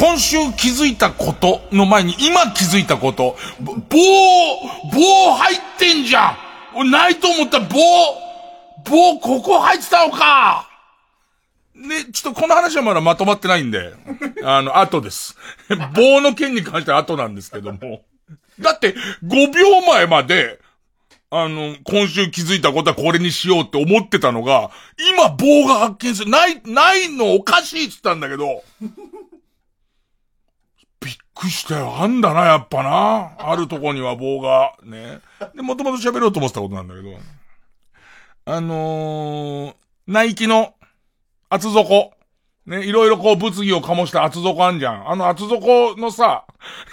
[0.00, 3.36] 今週気づいたことの前に今気づいたこと。
[3.60, 3.74] 棒、
[4.94, 6.38] 棒入ってんじゃ
[6.82, 7.78] んないと思ったら棒、
[8.82, 10.70] 棒ここ入ってたのか
[11.74, 13.92] ね、ちょっとこの話はまだまとまってないんで、
[14.42, 15.36] あの、後です。
[15.94, 18.00] 棒の件に関しては後なんですけども。
[18.58, 20.60] だって、5秒前まで、
[21.30, 24.70] あの、今週気づいたことはこれにしようって思ってたのが、
[25.14, 26.30] 今棒が発見する。
[26.30, 28.64] ない、ないのおかしいって言ったんだけど、
[31.40, 31.96] くしたよ。
[31.98, 33.32] あんだな、やっぱな。
[33.38, 35.20] あるとこには棒が、ね。
[35.54, 37.18] で、もともと喋ろうと思ってたことなんだけど。
[38.44, 39.74] あのー、
[40.06, 40.74] ナイキの
[41.48, 42.12] 厚底。
[42.66, 45.10] ね、いろいろこう物議を醸した厚底あんじゃん。
[45.10, 46.44] あの厚底のさ、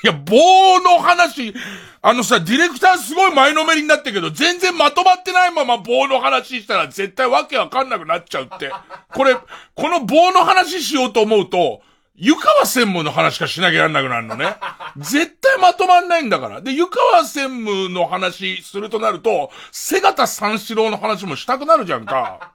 [0.03, 1.53] いや、棒の話、
[2.01, 8.71] あのさ、ディレクターすごい前のめりになってるけど、全然まとまってないまま棒の話したら絶対わけわかんなくなっちゃうって。
[9.13, 9.35] これ、
[9.75, 11.81] この棒の話しようと思うと、
[12.17, 14.55] 湯川専務の話しかしなきゃやんなくなるのね。
[14.97, 16.61] 絶対まとまんないんだから。
[16.61, 22.53] で、湯川専務の話するとなると、瀬形三四郎の話もしたくなるじゃんか。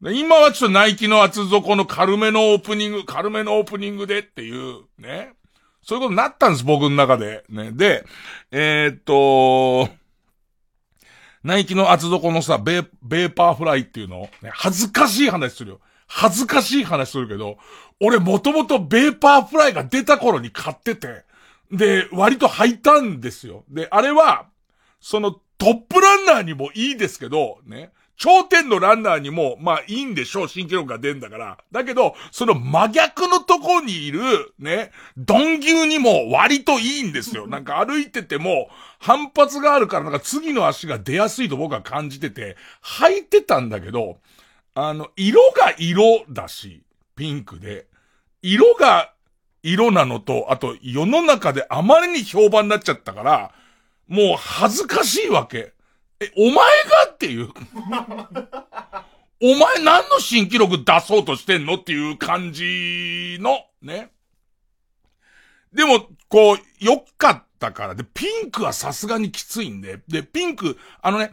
[0.00, 5.34] で今はちょっとナイキの厚底の軽めのオープニング、軽めのオープニングでっていう、ね。
[5.82, 7.44] そういうことになったんです、僕の中で。
[7.50, 7.72] ね。
[7.72, 8.04] で、
[8.50, 9.92] えーっと、
[11.44, 15.80] ナイキの厚底のさ、ベー、ベーパーフライっていうの、ね、恥ずかしい話するよ。
[16.06, 17.58] 恥ずかしい話するけど、
[18.04, 21.24] 俺もともとベーパーフライが出た頃に買ってて、
[21.70, 23.64] で、割と履いたんですよ。
[23.70, 24.46] で、あれは、
[25.00, 27.92] そのトップランナーにもいいですけど、ね。
[28.16, 31.58] 頂点のランナーにも、まあいいんでしょう、新記録が出んだから。
[31.70, 37.46] だけど、その真逆のとこにいる、ね、鈍牛にも割といいんですよ。
[37.46, 38.68] なんか歩いてても、
[38.98, 42.56] 反発があるからなんか次の足が出やすいと僕は感じてて、
[43.00, 44.18] 履いてたんだけど、
[44.74, 46.82] あの、色が色だし、
[47.14, 47.86] ピンクで、
[48.42, 49.12] 色が
[49.62, 53.52] 色なのと、あと世の中であまりに評判になっちゃったから、
[54.08, 55.72] もう恥ずかしいわけ。
[56.20, 56.62] え、お前が
[57.12, 57.48] っていう。
[59.44, 64.10] お前何の新記録出そうとしてんのっていう感じの、ね。
[65.72, 67.94] でも、こう、良かったから。
[67.94, 70.00] で、ピンクはさすがにきついんで。
[70.06, 71.32] で、ピンク、あのね、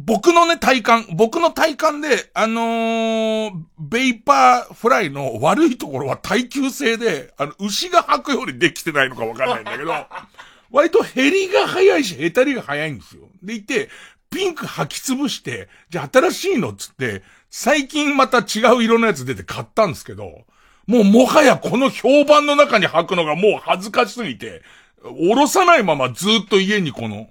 [0.00, 9.92] 僕のね、体感、僕の体感で、あのー、ベイパーフライの悪いところは耐久性で、あの、牛が履くようにできてないのかわかんないんだけど、
[10.70, 13.28] 割と減りが早いし、へたりが早いんですよ。
[13.42, 13.88] でいて、
[14.30, 20.44] ピンク履き潰して、じゃあ新しいのっつって、最近また違う色のやつ出て買ったんですけど、
[20.86, 24.62] もうもはやこの評判の中に履くのがもう恥ずかしすぎて、
[25.02, 27.30] おろさないままずっと家にこの、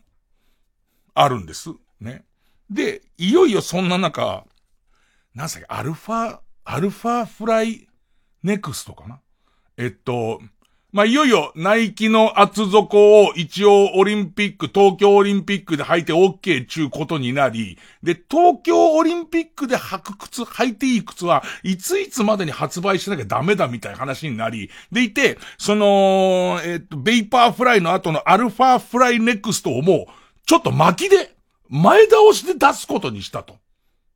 [1.13, 1.69] あるんです。
[2.01, 2.26] ね。
[2.69, 4.45] で、いよいよそんな中、
[5.33, 7.88] なんすか、アルファ、アルファフライ
[8.44, 9.19] ネクストかな？
[9.78, 10.41] えっと、
[10.91, 30.11] まあ、いよいよナイキの厚底を一応オリンピック、東京オリンピックで履いて OK ちゅうことになり、で、東京オリンピックで履く靴、履いていい靴はいついつまでに発売しなきゃダメだみたいな話になり、でいて、その、えっと、ベイパーフライの後のアルファフライネクストをもう、
[30.45, 31.36] ちょっと巻きで、
[31.69, 33.57] 前倒しで出すことにしたと。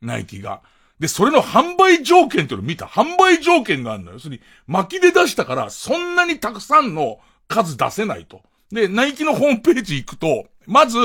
[0.01, 0.61] ナイキが。
[0.99, 2.85] で、それの販売条件っていうのを見た。
[2.85, 4.13] 販売条件があるのよ。
[4.13, 8.41] 要するに、巻きで出したから、そんなにたくさんの数出せないと。
[8.71, 10.97] で、ナイキのホームページ行くと、まず、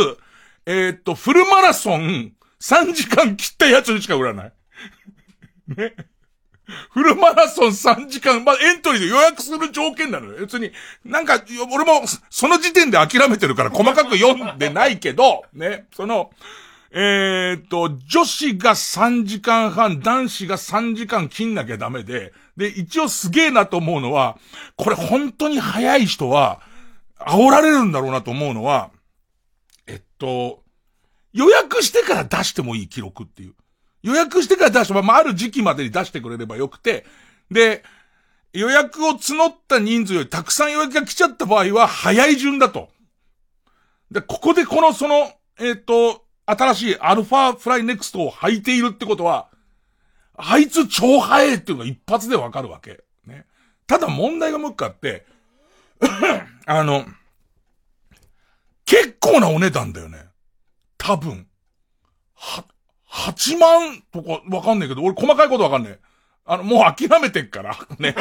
[0.67, 4.53] えーっと、フルマラソン3時間切ったやつにしか売らない。
[5.77, 5.95] ね。
[6.91, 10.41] フルマラソン3時間、まあ、エントリーで予約する条件なのよ。
[10.41, 10.73] 別に、
[11.05, 11.43] なんか、
[11.73, 16.31] 俺も、その時点で諦めてるから細かく読んでないけど、 ね、その、
[16.91, 24.39] えーっと、女子が3時間半、男子が3時間切んなきゃダメで、で、一応すげえなと思うのは、
[24.77, 26.61] これ本当に早い人は、
[27.19, 28.91] 煽られるんだろうなと思うのは、
[29.87, 30.63] えっと、
[31.33, 33.55] 予約してから出してもいい記録っていう。
[34.03, 37.05] 予約してから出して、まあ、ある時期までに出してくれればよくて、
[37.51, 37.83] で、
[38.53, 42.89] 予約を募った人数よりたくさん予約が来ちゃった場合は早い順だと。
[44.11, 49.49] で、ここでこのその、えっ、ー、と、新しいアルファフライネクストを履いているってことは、
[50.37, 53.03] あいつ超早いっていうのが一発でわかるわけ。
[53.27, 53.47] ね。
[53.87, 55.27] ただ問題がもう一回あって、
[56.67, 57.05] あの、
[58.85, 60.27] 結構なお値段だよね。
[60.99, 61.49] 多分。
[62.35, 62.65] は、
[63.17, 65.99] 8万とかわかんないけど、俺細かいことわかんない。
[66.45, 67.77] あの、もう諦めてっから。
[67.99, 68.15] ね。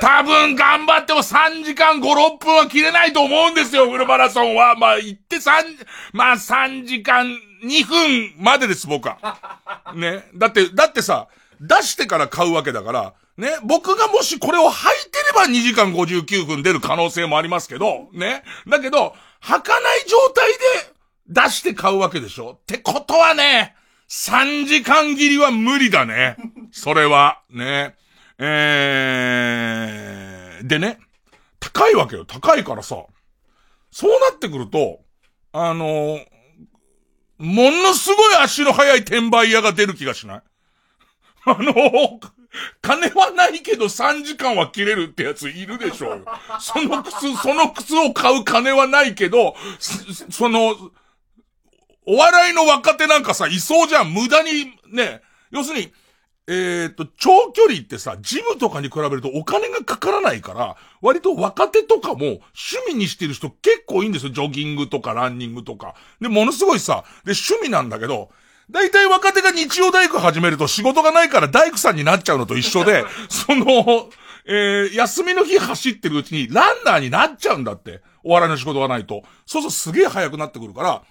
[0.00, 4.74] 多分頑張っても3時間5、6分は切れないと思うんですよ、フルマラソンは。
[4.74, 5.76] まあ、行って3、
[6.12, 7.26] まあ3時間
[7.62, 9.18] 2分までです、僕は。
[9.94, 10.24] ね。
[10.34, 11.28] だって、だってさ、
[11.60, 13.50] 出してから買うわけだから、ね。
[13.62, 18.42] 僕がもしこれを履いてれば2時間59分出る可能性もありますけど、ね。
[18.66, 20.58] だけど、履かない状態で
[21.28, 23.76] 出して買うわけでしょってことはね、
[24.08, 26.36] 3時間切りは無理だね。
[26.72, 27.96] それは、ね。
[28.38, 30.98] えー、でね、
[31.58, 32.24] 高いわけよ。
[32.24, 32.96] 高いからさ。
[33.90, 35.00] そうなってくると、
[35.52, 36.20] あの
[37.38, 40.42] ものすごい足の速い転売屋が出る気がしない？
[41.46, 41.74] あの
[42.82, 46.24] 金はないけど3時間は切れるってやついるでしょうよ。
[46.60, 50.76] その靴、その靴を買う金はないけど、その、
[52.06, 54.12] お笑いの若手なんかさ、いそうじゃん。
[54.12, 55.22] 無駄に、ね。
[55.50, 55.92] 要するに、
[56.48, 62.44] えっ、ー、と、長距離ってさ、ジムとかに比べるとお金がかからないから、割と若手とかも趣
[62.88, 64.32] 味にしてる人結構いいんですよ。
[64.32, 65.96] ジョギングとかランニングとか。
[66.20, 68.30] で、ものすごいさ、で、趣味なんだけど、
[68.70, 74.08] 大体若手が日曜大工始めると仕事がないから大工さんになっちゃうのと一緒で、 その、
[74.46, 78.00] えー、休みの日走ってるうちにランナーになっちゃうんだって。
[78.22, 79.22] お笑いの仕事がないと。
[79.46, 81.02] そうするとすげえ早くなってくるから、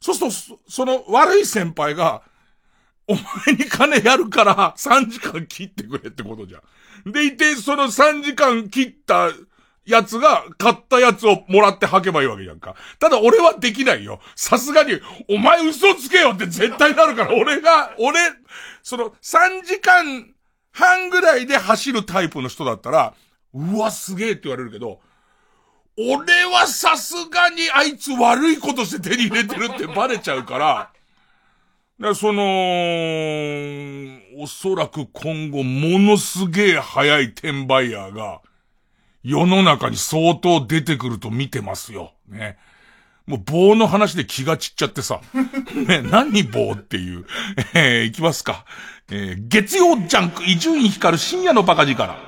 [0.00, 2.22] そうすると、その悪い先輩が、
[3.08, 6.58] お前に金やるから3時間切ってくれってことじゃ
[7.08, 7.12] ん。
[7.12, 9.30] でいて、その3時間切った
[9.84, 12.74] やつが、買ったやつをもらって履けばいいわけじゃんか。
[12.98, 14.20] ただ俺はできないよ。
[14.34, 18.18] さすがに、お前嘘つけよって絶対なるから、俺が、俺、
[18.82, 20.34] その3時間
[20.72, 23.14] 半ぐらいで走るタイプの人だったら、
[23.54, 25.00] うわ、すげえって言われるけど、
[25.98, 32.42] 俺はさすがにあいつ悪いことして手に入れてるってバレちゃうから、その、
[34.38, 38.42] おそらく今後ものすげえ早い転売ヤーが、
[39.22, 42.12] 世の中に相当出てくると見てますよ。
[42.28, 42.58] ね。
[43.26, 45.20] もう棒の話で気が散っちゃってさ。
[45.88, 47.24] ね、何棒っていう。
[47.74, 48.66] えー、いきますか。
[49.10, 52.25] えー、月曜ジャンク、伊集院光る深夜のバカ力。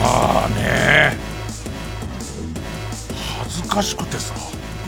[0.00, 1.16] まあね
[3.38, 4.34] 恥ずかしくてさ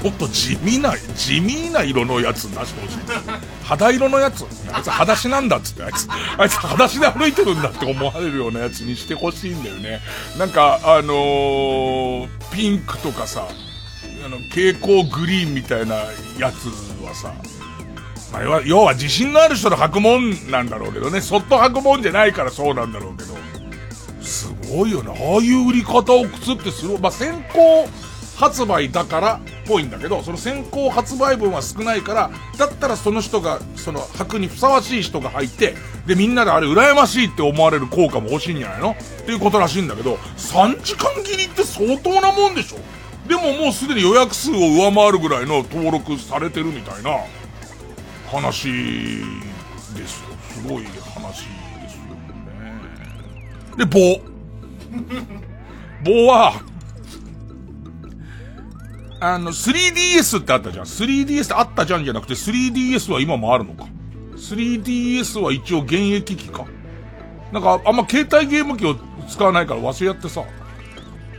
[0.02, 2.99] もっと地味な地味な色のやつ出してほしい。
[3.64, 4.47] 肌色のやつ。
[4.73, 6.08] あいつ裸足なんだっつってあいつ
[6.38, 10.00] あいつ裸足で歩いてるんだって思われるようなやつにしてほしいんだよね。
[10.38, 13.46] なんかあのー、ピンクとかさ
[14.25, 15.96] あの蛍光グリーンみたいな
[16.38, 16.69] やつ
[17.05, 17.35] はさ
[18.32, 23.34] まあ、要は自信のある人の履くもんなんだろうけどね、そっと履くもんじゃないからそうなんだろうけど、
[24.22, 25.10] すごいよね。
[25.10, 27.89] ああいう売り方を靴ってする、まあ、先行
[28.37, 35.75] 発売だからっぽいんだけど、その先行発売分は少ないから、だったらその人が、その履くにふさわしい人が履いて、
[36.06, 38.93] で、みんなであれ羨ましいって思われる効果も欲しいんじゃないの？
[38.93, 38.96] っ
[39.27, 42.79] ていうことらしいんだけど、3時間切りって相当なもんでしょ？
[43.29, 47.10] でももうすでに予約数を上回るぐらいの登録されてるみたいな。
[48.31, 48.69] 話
[49.96, 50.37] ですよ。
[50.49, 51.46] すごい話
[51.82, 53.77] ですよね。
[53.77, 54.20] で、棒。
[56.05, 56.63] 棒は、
[59.20, 60.84] あの、3DS ってあったじゃん。
[60.84, 63.87] 3DS ってあったじゃんじゃなくて 3DS は今もあるのか。
[64.37, 66.67] 3DS は一応現役機か。
[67.53, 68.96] なんか、あんま携帯ゲーム機を
[69.29, 70.44] 使わないから忘れやってさ。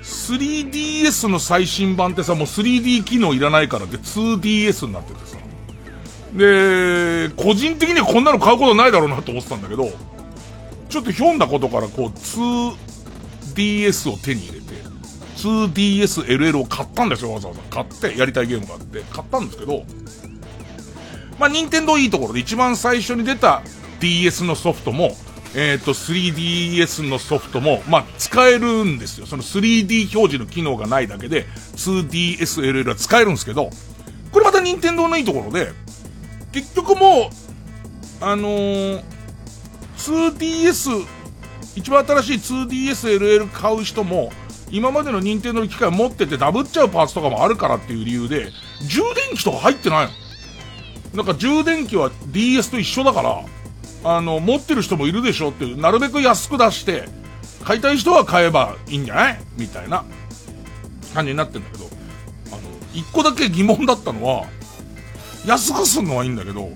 [0.01, 5.30] 3DS の最新版ってさ、もう 3D 機能いらないからで 2DS になってて。
[6.33, 9.89] で、個人的にはこんなの買うことないだろうなと思ってたんだけど、
[10.89, 14.71] ちょっとひょんなことからこう 2DS を手に入れて、
[15.38, 17.61] 2DSLL を買ったんですよ、わざわざ。
[17.69, 19.83] 買ってやりたいゲームがあって、買ったんですけど、
[21.39, 23.63] まあ、任天堂いいところで一番最初に出た
[24.00, 25.15] DS のソフトも、
[25.55, 29.25] えっ、ー、と、3DS のソフトも、まあ、使えるんですよ。
[29.25, 31.45] その 3D 表示の機能がないだけで、
[31.75, 33.69] 2DSLL は使えるんですけど、
[34.31, 35.73] これまた任天堂のいいところで、
[36.51, 37.29] 結局も
[38.22, 39.03] う、あのー、
[39.98, 41.05] 2DS、
[41.75, 44.31] 一番新しい 2DSLL 買う人も、
[44.70, 48.51] 今までの任天堂の機械持っててダブっちゃうパーツとかもあるからっていう理由で、
[48.88, 50.12] 充電器とか入ってないの。
[51.13, 53.43] なんか充電器は DS と一緒だから、
[54.03, 57.08] あの、持ってる人もいるでしょっていう、なるべく安く出して、
[57.63, 59.39] 買いたい人は買えばいいんじゃない？
[59.58, 60.03] みたいな
[61.13, 61.86] 感じになってんだけど、
[62.48, 62.62] あの、
[62.93, 64.46] 一個だけ疑問だったのは、
[65.45, 66.69] 安くすんのはいいんだけど、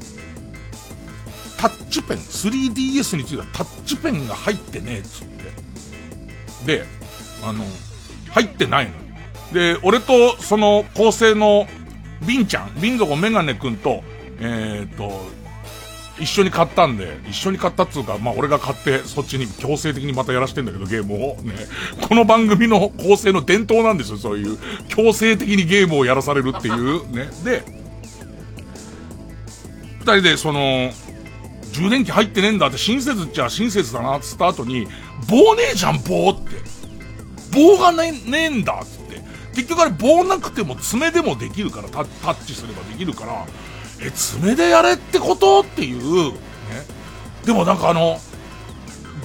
[1.57, 5.27] タッチペン、3DS についてはタッチペンが入ってねえっつっ
[6.65, 6.77] て。
[6.79, 6.85] で、
[7.43, 7.63] あの、
[8.31, 8.91] 入ってないの。
[9.53, 11.67] で、俺とその構成の
[12.27, 14.03] ビンちゃん、ビン族メガネくんと、
[14.39, 15.35] えー、っと、
[16.19, 21.35] 一緒に買ったんで、一緒に買ったっつうか、まあ俺が買ってそっちに強制的にまたやらしてんだけど、ゲームを。
[21.41, 21.53] ね。
[22.07, 24.57] この番組の構成の伝統なんですよ、そういう。
[24.87, 27.09] 強制的にゲームをやらされるっていう。
[27.11, 27.29] ね。
[27.43, 27.63] で、
[30.13, 30.91] 人でその、
[31.71, 34.87] 充電器入ってねえんだって親切っちゃ親切だなっつった後に、
[35.29, 36.51] 棒ねえじゃん、棒って。
[37.51, 39.21] 棒がねねえんだっつって。
[39.55, 43.45] 結局あれ棒なくても爪でもできるからタ、タッチすればできるから、
[44.01, 45.61] え、爪でやれってこと？
[45.61, 46.39] っていう、ね。
[47.45, 48.19] でもなんかあの、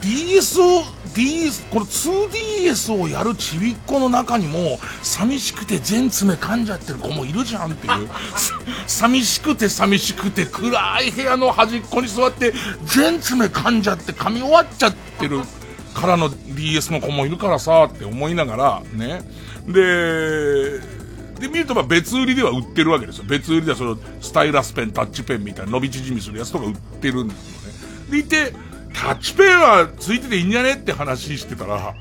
[0.00, 0.82] DS を、
[1.14, 8.08] DS、この 2DS をやるちびっ子の中にも、寂しくて全爪噛んじゃってる子もいるじゃんっていう。
[8.86, 12.52] 寂しくて寂しくて暗い部屋の端っこに座って、
[12.84, 15.40] 全爪噛んじゃって噛み終わっちゃってる
[15.94, 19.22] からの DS の子もいるからさ、って思いながら、ね。
[19.66, 20.80] で、
[21.40, 23.24] で、見るとま別売りでは売ってるわけですよ。
[23.26, 28.10] 別売りではその、スタイラスペン、タッチペンみたいな伸び縮みするやつとか売ってるんですよね。
[28.10, 28.52] でいて、
[28.94, 31.94] タッチペンはついてていいんじゃねって話してたら、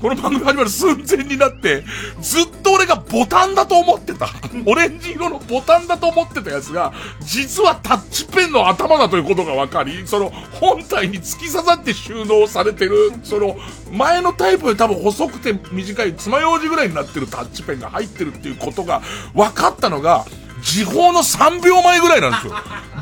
[0.00, 1.84] この番組始まる寸前になって、
[2.20, 4.28] ずっと俺がボタンだと思ってた。
[4.66, 13.56] オレンジ色のボタンだと思ってたやつが、実はタッチペンの頭だということが分かり、その本体に突き刺さって収納されてる、その
[13.92, 19.02] 前のタイプで多分細くて短い爪楊枝ぐらいになってるタッチペンが入ってるっていうことが
[19.34, 20.24] 分かったのが、
[20.62, 22.54] 時報の3秒前ぐらいなんですよ。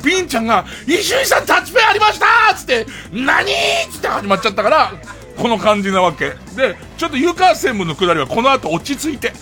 [0.03, 3.53] ビンちゃんが、伊集院さんタッチペンありましたつって、何
[3.93, 4.93] つって始まっちゃったから、
[5.37, 6.31] この感じなわけ。
[6.57, 9.33] で、ちょっと湯川専務のくだりはこの後落ち着いて、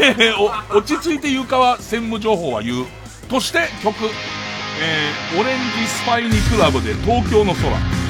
[0.70, 2.86] 落ち着いて湯川専務情報は言う。
[3.28, 3.96] として曲、
[4.80, 8.01] えー、オレンジスパイニクラブで東京の空。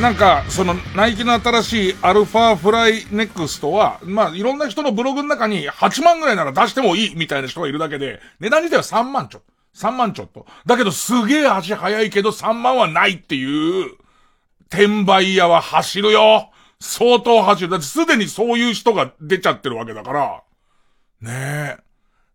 [0.00, 9.42] なんか、その、ナイキの新しいアルファフライネクストは、まあ、いろんな人のブログの中に8万ぐらいなら出してもいいみたいな人がいるだけで、値段自体は3万ちょ。
[9.74, 10.46] 3万ちょっと。
[10.66, 13.96] だけどすげえ足早いけど3万はないっていう、
[14.70, 16.50] 転売屋は走るよ。
[16.78, 17.68] 相当走る。
[17.68, 20.42] だってすでにそういう人が出ちゃってるわけだから。
[21.20, 21.78] ねえ。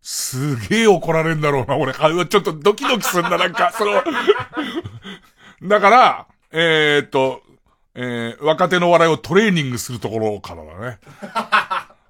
[0.02, 1.94] すげえ怒られるんだろうな、俺。
[1.94, 4.02] ちょっとドキドキするんだ、なんか、その
[5.62, 7.42] だから、えー、っと、
[7.94, 10.98] えー、若手の笑いをトレーニングするところからだね。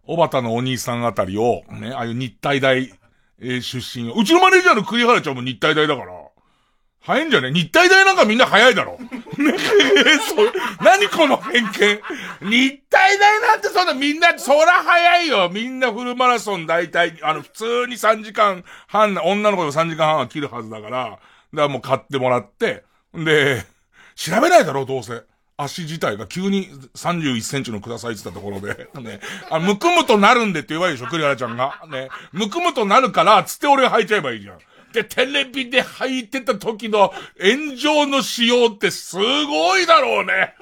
[0.06, 2.92] おばたのお兄さんあたりを、ね、ああいう日体大、
[3.40, 6.12] えー、出身うちのマネージャーの栗原ちゃんも日体大だから。
[7.04, 7.52] 早いんじゃね？
[7.52, 8.96] 日体大なんかみんな早いだろ。
[9.36, 9.52] ね、
[10.26, 12.50] そう、何この偏見？
[12.50, 15.50] 日体大なんてそんなみんな、そら早いよ。
[15.52, 21.18] みんなフルマラソン大体、あの、普通に3時間半、女の子で3時間半は切るはずだから、だか
[21.52, 23.66] らもう買ってもらって、で、
[24.14, 25.24] 調べないだろ、どうせ。
[25.56, 29.20] 足自体が急に31センチのくださいって言ったところで、ね、
[29.50, 31.82] あ、むくむとなるんでって言われるでしょ、栗原ちゃんが。
[31.90, 34.58] ね、むくむとなるから、つって俺が履いちゃえばいいじゃん。
[34.92, 40.54] で、テレビで履いてた時の炎上の仕様ってすごいだろうね。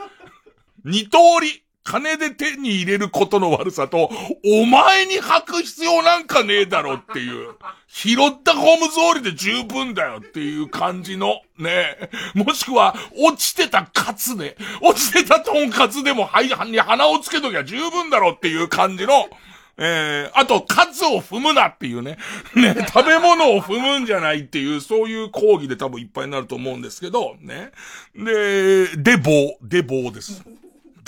[0.85, 1.63] 二通り。
[1.85, 4.09] 金で手に入れることの悪さと、
[4.45, 7.57] お前に履く必要なんかねえだろっていう。
[7.89, 12.11] 拾ったゴム草履で十分だよっていう感じの、ねえ。
[12.35, 19.29] もしくは、落ちてたカツで、落ちてたトンカツでも、はい、に鼻をつけときゃ十分だろっていう感じの、
[19.79, 22.19] えー、あと、カツを踏むなっていうね。
[22.55, 27.71] ね、食べ物を踏むんじゃないっていう、そういう講義で多分いっぱいになると思うんですけど、ね。
[28.15, 30.45] で、で棒、で棒です。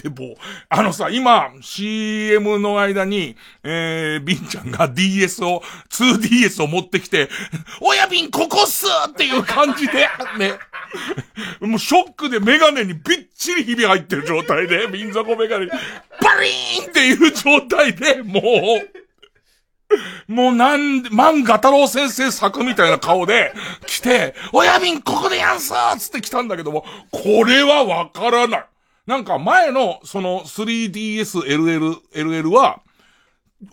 [0.05, 0.37] で棒。
[0.69, 7.31] あのさ、今、CM の間に、えー、ビンちゃんが DS を、2DS を持ってきて、
[7.81, 10.07] 親ビンここっすっていう感じで、
[10.39, 10.59] ね。
[11.61, 13.03] もうショックでメガネにびっ
[13.35, 15.79] ちりひび入ってる状態で、ビンザコメガネに、バ
[16.43, 23.55] リーンっていう状態で、もう、もうなんで、万画太郎先生作みたいな顔で
[23.87, 28.67] 来て、親瓶ここでやんすつって来たんだけども、これはわからない。
[29.07, 32.81] なんか前の、その 3DS LL、LL は、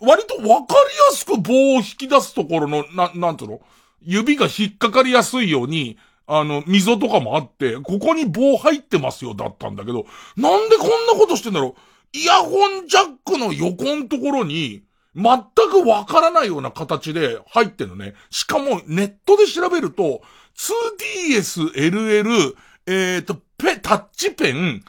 [0.00, 3.60] 割とわかりやすく棒を引き出すところの、な、なんていうの？
[4.02, 12.16] 指が引っかかりやすいように、あの、溝とかもあって、ここに棒入ってますよ、だったんだけど、なんでこんなことしてんだろう？
[12.16, 14.82] イヤホンジャックの横のところに、
[15.14, 18.14] 全くわからないような形で入ってるのね。
[18.30, 20.22] しかもネットで調べると、
[20.56, 22.54] 2DS LL、
[22.86, 24.82] えっ、ー、と、ペ、タッチペン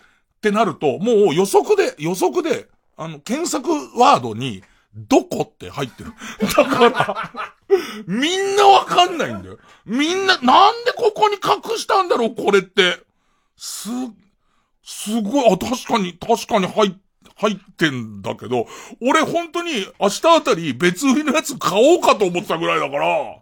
[0.43, 4.61] ってなると、もう予測で、予測で、あの、検索ワードに、
[4.93, 6.11] どこって入ってる。
[6.55, 7.31] だから、
[8.05, 9.57] みんなわかんないんだよ。
[9.85, 12.99] みんな、なんでここに隠したんだろう、これって。
[13.55, 13.89] す、
[14.83, 16.93] すごい、あ、確かに、確かに入っ、
[17.37, 18.67] 入ってんだけど、
[19.01, 23.37] 俺本当に明日あたり別売りのやつ買おうかと思ってたぐらいだから、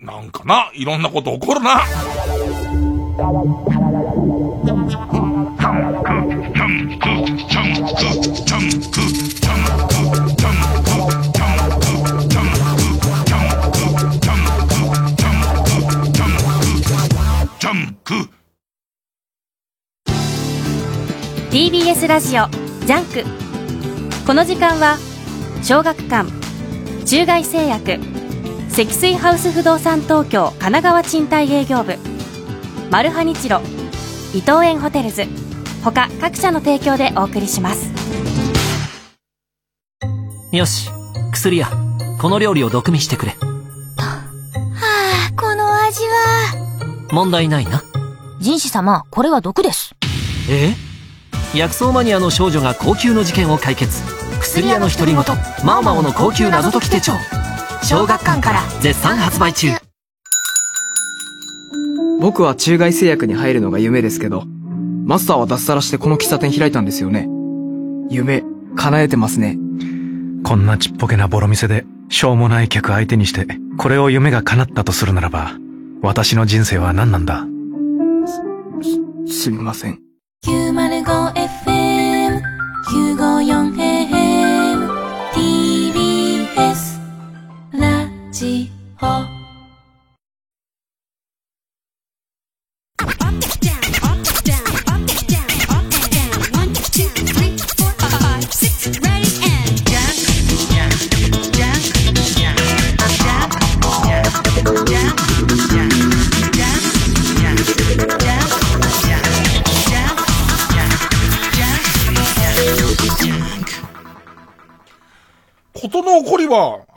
[0.00, 1.80] なんかな、いろんなこと起こるな。
[21.50, 22.46] TBS ラジオ
[22.86, 23.24] ジャンク。
[24.26, 24.98] この時間は
[25.62, 26.30] 小学館
[27.06, 27.98] 中外製薬
[28.68, 31.96] 積水ハウス不動産東京神奈川賃貸営業部
[32.90, 33.62] マルハニチロ
[34.34, 35.24] 伊藤園ホテルズ。
[35.82, 37.90] 他各社の提供でお送りします。
[40.52, 40.90] よし
[41.32, 41.70] 薬屋
[42.20, 43.32] この料理を毒味してくれ。
[43.96, 44.28] は
[45.30, 47.08] あこの味は。
[47.10, 47.82] 問題ないな。
[48.38, 49.94] 人士様これは毒です。
[50.50, 50.74] え？
[51.54, 54.02] 薬草マニアの少女が高級の事件を解決。
[54.40, 55.24] 薬屋の独り言。
[55.64, 57.12] マオマオの高級謎解き手帳。
[57.82, 59.68] 小学館から絶賛発売中。
[62.20, 64.44] 僕は中外製薬に入るのが夢ですけど
[65.04, 67.28] マスターは脱サラしてこの喫茶店開いたんですよね。
[68.10, 68.42] 夢
[68.76, 69.56] 叶えてますね。
[70.44, 73.46] こんなちっぽけなボロ店でしょうもない客相手にして
[73.78, 75.52] これを夢が叶ったとするならば
[76.02, 77.46] 私の人生は何なんだ？
[79.26, 80.00] す、すみません。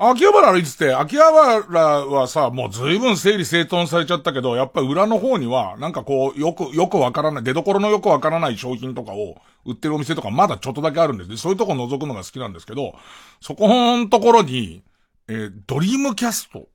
[0.04, 11.38] 秋葉原歩いてて、秋葉原はさ、もう随分整理整頓されちゃったけど、やっぱり裏の方には、なんかこう、よく、よくわからない、出所のよくわからない商品とかを売ってるお店とかまだちょっとだけあるんです。
[11.38, 12.96] そういうとこ覗くのが好きなんですけど、
[13.42, 14.82] そこのところに、
[15.28, 16.68] えー、ドリームキャスト。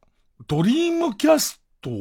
[0.47, 1.95] ドリームキャストを、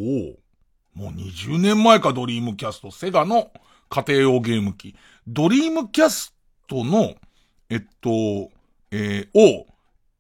[0.94, 3.50] もう20年前かドリームキャスト、セガの
[3.90, 4.96] 家庭用ゲーム機。
[5.28, 6.36] ドリームキャス
[6.68, 7.16] トの、
[7.72, 8.52] えっと、
[8.92, 9.66] えー、を、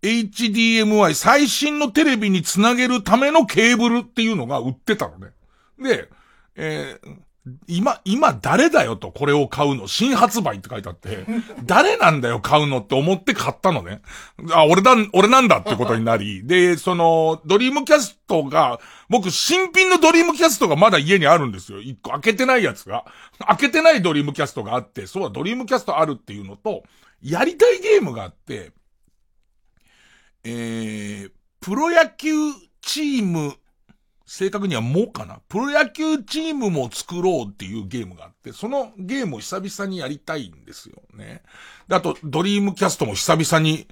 [0.06, 5.32] HDMI 最新のテレビにつなげるためのケーブルっていうのが売ってたのね。
[5.80, 6.10] で、
[6.56, 7.16] えー、
[7.68, 11.26] 今、今誰だよとこれを買うの新発売って書いてあって、
[11.66, 14.02] 誰なんだよ買うのって思って買ったのね。
[14.52, 21.82] あ、俺だ、俺なんだってことになり、で、その、ドリームキャストが、僕新品のドリームキャストがまだ家にあるんですよ。
[21.82, 23.06] 一個開けてないやつが。
[23.48, 26.84] 開けてないドリームキャストがあって、そうはドリームキャストあるっていうのと、
[27.22, 28.72] やりたいゲームがあって、
[30.46, 32.30] えー、プロ野球
[32.82, 33.56] チーム
[34.28, 35.40] 正確にはもうかな。
[35.50, 41.44] プロ野球チームも作ろうっていうゲームがあって、そのゲームを久々にやりたいんですよね。
[41.88, 43.88] で、あと、ドリームキャストも久々に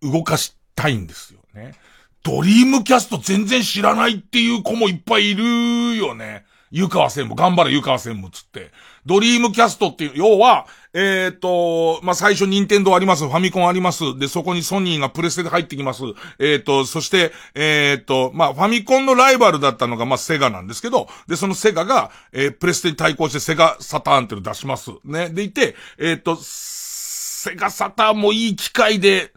[0.00, 1.74] 動かしたいんですよね。
[2.22, 6.46] ドリームキャスト全然知らないっていう子もいっぱいいるよね。
[6.70, 8.70] 湯川専務、頑張れ湯川専務つって。
[9.06, 14.16] ドリームキャストっていう、要は、えっ、ー、と、まあ、最初任天堂あります、ファミコンあります。
[14.16, 16.04] で、そこにソニーがプレステで入ってきます。
[16.38, 24.92] えっ、ー、と、そして、えっ、ー、と、まあ、ファミコンのライバルだったのが、まあ、セガなんですけど、で、そのセガが、えプレステに対抗してセガサターンっていうの出します。
[25.04, 25.30] ね。
[25.30, 29.32] でいて、えっ、と、セガサターンもいい機会で、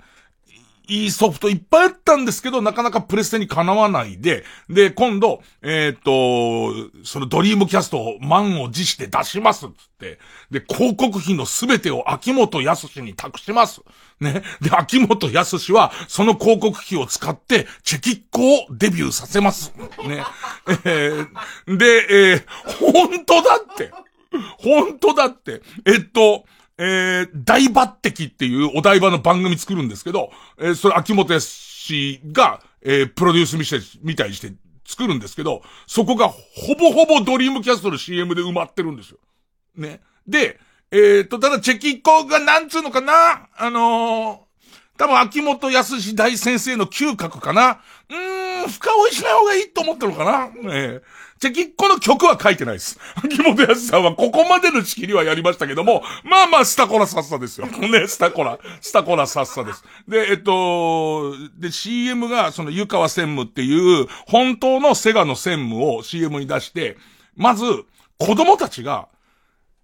[0.88, 6.73] いいソフトいっぱいあったんですけど、なかなかプレステにかなわないで、で、今度、えっ、と、
[7.04, 10.19] そのドリームキャストを満を持して出しますっつって、
[10.52, 13.82] で、広告費のすべてを秋元康に託します。
[14.19, 14.43] ね。
[14.62, 19.73] で、秋元康は、その広告費を使って、チェキッコをデビューさせます。
[20.08, 20.23] ね。
[20.86, 22.45] えー、で、えー、
[22.80, 23.91] 本当だって。
[24.60, 25.62] 本当だって。
[25.86, 26.45] えっと、
[26.77, 31.93] えー、大抜擢っていうお台場の番組作るんですけど、えー、それ秋元康
[32.31, 34.53] が、えー、プロデュースみたいみたいにして
[34.85, 39.17] 作るんですけど、そこがほぼほぼドリームキャストの CM で埋まってるんですよ。
[39.75, 40.01] ね。
[40.27, 40.59] で、
[40.91, 43.49] えー、と、ただチェキッコがなんつうのかな？
[43.57, 44.37] あのー、
[44.97, 47.81] 多分秋元康大先生の嗅覚かな？
[48.09, 50.51] うーん、深追いしない方がいいと思ってるのかな？
[50.73, 51.01] えー、
[51.39, 52.99] チェキッコの曲は書いてないです。
[53.15, 57.67] 秋元康さんはここまでの仕切りはやりましたけども、まあまあ、スタコラサッサですよ。
[57.89, 59.84] ね、スタコラ、スタコラサッサです。
[60.08, 66.97] で、えっと、で、CM が、その湯川専務っていう、本当のセガの専務を CM に出して、
[67.36, 67.63] まず、
[68.17, 69.08] 子供たちが、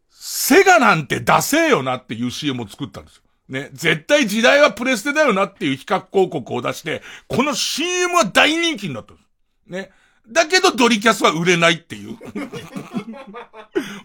[0.10, 3.23] セガなんて出せよなっていう CM を作ったんですよ。
[3.54, 9.28] ね、絶対時代はプレステだよなっていう比較広告を出して、この CM は大人気になったんです。
[9.68, 9.92] ね。
[10.30, 12.18] だけどドリキャスは売れないっていう。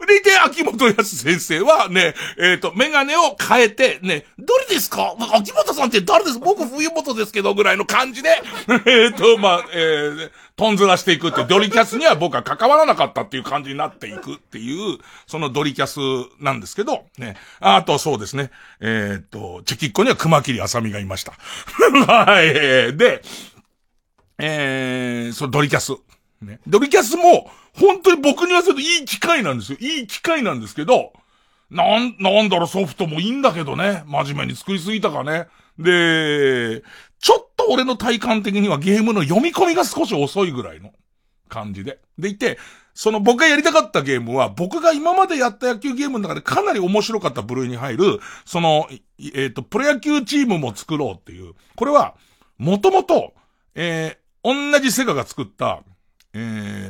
[0.08, 5.14] でいて、秋元康先生はね、えっ、ー、と、メガネを変えて、ね、どれですか？
[5.34, 6.38] 秋元さんって誰です？
[6.38, 8.30] 僕冬元ですけどぐらいの感じで、
[8.86, 15.98] えっと、まあ、えー、トンズラしていくって、ドリキャスには僕は関わらなかったっていう感じになっていくっていう、そのドリキャス
[16.42, 17.36] なんですけど、ね。
[17.60, 18.50] あとそうですね、
[18.80, 21.32] えっ、ー、と、チェキッコには熊切あさみがいました。
[22.06, 22.96] はい。
[22.96, 23.22] で、
[24.38, 25.92] えー、そのドリキャス。
[26.40, 26.60] ね。
[26.66, 29.78] ドリキャスも、本当に僕にはするといい機会なんですよ。
[29.80, 31.12] いい機会なんですけど、
[31.70, 34.04] なん、なんだろ、ソフトもいいんだけどね。
[34.06, 35.48] 真面目に作りすぎたかね。
[35.78, 36.82] で、
[37.20, 40.92] ちょっと俺の体感的にはゲームの読み込みが少し遅いぐらいの
[41.48, 41.98] 感じで。
[42.18, 42.58] でいて、
[42.94, 51.54] その僕がやりたかったゲームは、僕が今までやった野球ゲームの中でかなり面白かった部類に入る、その、えっ、ー、と、プロ野球チームも作ろうっていう。
[51.76, 52.14] これは、
[52.56, 53.34] もともと、
[53.74, 55.82] えー、同じセガが作った、
[56.34, 56.38] え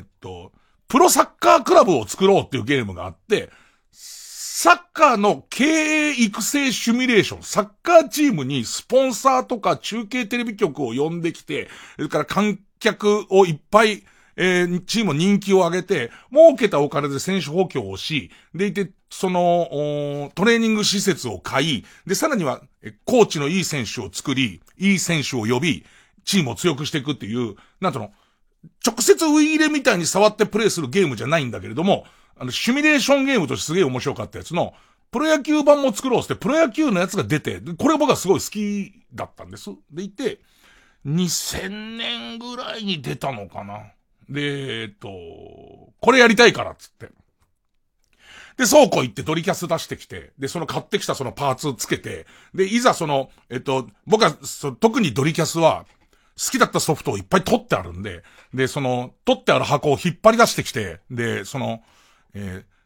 [0.03, 0.53] ー、っと、
[0.89, 3.51] プロサッカークラブを作ろうっていうゲームがあって、
[3.91, 14.03] サッカーの経営育成シミュレーション、サッカーチームにスポンサーとか中継テレビ局を呼んできて、それから観客をいっぱい、
[14.37, 22.61] えー、チーム人気を上げて、儲けたお金で選手補強をし、でいて、その、トレーニング施設を買い、で、さらには、
[23.05, 25.87] コーチのいい選手を作り、いい選手を呼び、
[26.25, 28.13] チームを強くしていくっていう、なんとの、
[28.85, 32.05] 直接ウイイレみたいに触ってプレイするゲームじゃないんだけれども、
[32.37, 34.75] あの、シミュレーションゲームとしてすげえ面白かったやつの、
[35.11, 39.71] プロ野球版も作ろうって、プロ野球のやつが出て、これ僕はすごい好きだったんです。
[39.91, 40.41] でいて、
[41.07, 43.93] 2000年ぐらいに出たのかな。
[44.29, 45.09] で、えっと、
[46.01, 47.09] これやりたいからっつって。
[48.59, 55.87] で、倉庫行ってドリキャス出してきて、で、その買ってきたそのパーツつけて、で、いざその、えっと、僕は、そ特にドリキャスは、
[56.43, 58.23] 好きだったソフトをいっぱい取ってあるんで、
[58.55, 61.83] で、その、取ってある箱を引っ張り出してきて、で、その、
[62.35, 62.79] えー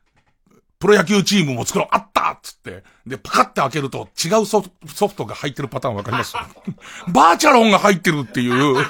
[0.79, 6.35] プロ野球チームも作ろう、あったっつって、で、パカって開けると違うソフソフトが入ってるパターンわかります？
[7.07, 8.85] バーチャロンが入ってるっていう。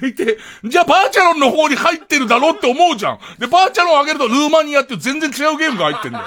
[0.00, 3.18] でいて、じゃあバーチャロンの方に入ってるだろうって思うじゃん。
[3.38, 6.24] で、バーチャロン開けるとルーマニアっていう全然違うゲームが入ってんだよ。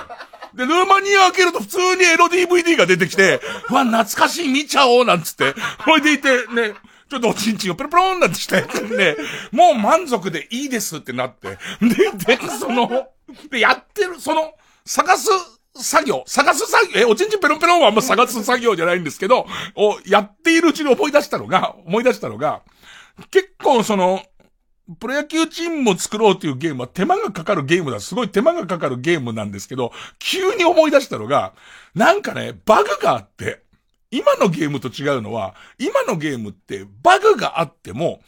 [0.53, 6.75] で、ルーマニア開けると普通にエロ DVD が出てきて、うわ、懐かしい見ちゃおうなんつって、ほいでいて、ね、
[7.09, 9.15] ちょっとおちんちんをペロペロンなんてして、ね、
[9.51, 13.09] もう満足でいいですってなって、で、で、その、
[13.49, 14.53] で、やってる、その、
[14.85, 15.29] 探す
[15.75, 22.61] 作業、探す作業、え、おちんちんペロンペロンはあんま探す作業じゃないんですけど、をやっているうちに思い出したのが、思い出したのが、
[23.31, 24.21] 結構その、
[24.99, 27.99] プロ野球チームも作ろうというゲームは手間がかかるゲームだ。
[27.99, 31.53] すごい手間がかかるゲームなんですけど、急に思い出したのが、
[31.93, 33.61] なんかね、バグがあって、
[34.11, 38.21] 今のゲームと違うのは、今のゲームってバグがあっても、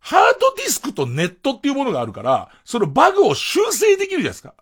[0.00, 4.54] ハードディスクとネットっていうものがあるから、そのバグを修正できるじゃないですか。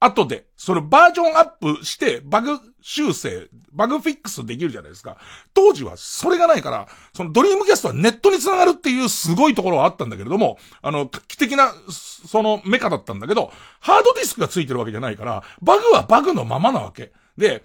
[0.00, 5.18] 後で、そのバージョンアップして、バグ修正、バグフィックスできるじゃないですか。
[5.54, 17.12] 当時はそれがないから、そのドリームキャストはネットに繋がるっていうすごいところはあったんだけれども、あの、画期的な、そのメカだったんだけど、ハードディスクがついてるわけじゃないから、バグはバグのままなわけ。
[17.36, 17.64] で、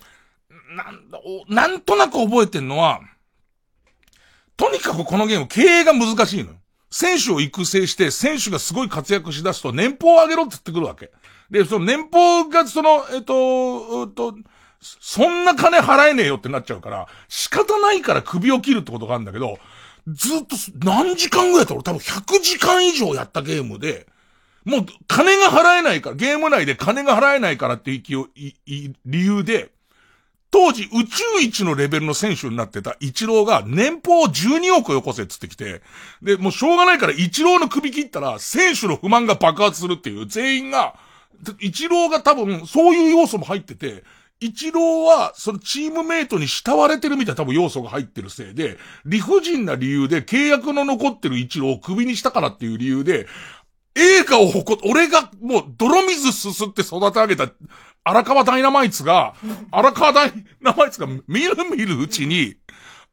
[0.75, 3.01] なんだ、おなんとなく覚えてんのは、
[4.57, 6.55] とにかくこのゲーム経営が難しいのよ。
[6.91, 11.11] 選手を育成して、選手がすごい活躍しだすと年俸を上げろって言ってくるわけ。
[11.49, 14.35] で、その年俸が、その、えっと、っと、
[14.79, 19.57] そんな金払えねえよってなっちゃうから、仕方ないから首を切るってことがあるんだけど、
[20.07, 24.07] ずっと何時間ぐらいやったら多分100時間以上やったゲームで、
[24.65, 28.25] もう金が払えないから、ゲーム内で金が払えないからっていう
[29.05, 29.71] 理由で、
[30.53, 35.81] 当時宇宙一のレベルの選手になってたイチローが年俸12億よこせっつってきて、
[36.21, 40.93] で、もうしょうがないからイチローの首切ったら選手の不満が爆発するっていう全員が、
[41.59, 44.03] イチローが多分そういう要素も入ってて、
[44.41, 53.25] イチローは、そのチームメイトに慕われてるみたいな多分要素が入ってるせいで、理不尽な理由で契約の残ってるイチローを首にしたからっていう理由で、
[53.95, 57.49] 映画を誇っ、俺がもう泥水すすって育て上げた
[58.03, 59.33] 荒川ダイナマイツが、
[59.71, 62.55] 荒川ダイナマイツが見る見るうちに、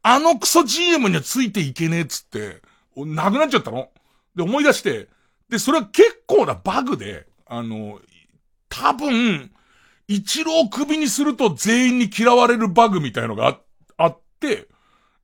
[0.03, 2.61] あのクソ GM にはついていけねえっつって、
[2.95, 3.89] なくなっちゃったの。
[4.35, 5.07] で、思い出して、
[5.49, 7.99] で、それは結構なバグで、あの、
[8.69, 9.51] 多分、
[10.07, 13.59] 一郎首にすると全員に嫌われるバグみたいのが
[13.97, 14.67] あって、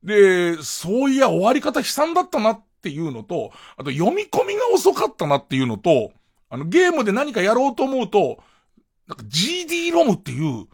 [0.02, 6.12] で、そういや終わり方悲惨だったなっていうのと、あと読み込みが遅かったなっていうのと、
[6.48, 8.38] あのゲームで何かやろうと思うと、
[9.08, 10.66] なんか GD ロムっていう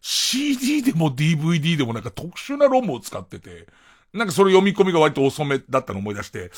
[0.00, 3.68] CD でも DVD でもなんか特殊なロムを使ってて、
[4.12, 6.50] なんかそれ読み込みが割と遅めだったの思い出して、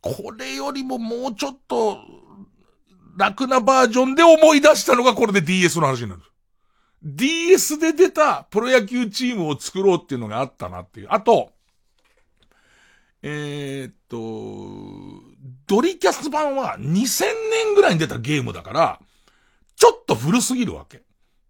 [0.00, 1.98] これよりももうちょっと
[3.16, 6.22] 楽なバージョンで思い出したのがこれで DS の話になる。
[7.04, 11.08] DS で出たプロ野球チームを作ろうっていうのがあったなっていう。
[11.10, 11.52] あと、
[13.22, 14.16] えー、っと、
[15.66, 19.00] ドリキャス版は2000年ぐらいに出たゲームだから、
[19.82, 21.02] ちょっと古すぎるわけ。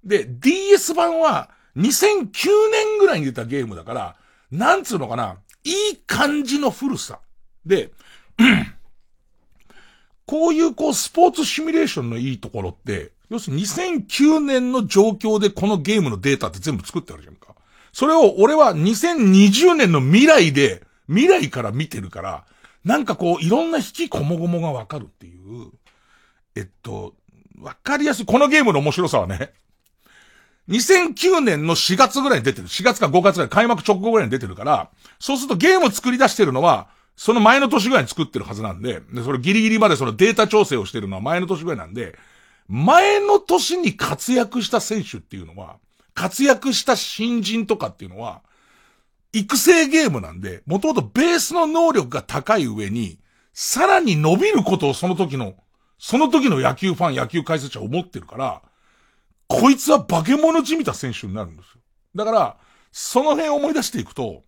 [0.02, 2.30] で、DS 版は2009
[2.70, 4.16] 年ぐらいに出たゲームだから、
[4.50, 7.20] なんつうのかな、いい感じの古さ。
[7.66, 7.90] で、
[10.24, 17.54] こういうこうスポーツシミュレーションのいいところって、要するに2009年の状況でこのゲームのデータって全部作ってあるじゃんか。
[17.92, 22.46] それを俺は2020年の未来で、未来から見てるから、
[22.82, 25.70] なんかこういろんな引きこもごもがわかるっていう、
[26.56, 27.14] えっと、
[27.62, 28.26] わかりやすい。
[28.26, 29.52] このゲームの面白さはね、
[30.68, 32.68] 2009年の4月ぐらいに出てる。
[32.68, 42.18] 4月か5月ぐらい、開幕直後ぐらいに出てるから、そうするとゲームを作り出してるのは、その前の年ぐらいに作ってるはずなんで、で、それギリギリまでそのデータ調整をしてるのは前の年ぐらいなんで、
[42.68, 45.76] 前の年に活躍した選手っていうのは、
[46.14, 48.42] 活躍した新人とかっていうのは、
[49.32, 53.18] 育成ゲームなんで、もともとベースの能力が高い上に、
[53.54, 55.54] さらに伸びることをその時の
[56.02, 58.60] その時の野球ファン、野球解説者思ってるから、
[59.46, 61.80] こいつは化け物じみた選手になるんですよ。
[62.16, 62.56] だから、
[62.90, 64.42] その辺思い出していくと、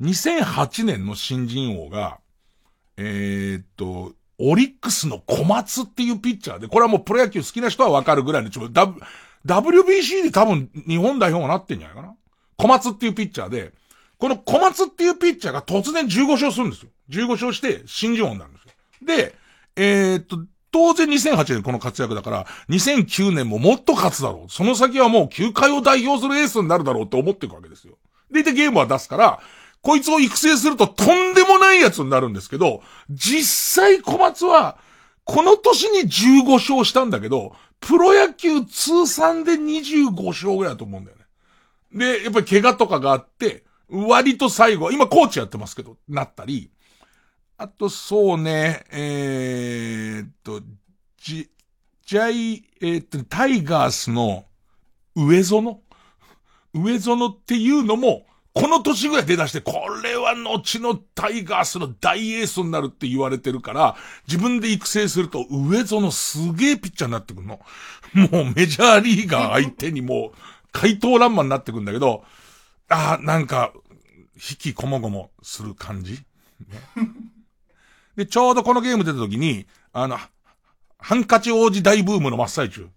[0.00, 2.20] 2008年の新人王が、
[2.96, 9.00] えー、っと、オリックスの小松っていうピッチャーで、これはもうプロ野球好きな人はわかるぐらいの、ちょ、w、
[9.44, 12.14] WBC で多分日本代表になってんじゃないかな。
[12.56, 13.72] 小松っていうピッチャーで、
[14.18, 16.90] この小松っていうピッチャーが突然15勝するんですよ。
[17.10, 18.70] 15勝して新人王になるんですよ。
[19.04, 19.43] で、
[19.76, 20.38] えー、っと、
[20.70, 24.50] 当然2008年この活躍だから、2009年ももっと勝つだろう。
[24.50, 27.96] その先はもう球界を代表するエースになるだろうって思っていくわけですよ。
[28.30, 29.40] で、で、ゲームは出すから、
[29.82, 34.78] こいつを育成するととんでもないやつになるんですけど、実際小松は、
[35.24, 41.24] この年に15勝したんだけど、プロ野球通算で25勝ぐらいだと思うんだよね。
[41.92, 46.70] で、やっぱり怪我とかがあって、割と最後、今コーチやってますけど、なったり、
[47.56, 50.60] あとそうね、えーっと、
[51.18, 51.48] じ、
[52.04, 54.44] ジャイ、えーっと、タイガースの
[55.14, 55.80] 上園？
[56.74, 63.96] 上園っていうのも、この年ぐらい出だして、これは後のタイガースの大エースになるって言われてるから、
[64.28, 67.60] 自分で育成すると上園すげえピッチャーになってくるの。
[68.14, 70.38] もうメジャーリーガー相手にもう、
[70.72, 72.24] 怪盗乱魔になってくんだけど、
[72.88, 73.72] ああ、なんか、
[74.34, 76.20] 引きこもごもする感じ、ね、
[78.16, 80.18] で、ちょうどこのゲーム出た時に、あの、
[80.98, 82.88] ハンカチ王子大ブームの真っ最中。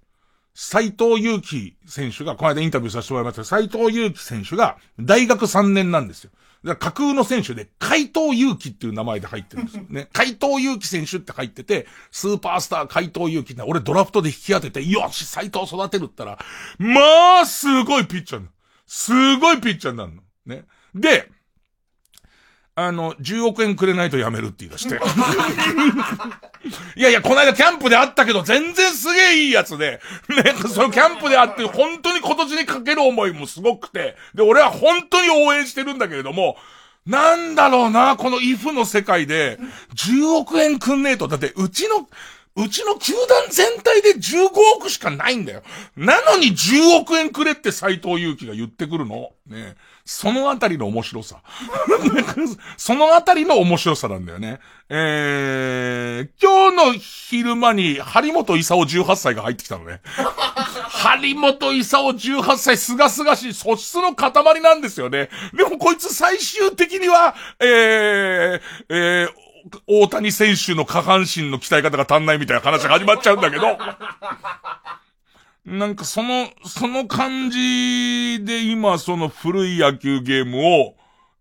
[0.54, 6.32] 斎藤祐樹選手が、この間インタビューさせてもらいました斎藤祐樹選手が大学3年なんですよ。
[6.64, 10.10] だから架空の選手で、海藤祐樹っていう名前で入ってるんですよね。
[10.14, 16.40] 海藤祐樹選手って入ってて、スーパースター海藤祐樹って俺ドラフトで引き当てて、よし、斎藤育てるったら、
[16.80, 18.52] まあ、すごいピッチャーなの。
[18.88, 20.24] すごいピッチャーになるの。
[20.46, 20.66] ね。
[20.96, 21.30] で、
[22.80, 25.00] あの、10億円くれないとやめるって言い出して。
[26.96, 36.56] いやいや、この間キャンプで会ったけど、全然すげえいいやつで、ね、 そのキャンプで会って、本当に今年にかける思いもすごくて、で、俺は本当に応援してるんだけれども、
[37.08, 39.58] なんだろうな、このイフの世界で、
[39.96, 42.08] 10億円くんねえと、だって、うちの、
[42.58, 45.63] うちの球団全体で15億しかないんだよ。
[45.96, 49.32] なのに10億円くれって斎藤祐樹が言ってくるの。
[49.48, 49.76] ね。
[50.10, 51.41] そのあたりの面白さ。
[52.78, 54.62] そのあたりの面白さなんだよね。
[54.88, 60.00] えー、今日の昼間に張本勲18歳が入ってきたのね。
[60.89, 65.30] 張本勲18歳すがすがしい素質の塊なんですよね。
[65.54, 69.30] でもこいつ最終的には、えー、えー、
[69.88, 73.78] 大谷選手の下半身の鍛え方が足んないみたいな話が始まっちゃうんだけど、
[75.68, 80.96] なんかその、その感じで今その古い野球ゲームを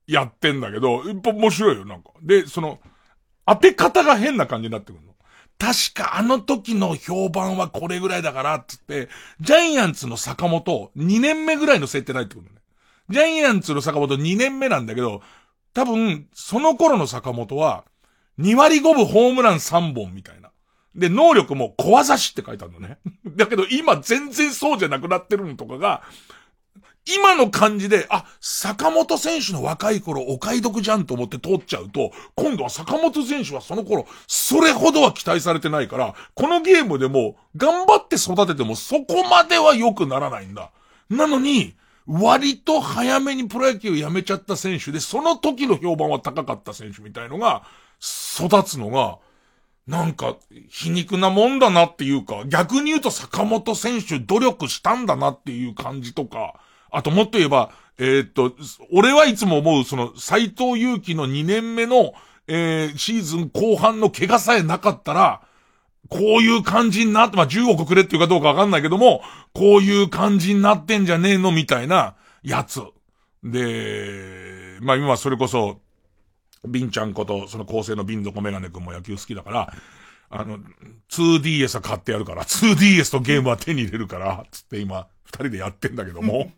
[0.08, 2.10] やってんだけど、やっぱ面白いよ、なんか。
[2.22, 2.80] で、その、
[3.46, 5.14] 当て方が変な感じになってくるの。
[5.58, 9.08] 確かあの時の評判はこれぐらいだから、つって、
[9.40, 12.56] ジャイアンツの坂本、2年目ぐらいの設定ないってくるのね。
[13.08, 15.22] ジャイアンツの坂本2年目なんだけど、
[15.72, 17.84] 多分、その頃の坂本は、
[18.40, 20.45] 2割5分ホームラン3本みたいな。
[20.96, 22.98] で、能力も小技師って書いてあるのね。
[23.36, 26.02] だけど今全然そうじゃなくなってるのとかが、
[27.08, 40.72] 今の感じで、あ、坂本選手の若い頃お買い得じゃんと思って通っちゃうと、今度は坂本選手はその頃、それほどは期待されてないから、このゲームでも、頑張って育ててもそこまでは良くならないんだ。
[41.08, 41.74] なのに、
[42.08, 47.62] 割と早めにプロ野球辞めちゃった選手で、その時の評判は高かった選手みたいのが、
[48.00, 49.18] 育つのが、
[49.86, 50.36] なんか、
[50.68, 56.54] 皮肉なもんだなっていうか、逆に言うと坂本選手努力したんだなっていう感じとか、
[56.90, 58.52] あともっと言えば、えー、っと、
[58.92, 62.14] 俺はいつも思う、その、斎藤祐樹の2年目の、
[62.48, 65.42] えー、シーズン後半の怪我さえなかったら、
[66.08, 69.22] こういう感じになって、まあ、10億くれっていうかどうかわかんないけども、
[69.52, 72.80] こういう感じになってんじゃねえのみたいな、やつ。
[73.42, 75.80] で、まあ今それこそ、
[76.66, 79.72] ビンちゃんこと、その構成のビンドコメガネ君も野球好きだから、
[80.28, 80.58] あの、
[81.10, 86.50] 2DS は買ってやるから、2DS とゲームは手に入れるから、つって今、二人でやってんだけども。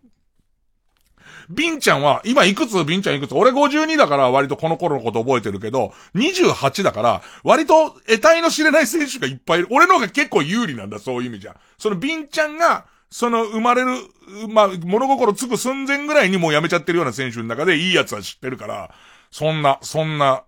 [1.50, 2.84] ビンちゃんは、今いくつ？
[2.84, 3.34] ビンちゃんいくつ？
[3.34, 9.68] 俺52だから割とこの頃のこと覚えてるけど、28だから、割と得体の知れない選手がいっぱいいる。
[9.70, 11.56] 俺の方が結構有利なんだ、そういう意味じゃ。
[11.78, 13.88] そのビンちゃんが、その生まれる、
[14.50, 18.94] まあ、物心つく寸前ぐらいにもう辞めちゃってるような選手の中でいいやつは知ってるから、
[19.30, 20.44] そんな、そんな、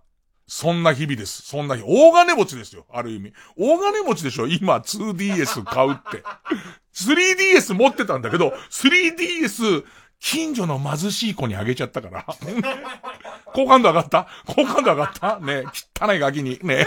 [0.47, 1.43] そんな日々です。
[1.43, 1.83] そんな日。
[1.85, 2.85] 大金持ちですよ。
[2.91, 3.33] ある意味。
[3.55, 4.47] 大金持ちでしょ？
[4.47, 6.23] 今 2DS 買うって。
[6.93, 9.85] 3DS 持ってたんだけど、3DS、
[10.23, 12.25] 近所の貧しい子にあげちゃったから。
[13.53, 14.27] 好感度上がった？
[14.45, 15.39] 好感度上がった？
[15.39, 15.63] ね
[15.99, 16.59] 汚いガキに。
[16.61, 16.85] ね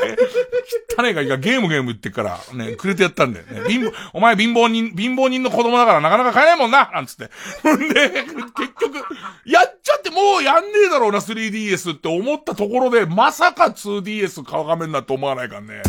[0.96, 3.68] 汚いガキがゲームゲーム言ってから、ね、くれてやったんだよね。
[3.68, 7.24] 貧乏、お前貧乏人、貧乏人の子供だからなかなか買えないもんななんつって。
[7.24, 8.24] んで、結
[8.80, 9.04] 局、
[9.46, 15.82] やっちゃってもうやんねえだろうな 3DS って思ったところで、まさか 2DS 買う画面だと思わないからね。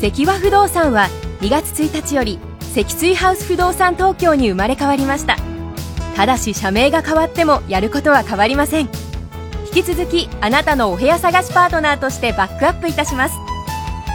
[0.00, 1.08] 関和不動産は
[1.40, 5.36] 2月1日より積水ハウス不動産東京に生まれ変わりました。
[6.14, 8.88] ただし社名が変わってもやることは変わりません。
[9.74, 13.34] 引き続きあなたのお部屋探しパートナーとしてバックアップいたします。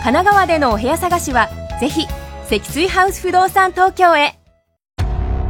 [0.04, 1.50] 神奈川でのお部屋探しは
[1.82, 2.08] ぜひ
[2.48, 4.40] 積水ハウス不動産東京へ。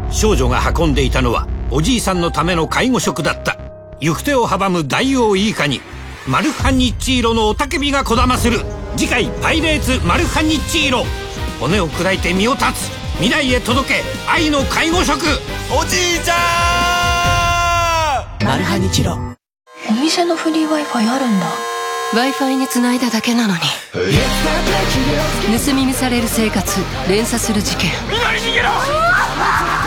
[0.09, 3.59] 少女が運んでいたのはおじいさんのための介護食だった。
[3.99, 5.79] 行く手を阻む大王イカに
[6.27, 8.61] マルハニッチーロの雄たけびがこだまする。
[8.95, 11.05] 次回「パイレーツマルハニッチーロ」
[11.59, 12.91] 骨を砕いて身を断つ。
[13.17, 15.19] 未来へ届け愛の介護食
[15.71, 18.45] おじいちゃん！
[18.45, 19.17] マルハニチロ。
[19.89, 21.45] お店のフリー Wi-Fi あるんだ。
[22.13, 23.59] Wi-Fi につないだだけなのに。
[25.65, 27.91] 盗み見される生活連鎖する事件。
[28.09, 28.69] みんなに逃げろ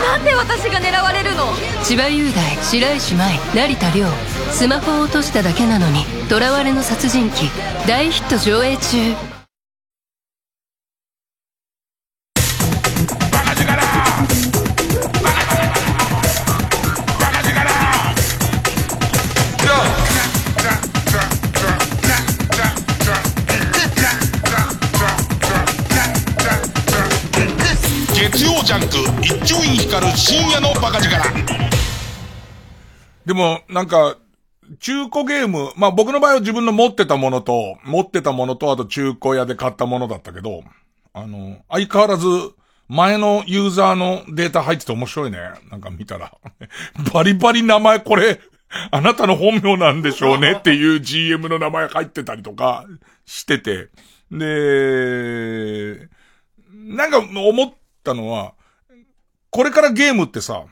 [0.07, 1.43] なんで私が狙われるの？
[1.83, 4.07] 千葉雄大白石麻衣成田凌。
[4.51, 7.33] スマホを落としただけなのに囚われの殺人鬼。
[7.85, 9.36] 大ヒット上映中。
[28.67, 31.23] ジャンク一丁院光る深夜のバカ力
[33.25, 34.17] でも、なんか、
[34.81, 40.65] 中古ゲーム、まあ僕の場合は自分の持ってたものと、持ってたものと、あと中古屋で買ったものだったけど、
[41.13, 42.27] あの、相変わらず、
[42.89, 45.37] 前のユーザーのデータ入ってて面白いね。
[45.71, 46.33] なんか見たら。
[47.13, 48.41] バリバリ名前これ、
[48.91, 52.83] あなたの本名なんでしょうねっていう GM の名前入ってたりとか
[53.25, 53.87] してて。
[54.29, 56.09] で、
[56.73, 58.56] なんか思ったのは、
[59.57, 60.65] これからゲームってさ、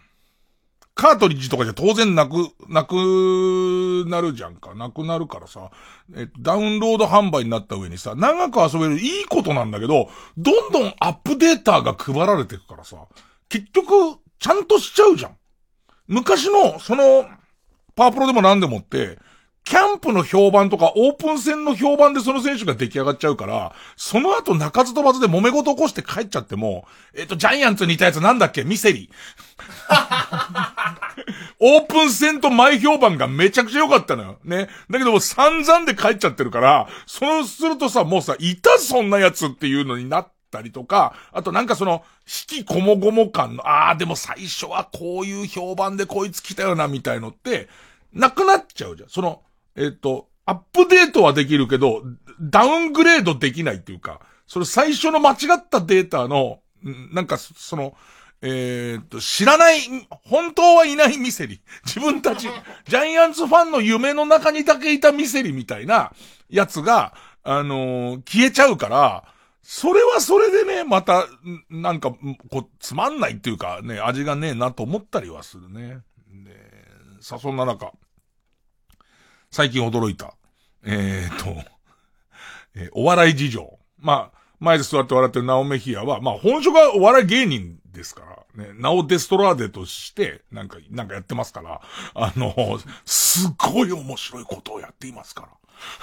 [0.94, 2.94] カートリッジとかじゃ当然なく、なく
[4.08, 4.76] なるじゃんか。
[4.76, 5.72] なくなるからさ、
[6.16, 10.08] えっと、ダウンロード販売になった上にさ、長く遊べるいいことなんだけど、
[10.38, 12.98] どんどんアップデータが配られていくからさ、
[13.50, 15.38] 結局、ちゃんとしちゃうじゃん。
[16.08, 17.26] 昔の、その、
[17.96, 19.18] パワープロでも何でもって、
[19.66, 26.86] キャンプの評判とかオープン戦の評判でその選手が出来上がっちゃうから、その後鳴かず飛ばずで揉め事起こして帰っちゃっても、
[27.16, 28.64] えっ、と、ジャイアンツにいたやつなんだっけ？
[28.64, 29.10] ミセリ。
[31.60, 34.38] オープン戦と前評判がめちゃくちゃ良かったのよ。
[34.44, 34.70] ね。
[34.90, 42.04] だけども散々で帰っちゃってるから、そうするとさ、もうさ、いたそんなやつっていうのになったりとか、あとなんかその、
[42.50, 47.68] 引きこもごも感の、ああ、でも最初はこういう評判でこいつ来たよな、みたいのって、
[48.14, 49.10] なくなっちゃうじゃん。
[49.10, 49.42] その、
[49.76, 52.04] えっ、と、アップデートはできるけど、
[52.40, 57.96] ダウングレードできないっていうか、それ最初の間違ったデータの、んなんかそ、その、
[58.42, 61.62] えっ、と、知らない、本当はいないミセリ。
[61.86, 62.48] 自分たち、
[62.86, 66.12] ジャイアンツファンの夢の中にだけいたミセリみたいな
[66.50, 69.24] やつが、あのー消えちゃうから、
[69.62, 72.12] それはそれでね、また、んなんか、
[72.52, 76.02] こう、つまんないっていうかね、味がねえなと思ったりはするね。
[76.32, 76.56] で、
[77.20, 77.92] さ、そんな中、
[79.56, 80.34] 最近驚いた。
[80.84, 81.64] えー、と、
[82.76, 83.80] えーお笑い事情。
[83.98, 91.80] まあ、前で座って笑ってるナオメヒアは、まあ本職はお笑い芸人ですから、ね、ナオデストラーデとして、なんか、なんかやってますから、
[92.16, 92.54] あの、
[93.06, 95.48] すっごい面白いことをやっていますか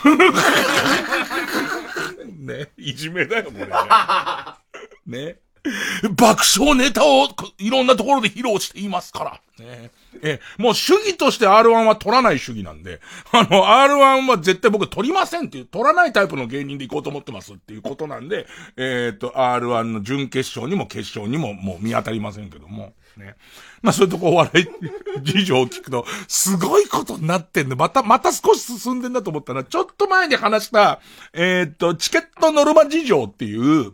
[0.04, 0.16] ら。
[2.24, 5.26] ね、いじめだよ、これ。
[5.26, 5.40] ね。
[6.16, 9.64] 爆笑ネタをいろんなところで披露していますから。
[9.64, 9.90] ね、
[10.22, 13.00] え、もう主義として R1 は取らない主義なんで、
[13.30, 18.46] あの、R1 は絶対僕取りませんっていう、取らないタイプの芸人で行こうと思ってますっていうことなんで、
[18.76, 23.36] えっ、と、R1 の準決勝にも決勝にももう見当たりませんけども、ね。
[23.82, 24.66] まあそういうとこお笑い
[25.22, 31.00] 事情を聞くと、すごいことになってんで、また、また少し進んでんだと思ったら、ちょっと前に話した、
[31.32, 33.92] えっ、と、チケットノルマ事情っていう、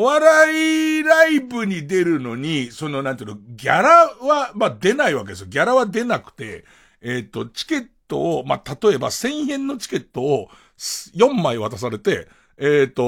[0.00, 5.46] お笑いライブに出るのに、その、なんていうの、ギャラは、まあ、出ないわけですよ。
[5.48, 6.64] ギャラは出なくて、
[7.02, 12.28] えっ、と、チケットを、まあ、例えば1000円のチケットを4枚渡されて、
[12.58, 13.02] えっ、と、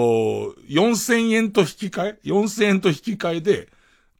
[0.69, 3.69] 4000円と引き換え ?4000 円と引き換えで、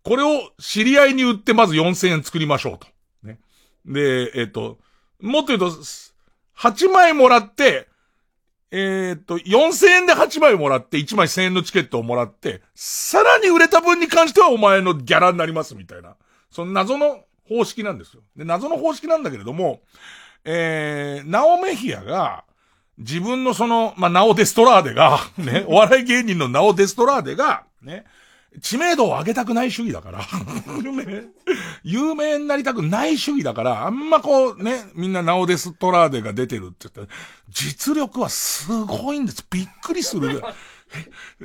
[0.05, 2.87] これを知り合いに売ってまず4000円作りましょうと。
[3.25, 3.41] ね。
[3.85, 4.79] で、えっ、と、
[5.21, 5.77] もっと言うと、
[6.57, 7.90] 8枚もらって、
[8.73, 16.17] えっ、と、4000円で8枚もらって、1枚1000円のチケットをもらって、さらに売れた分に関してはお前のギャラになりますみたいな。
[16.51, 18.23] その謎の方式なんですよ。
[18.37, 19.81] で、謎の方式なんだけれども、
[20.45, 22.45] えー、ナオメヒアが、
[22.99, 28.05] 自分のその、まあ、ナオデストラーデが、ね、お笑い芸人のナオデストラーデが、ね、
[28.61, 30.27] 知名度を上げたくない主義だから、
[30.83, 31.25] 有名、
[31.85, 37.07] 有名になりたくない主義だから、あんまこうね、みんなナオデストラーデが出てるって言ったら、
[37.49, 39.47] 実力はすごいんです。
[39.51, 40.43] びっくりする。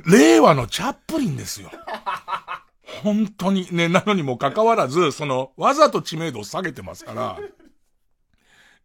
[0.08, 1.72] 令和のチャップリンですよ。
[3.04, 7.40] 本当にね、なのにもかかわらず、その、わざと知名度を下げてますから、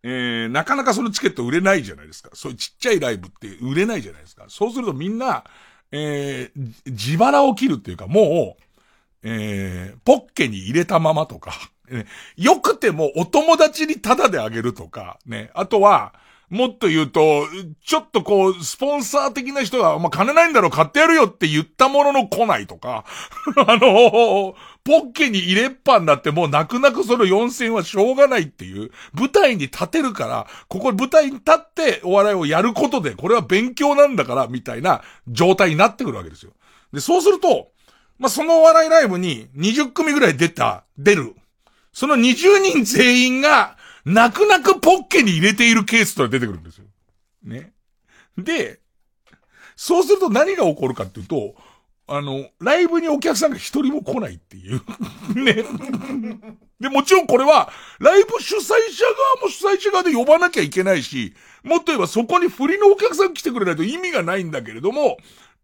[0.02, 2.30] えー、なかなかそのチケット売れないじゃないですか。
[2.34, 4.46] そういうちっちゃいライブって売れないじゃないですか。
[4.48, 5.44] そうするとみんな、
[5.92, 8.62] えー、自腹を切るっていうか、もう、
[9.22, 11.52] えー、ポッケに入れたままとか、
[11.90, 15.50] ね、よくてもお友達にタダであげるとか、ね。
[15.54, 16.14] あとは、
[16.48, 17.46] もっと言うと、
[17.84, 23.04] ちょっとこう、スポンサー的な人が、まあ、金ないんだろう買ってやるよって言ったものの来ないとか、
[23.66, 24.54] あの、
[24.84, 36.52] ポッケに入れっぱになってもう泣く泣くその4000はしょうがないっていう、舞台に立てるから、ここ舞台に立ってお笑いをやることで、これは勉強なんだから、みたいな状態になってくるわけですよ。
[36.92, 37.72] で、そうすると、
[38.18, 41.34] まあ、そのお笑いライブに20組ぐらい出た、出る。
[41.92, 46.84] その20人全員が、泣く泣くポッケに入れているケースとは出てくるんですよ。
[47.42, 47.72] ね。
[48.36, 48.80] で、
[49.76, 51.54] そうすると何が起こるかっていうと、
[52.12, 54.82] あの、ライブにお客さんが一人も来ないっていう。
[55.32, 55.64] ね。
[56.80, 59.04] で、もちろんこれは、ライブ主催者
[59.36, 65.18] 側も主催者側で呼ばなきゃいけないし、もっと言えばそこに振りのお客さん来てくれないと意味がないんだけれども、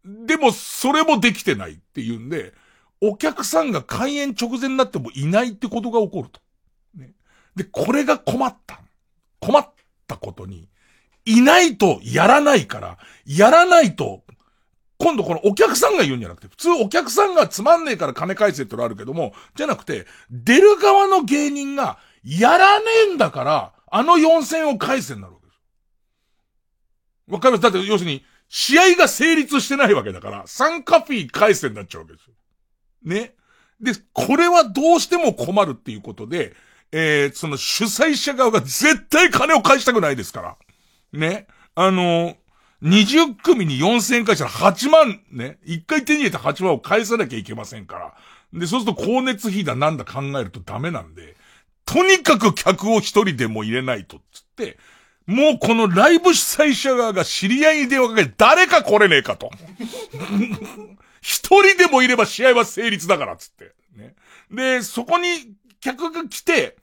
[0.04, 2.54] でもそれもできてないっていうんで、
[3.00, 6.40] お客さんが開演直前になってもいないってことが起こると。
[6.94, 7.12] ね
[7.56, 8.80] で、これが困った。
[9.40, 9.68] 困っ
[10.06, 10.68] たことに、
[11.24, 14.22] いないとやらないから、やらないと、
[14.98, 25.60] 今度このお客さんが言うんじゃなくて、普通お客さんがつまんねえから金返せってのあるけども、じゃなくて、出る側の芸人が、やらねえんだから、あの4000を返せになるわけです。
[27.28, 27.62] わかります？
[27.62, 32.34] だって要するに、試合が成立してないわけだから、参加フィー返せになっちゃうわけですよ。
[33.04, 33.34] ね？
[33.80, 36.54] で、これはどうしても困るっていうことで、
[36.92, 40.56] えー、その主催者側が絶対金を返したくないですから。
[41.12, 41.46] ね？
[41.74, 42.36] あの
[42.86, 45.58] 20組に4000円返したら8万ね。
[45.66, 48.14] 1回手に入れた8万を返さなきゃいけませんから。
[48.52, 51.36] で、そうすると光熱費だなんだ考えるとダメなんで、
[51.84, 54.78] とにかく客を一人でも入れないと、つって、
[55.26, 59.50] もうこのライブ主催者側が知り合いに電話かけて誰か来れねえかと。
[61.20, 63.72] 一人でもいれば試合は成立だから、つって。
[63.96, 64.14] ね。
[64.50, 66.76] で、そこに客が来て、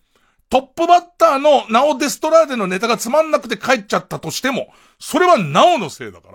[0.53, 6.31] トップバッターのナオ・デストラーデのネタがつまんなくて帰っちゃったとしても、それはナオのせいだか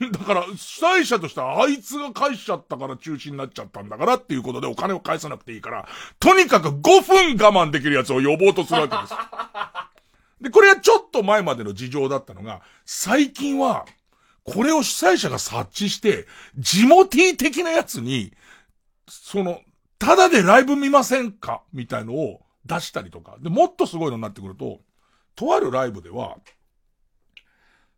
[0.00, 0.08] ら。
[0.10, 5.86] だから、主催者としてはあいつが返しちゃったから中止になっちゃったんだからっていうことでお金を返さなくていいから、
[6.18, 9.14] とにかく5分我慢できるやつを呼ぼうとするわけです。
[10.40, 13.84] で、これはちょっと前までの事情だったのが、最近は、
[14.44, 16.26] これを主催者が察知して、
[16.56, 18.32] ジモティ的なやつに、
[19.10, 19.60] その、
[19.98, 21.60] ただでライブ見ませんか？
[21.74, 23.36] みたいのを出したりとか。
[23.40, 24.80] で、もっとすごいのになってくると、
[25.34, 26.36] とあるライブでは、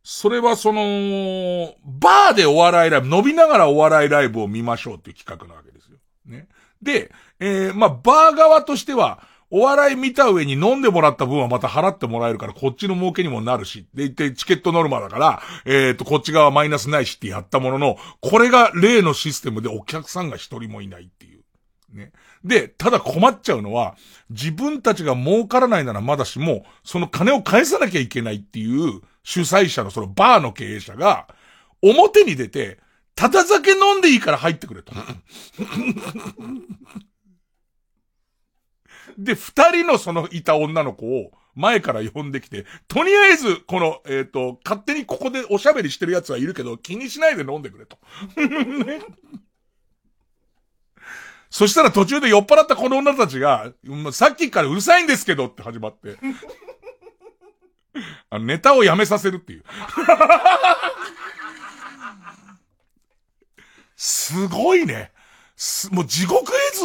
[0.03, 5.97] それはその、バーでお笑いライブ、伸びながらお笑いライブを見ましょうっていう企画なわけですよ。
[6.27, 6.49] ね。
[6.83, 7.11] で、
[7.41, 21.45] えー、まあ、バー側としては、お笑い見た上に飲んでもらった分はまた払ってもらえるから、こっちの儲けにもなるし、で、言ってチケットノルマだから、えっ、と、こっち側マイナスないしってやったものの、これが例のシステムでお客さんが一人もいないっていう。
[21.97, 22.13] ね。
[22.45, 23.97] で、ただ困っちゃうのは、
[24.29, 31.29] 自分たちが儲からないならまだしも、その金を返さなきゃいけないっていう主催者のそのバーの経営者が、
[31.81, 32.79] 表に出て、
[33.15, 34.93] ただ酒飲んでいいから入ってくれと。
[39.17, 47.97] で、二人のそのいた女の子を前から呼んできて、とりあえず、この、えっ、ー、と、勝手にここでおしゃべりしてる奴はいるけど、気にしないで飲んでくれと。
[48.85, 49.01] ね
[51.55, 53.73] そしたら途中で酔っ払ったこの女たちが、
[54.11, 56.17] さっきからうるさいんですけどって始まって、
[58.29, 59.65] あネタをやめさせるっていう。
[63.95, 65.13] すごいね。
[65.93, 66.83] もう地獄絵図、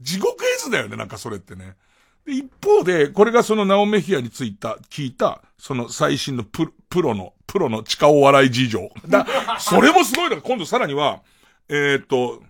[0.00, 1.76] 地獄絵図だよね、なんかそれってね。
[2.24, 8.90] で、一方で、これがそのナオメヒアについた、聞いた、その最新のププロの、プロの地下お笑い事情。
[9.06, 9.26] だ、
[9.60, 11.20] それもすごいのが、今度さらには、
[11.68, 12.42] えー、っと、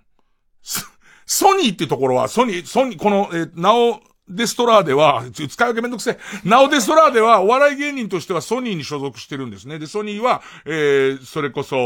[1.28, 6.18] ソニーってところは、ソニー、ソニー、この、えー、なお、デストラーデは、使い分けめんどくせえ。
[6.44, 9.78] ナオデストラーデは、お笑い芸人としてはソニーに所属してるんですね。
[9.78, 11.76] で、ソニーは、えー、それこそ、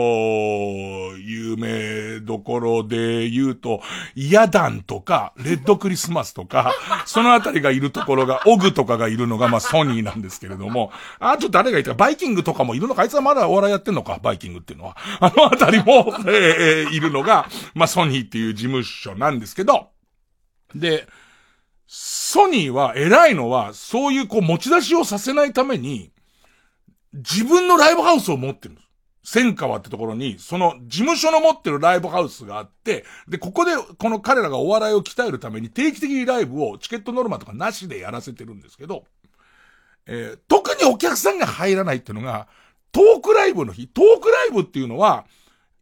[1.18, 3.80] 有名どころで言うと、
[4.16, 6.72] ヤダンとか、レッドクリスマスとか、
[7.07, 14.97] そのあたりがいるところが、オグとかがいるのが、まあ、ソニーなんですけれども、あと誰がいたか、バイキングとかもいるのか、あいつはまだお笑いやってんのか、バイキングっていうのは。
[15.20, 19.90] あのあたりも、えー、いるのが、まあ、ソニーっていう事務所なんですけど、
[20.74, 21.07] で、
[21.95, 26.11] ソニーは偉いのは、そういうこう持ち出しをさせないために、
[27.12, 28.88] 自分のライブハウスを持ってるんです。
[29.34, 39.05] 千川ってところに、その事務所の持ってるライブハウスがあって、で、ここでこの彼らがお笑いを鍛えるために定期的にライブをチケットノルマとかなしでやらせてるんですけど、
[40.07, 42.49] えー、特にお客さんが入らないっていうのが、
[42.90, 45.26] トークライブの日、トークライブっていうのは、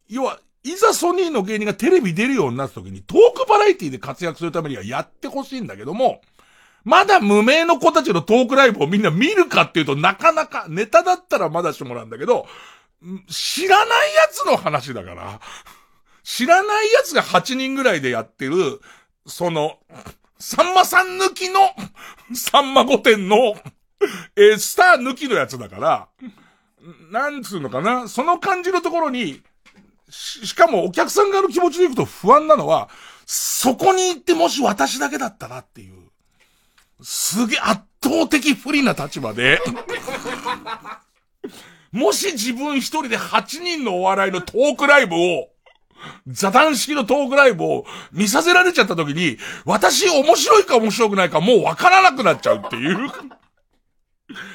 [0.09, 6.23] 要は、いざソニーの芸人がテレビ出るようになった時にトーバラエティで活躍するためにはやってほしいんだけども、
[6.85, 12.47] まだ無名の子たちのトークライブをみんな見るかっていうとなかなかネタだったらまだしてもなんだけど、
[13.29, 15.41] 知らないやつの話だから、
[16.23, 18.81] 知らないやつが8人ぐらいでやってる、
[19.27, 19.79] その、
[20.39, 21.61] さんまさん抜きの、
[22.35, 23.55] さんま御殿の、
[24.37, 26.09] えー、スター抜きのやつだから、
[27.11, 29.43] なんつうのかな、その感じのところに、
[30.09, 32.89] し、しかもお客さん側の気持ちで行くと不安なのは、
[33.33, 35.95] そこに行ってもし私だけだったらっていう、
[37.01, 39.61] すげえ圧倒的不利な立場で、
[41.93, 45.49] もし自分一人で8人のお笑いのトークライブを、
[46.27, 52.97] 座談式のトークライブを見させられちゃった時に、私面白いか面白くないかもうわからなくなっちゃうっていう。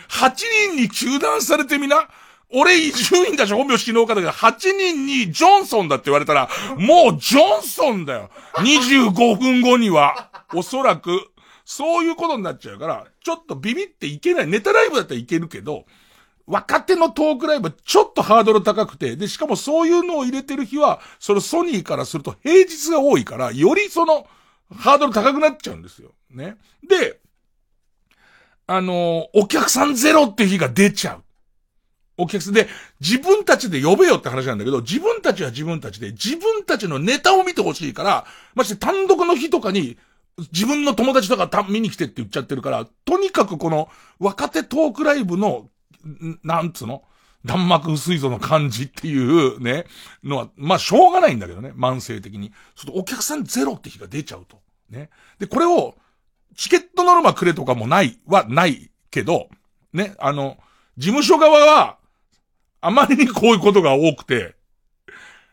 [0.09, 0.34] 8
[0.73, 2.09] 人に中断されてみな。
[2.51, 8.29] 俺伊集院だし本名死のうかだけど、8人にジョンソンだって言われたら、もうジョンソンだよ。
[8.55, 10.31] 25分後には。
[10.53, 11.31] おそらく。
[11.65, 14.47] そういうことになっちゃうから、ちょっとビビっていけない。
[14.47, 15.85] ネタライブだったらいけるけど、
[16.45, 24.27] 若手のトークライブちょっとハードル高くて、で、しかもそういうのを入れてる日は、そのソニーからすると平日が多いから、よりその、
[24.71, 26.11] ハードル高くなっちゃうんですよ。
[26.29, 26.57] ね。
[26.87, 27.19] で、
[28.67, 31.23] あのお客さんゼロって日が出ちゃう。
[32.18, 32.68] お客さんで、
[33.01, 39.97] 自分たちで呼べよって話なんだけど、自分たちは自分たちで、自分たちのネタを見てほしいから、まして単独の日とかに、
[40.51, 43.89] 自分の友達とか見に来てって言っちゃってるから、とにかくこの
[44.20, 45.70] 若手トークライブの
[46.43, 47.03] なんつうの
[47.45, 49.86] 弾幕薄いぞの感じっていうね、
[50.24, 52.51] のは、まあ、しょうがないんだけどね、慢性的に。
[52.76, 54.59] ちょっとお客さんゼロって日が出ちゃうと。
[54.89, 55.09] ね。
[55.38, 55.95] で、これを、
[56.55, 59.49] チケットノルマくれとかもない、はないけど、
[59.93, 60.57] ね、あの、
[60.97, 61.97] 事務所側は、
[62.86, 64.53] あまりにこういうことが多くて、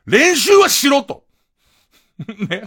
[0.04, 1.24] 練習はしろと。
[2.48, 2.62] ね。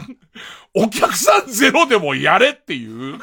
[0.74, 3.20] お客さんゼロでもやれっていう。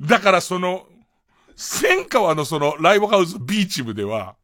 [0.00, 0.88] だからその、
[1.54, 4.34] 千川のそのライブハウスビーチ部では、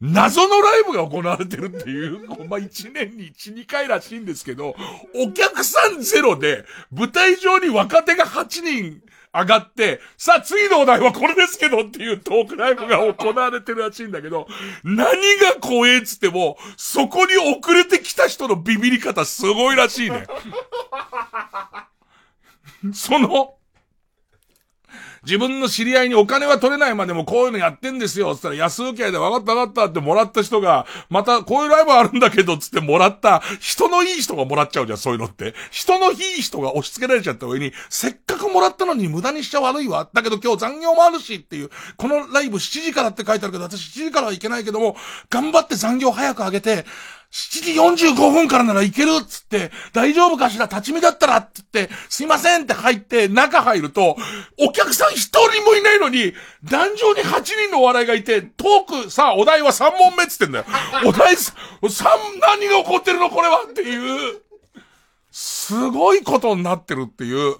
[0.00, 4.74] 謎のライブが行われてるっていう、ほんま、一年に一、二回らしいんですけど、
[5.14, 9.02] お客さんゼロで、舞台上に若手が8人
[9.32, 14.46] 上がって、さあ次のお題はこれですけどっていうトークライブが行われてるらしいんだけど、
[14.84, 15.12] 何が
[15.60, 20.26] 怖えっつっても、そこに遅れてきた人のビビり方すごいらしいね。
[22.94, 23.57] その、
[25.28, 35.54] 自分の知り合いにお金は取れないまでもこういうのやってんですよ、つったら安請け合いで分かった分かったってもらった人が、またこういうライブあるんだけど、つってもらった、人のいい人がもらっちゃうじゃん、そういうのって。
[35.70, 40.08] 人のいい人が押し付けられちゃった上に、せっかくもらったのに無駄にしちゃ悪いわ。
[40.10, 41.68] だけど今日残業もあるしっていう、
[41.98, 44.96] このライブ7時からって書いてあるけど、私7時からはいけないけども、
[45.28, 46.86] 頑張って残業早く上げて、
[47.30, 54.16] 7時45分からならいけるっつって、大丈夫かしら立ち見だったらって言って、すいませんって入って、中入ると、
[54.58, 56.32] お客さん一人もいないのに、
[56.64, 60.64] 壇上に8人のお笑いがいて、トーク、さあ、お題は3問目っつってんだよ。
[61.04, 61.58] お題、三、
[62.40, 64.40] 何が起こってるのこれはっていう、
[65.30, 67.56] すごいことになってるっていう、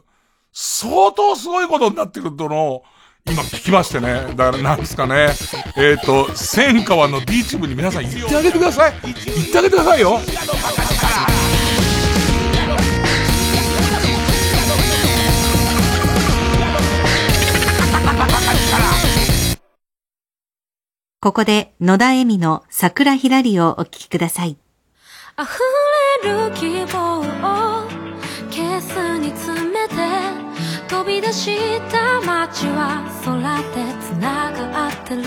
[0.52, 2.82] 相当すごいことになってるとの、
[3.30, 4.32] 今聞きましてね。
[4.36, 5.28] だからなんですかね。
[5.76, 8.92] えっ、ー、と、千川のビーチ部に皆さん行ってあげてください。
[8.92, 10.18] 行ってあげてくださいよ。
[21.20, 24.56] ここで野田恵美の桜ひらりをお聴きください。
[25.36, 25.46] 溢
[26.24, 27.22] れる希望を
[28.50, 29.77] ケースに詰めて
[30.89, 31.59] 飛び出し
[31.91, 33.36] た街は空
[33.74, 35.22] で繋がってる。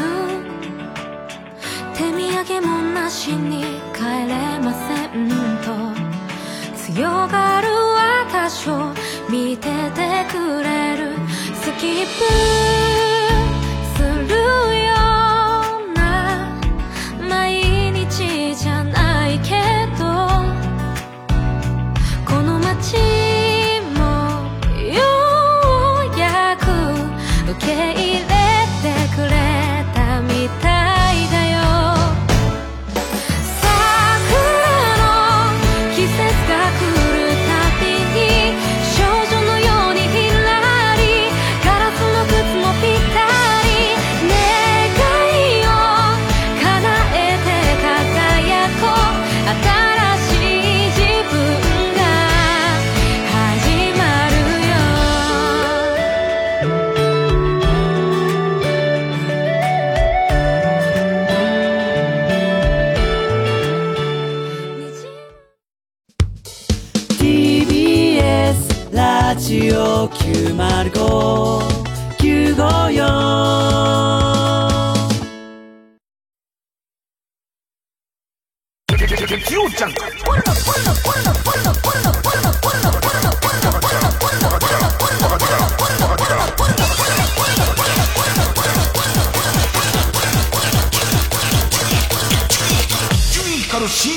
[1.94, 5.30] 手土産もなしに帰れません
[5.64, 5.70] と。
[6.76, 7.68] 強がる
[8.34, 8.92] 私を
[9.30, 11.16] 見ててくれる。
[11.62, 12.06] スキッ
[13.06, 13.11] プ。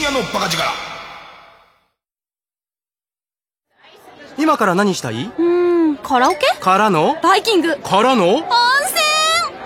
[0.05, 0.63] 夜のバカ力。
[4.37, 5.15] 今から何したい？
[5.25, 6.41] うーんカラオケ？
[6.61, 7.17] からの？
[7.23, 7.79] バイキング。
[7.79, 8.35] からの？
[8.35, 8.51] 温泉。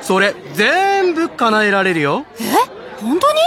[0.00, 2.24] それ全部叶えられるよ。
[2.38, 2.44] え？
[3.02, 3.40] 本当に？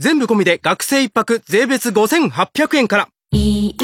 [0.00, 3.08] 全部込みで学生一泊税別5800円から。
[3.30, 3.76] いい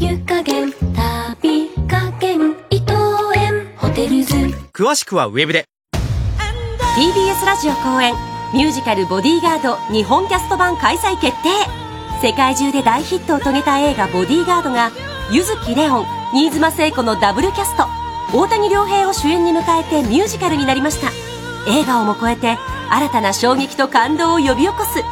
[0.00, 2.94] 湯加減旅加減伊藤
[3.36, 3.74] 園。
[3.76, 4.34] ホテルズ。
[4.72, 5.66] 詳しくはウェブで。
[6.96, 8.14] TBS ラジオ公演。
[8.54, 11.50] ミュージカルボディーガード日本キャスト版開催決定
[12.20, 14.90] 世界中で大ヒットを遂げた映画ボディーガードが
[15.30, 17.86] 柚木レオン新妻聖子のダブルキャスト
[18.36, 21.10] 大谷亮平を主演に迎えてミュージカルになりました。
[21.68, 22.56] 映画をも超えて
[22.90, 25.02] 新たな衝撃と感動を呼び起こす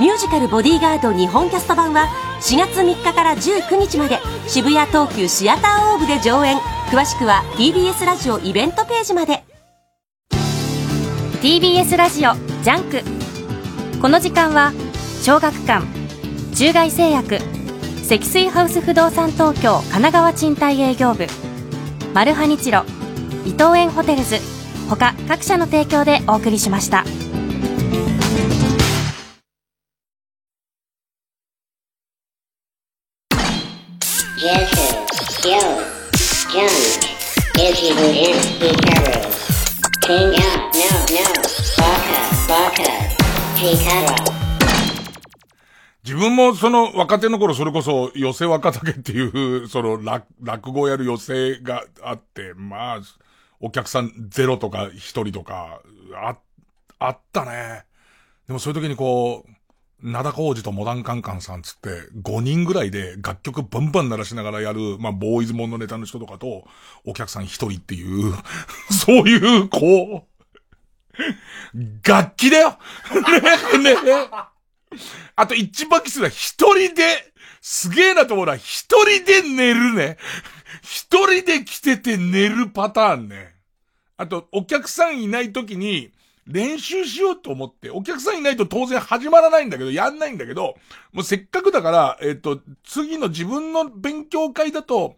[0.00, 2.08] ミュージカルボディーガード日本キャスト版は
[2.40, 6.58] 4月3日から19日まで渋谷東急シアターオーブで上演。
[6.90, 9.44] 詳しくは TBS ラジオイベントページまで。
[11.42, 14.00] TBS ラジオジャンク。
[14.00, 14.72] この時間は
[15.22, 16.05] 小学館。
[16.56, 17.38] 中外製薬
[18.02, 21.26] 積水ハウス不動産東京神奈川賃貸営業部
[22.14, 22.82] マルハニチロ
[23.44, 24.36] 伊藤園ホテルズ
[24.88, 27.04] 他各社の提供でお送りしました。
[46.48, 53.00] もその若手の頃それこそ寄せ若竹っていう、 その落落語をやる寄せがあって、まあ、
[53.60, 55.80] お客さんゼロとか一人とか、
[56.14, 56.36] あ、
[56.98, 57.84] あったね。
[58.46, 59.50] でもそういう時にこう、
[60.02, 61.88] 灘浩二とモダンカンカンさんつって、
[62.22, 66.64] 5人ぐらいで楽曲バンバン鳴らしながらやる、まあ、ボーイズモンのネタの人とかと、
[67.04, 68.34] お客さん一人っていう、
[68.92, 70.36] そういう、こう、
[72.06, 72.78] 楽器だよ
[73.82, 74.55] ね、ね。
[75.36, 80.18] あと一番きついのは一人で、すげえなと思うのは一人で寝るね。
[80.82, 83.54] 一人で来てて寝るパターンね。
[84.16, 86.10] あと、お客さんいない時に、
[86.46, 90.76] 練習しようと思って、お客さんいないと当然始まらないんだけど、やんないんだけど、
[91.12, 95.16] もうせっかくだから、えっ、と、次の自分の勉強会だと、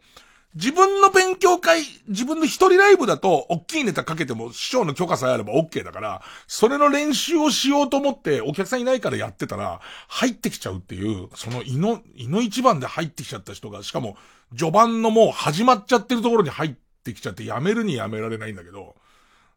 [0.54, 14.16] 自分の勉強会、自分の一人ライブだと、大きいネタかけても師匠の許可さえあれば OK だから、それの練習をしようと思って、お客さんいないからやってたら、入ってきちゃうっていう、その胃の、胃の一番で入ってきちゃった人が、しかも、
[14.56, 16.74] 序盤のもう始まっちゃってるところに入っ
[17.04, 18.96] てきちゃって、やめるにやめられないんだけど、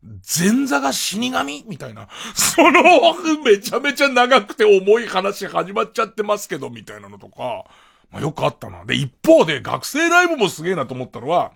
[0.03, 1.63] 前座が死神？
[1.67, 2.09] みたいな。
[2.33, 2.81] その、
[3.45, 7.65] めちゃめちゃ長くて重い話始まっちゃってますけど、みたいなのとか、
[8.11, 8.85] まあよくあったな。
[8.85, 11.53] で、一方で学生ライブもすげえなと思ったのは、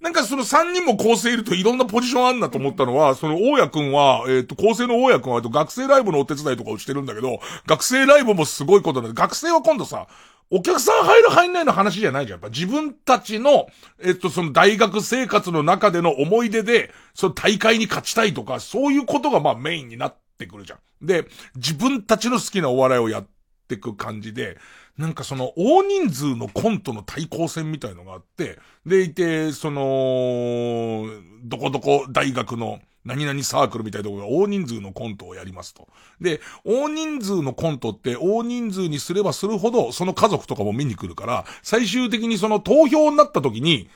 [0.00, 10.06] なんかその3人も構成いるといろんなポジションあんなと思ったのは、その大家くんは、えっ、と、構成の大家くんは、学生ライブのお手伝いとかをしてるんだけど、学生ライブもすごいことなんで、学生は今度さ、
[10.50, 12.38] お客さん入る入んないの話じゃないじゃん。
[12.40, 13.66] やっぱ自分たちの、
[14.00, 21.06] えっと、その大学生活の中での思い出で、その大会に勝ちたいとか、そういうことがまあメインになってくるじゃん。
[21.06, 21.26] で、
[21.56, 23.26] 自分たちの好きなお笑いをやっ
[23.66, 24.56] てく感じで、
[24.98, 31.06] なんかその大人数のコントの対抗戦みたいのがあって、でいて、その、
[31.44, 35.86] どこどこ大学の何々サークルみたいなところが大人数のコントをやりますと。
[36.20, 43.88] で、大人数のコントって大人数にすればするほど、その家族とかも見に来るから、最終的にその投票になった時に、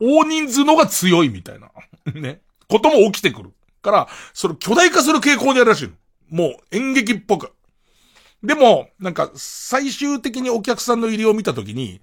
[0.00, 1.70] 大人数のが強いみたいな、
[2.12, 3.52] ね、ことも起きてくる。
[3.80, 5.94] から、それ巨大化する傾向にあるらしいの。
[6.28, 7.52] もう演劇っぽく。
[8.42, 12.00] でも、なんか、最終的にお客さんの入りを見たときに、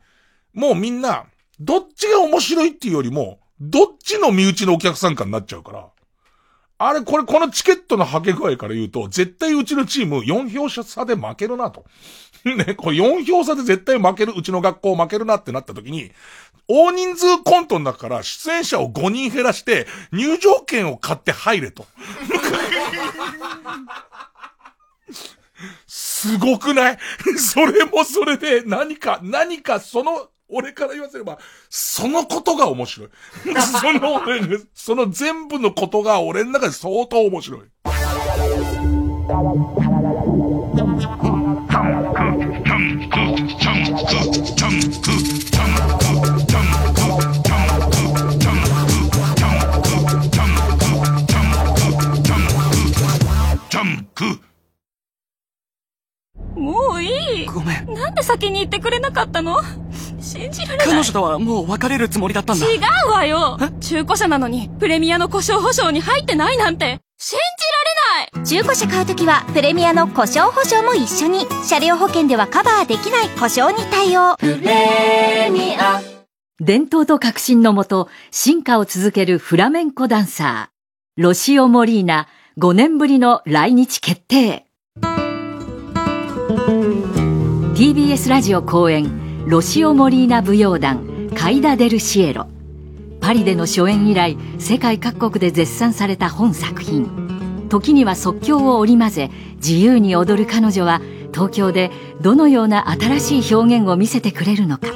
[0.54, 1.26] もうみんな、
[1.60, 5.88] どっちが面白いっていうよりも、どっちの身内のお客さんかになっちゃうから、
[6.80, 11.86] あれ、これ、このチケットの履け具合から言うと、絶対うちのチーム4票差で負けるなと。
[12.46, 16.12] ね、これ4票差で絶対負ける、うちの学校負けるなってなった時に、
[16.68, 21.88] 大人数コントの中から出演者を5人減らして、入場券を買って入れと。
[26.18, 26.98] すごくない？
[27.38, 31.38] それもそれで何か、何かその、俺から言わせれば、
[31.70, 33.10] そのことが面白い。
[33.82, 34.22] その、
[34.74, 37.62] その全部のことが俺の中で相当面白い。
[56.58, 57.46] もういい。
[57.46, 57.94] ごめん。
[57.94, 59.62] なんで先に言ってくれなかったの？
[60.20, 60.88] 信じられない。
[60.88, 62.66] 彼女とはもう別れるつもりだったんだ。
[62.66, 62.78] 違
[63.08, 74.36] うわよ中古車なのに、プレミアの故障保証に入ってないなんて、信じられない中古車買うときは、プレミアの故障保証も一緒に、車両保険ではカバーできない故障に対応。
[74.38, 76.02] プレミア。
[76.60, 82.28] 伝統と革新のもと、進化を続けるフラメンコダンサー、ロシオ・モリーナ、
[82.60, 84.67] 5年ぶりの来日決定。
[87.78, 92.48] TBS ラジオ公演、ロシオ・モリーナ舞踊団、カイダ・デル・シエロ。
[93.22, 97.68] パリでの初演以来、世界各国で絶賛された本作品。
[97.70, 101.02] 時には即興を織り交ぜ、自由に踊る彼女は、
[101.32, 104.88] 東京でどのような新しい表現を見せてくれるのか。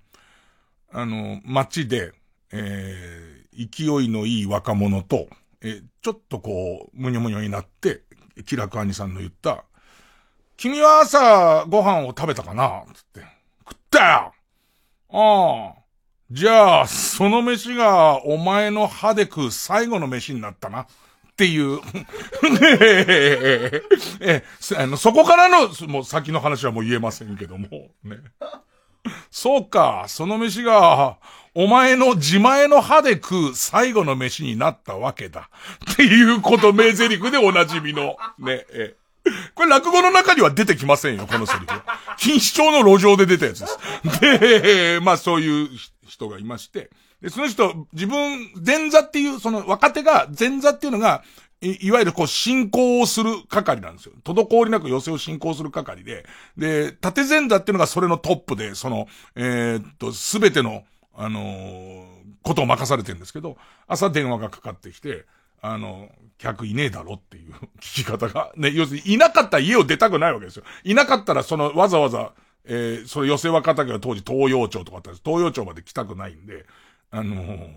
[0.92, 2.12] あの、街で、
[2.52, 5.28] えー、勢いのいい若者と、
[5.60, 8.02] えー、ちょっとこう、むにょむにょになって、
[8.44, 9.64] 気楽兄さんの言った、
[10.60, 12.84] 君は朝ご飯を食べたかな？
[12.92, 13.20] つって。
[13.66, 14.34] 食ったよ
[15.08, 15.82] ああ。
[16.30, 20.82] じゃあ、その飯がお前の歯で食う最後の飯になったな。
[20.82, 20.86] っ
[21.34, 21.80] ていう。
[22.60, 23.82] え
[24.20, 24.44] え
[24.76, 27.68] あの、そこからの、もう先の話はもう言えませんけども。
[28.04, 28.18] ね。
[29.30, 31.16] そうか、その飯が、
[31.54, 35.48] お前の自前の歯で食う最後の飯になったわけだ。
[35.90, 38.94] っていうこと名台詞でおなじみの、ね、え
[39.54, 41.66] これ落語の中には出てきませんよ、このセリフ。
[42.18, 44.20] 錦糸町の路上で出たやつです。
[44.20, 45.68] で、まあそういう
[46.06, 46.90] 人がいまして、
[47.20, 51.22] で、その人、自分、前座っていう、その若手が、前座っていうのが、
[51.60, 54.14] い、いわゆるこう進行をする係なんですよ。
[54.24, 56.24] 滞りなく寄せを進行する係で、
[56.56, 59.06] で、縦前座っていうのがそれのトップで、その、
[59.36, 62.06] えー、っと、すべての、あのー、
[62.42, 65.26] ことを任されてるんですけど、朝電話がかかってきて、
[65.60, 70.64] あの、客いねえだろっていう 聞き方が、ね、要するにいなかったら家を出たくないわけですよ。
[70.84, 72.32] いなかったらそのわざわざ、
[72.64, 75.22] えー、それ寄せ若竹は当時東洋町とかあったんです。
[75.24, 76.66] 東洋町まで来たくないんで、
[77.10, 77.70] あのー、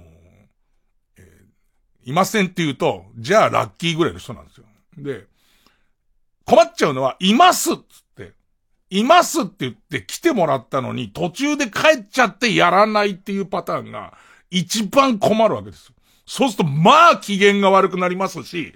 [1.18, 4.66] えー、いませんって言うと、じゃあラッキーぐらいの人なんですよ。
[4.98, 5.28] で、
[6.46, 8.34] 困っちゃうのは、いますっつって、
[8.90, 14.14] いますって言って来てもらったのに途中で帰っちゃってやらないっていうパターンが
[14.52, 15.93] 一番困るわけです。
[16.26, 18.74] そうすると、まあ、機嫌が悪くなりますし、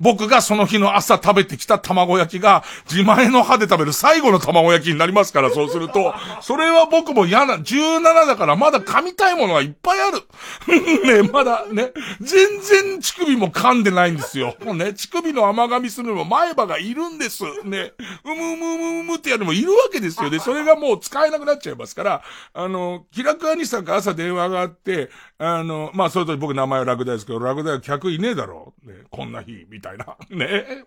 [0.00, 10.22] 僕がその日の朝食べてきた卵焼きが、自前の歯で食べる最後の卵焼きになりますから、そうすると、それは僕も嫌な、17だからまだ噛みたいものがいっぱいある。
[11.22, 14.56] ね、まだね、全然乳首も噛んでないんですよ。
[14.64, 17.44] もうね、乳首の甘噛みするのも前歯がいるんです。
[17.64, 17.92] ね、
[18.24, 20.40] うむうむうむうむってやるのもいるわけですよね。
[20.40, 22.22] それがもう使えなくなっちゃいますから、
[22.52, 28.88] あの、気楽兄さんが朝電話があって、あの、まあ、それと僕名前は楽大ですけど、楽大は客いねえだろう。
[28.90, 29.83] ね、こんな日、みたいな。
[29.84, 30.16] たいな。
[30.30, 30.84] ね。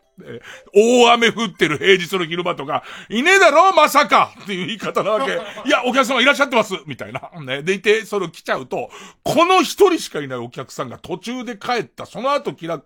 [0.73, 5.33] 大雨降ってる平日の昼間とか、いねえだろまさかっていう言い方なわけ。
[5.65, 7.29] いや、お客様いらっしゃってますみたいな。
[7.41, 7.61] ね。
[7.61, 8.89] でいて、それを来ちゃうと、
[9.23, 12.85] この一人しかいないお客さんが途中で帰った、その後気楽、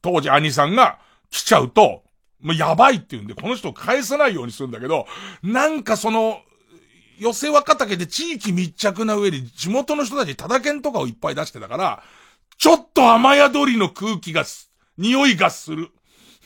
[0.00, 0.98] 当時兄さんが
[1.30, 2.02] 来ちゃうと、
[2.40, 5.06] もうやばいって言うんで、この人を返さないようにするんだけど、
[5.42, 6.40] なんかその、
[7.18, 12.02] 寄せ若竹で地域密着な上に地元の人たちただ券とかをいっぱい出してたから、
[12.58, 14.44] ちょっと雨宿りの空気が
[14.98, 15.90] 匂いがする。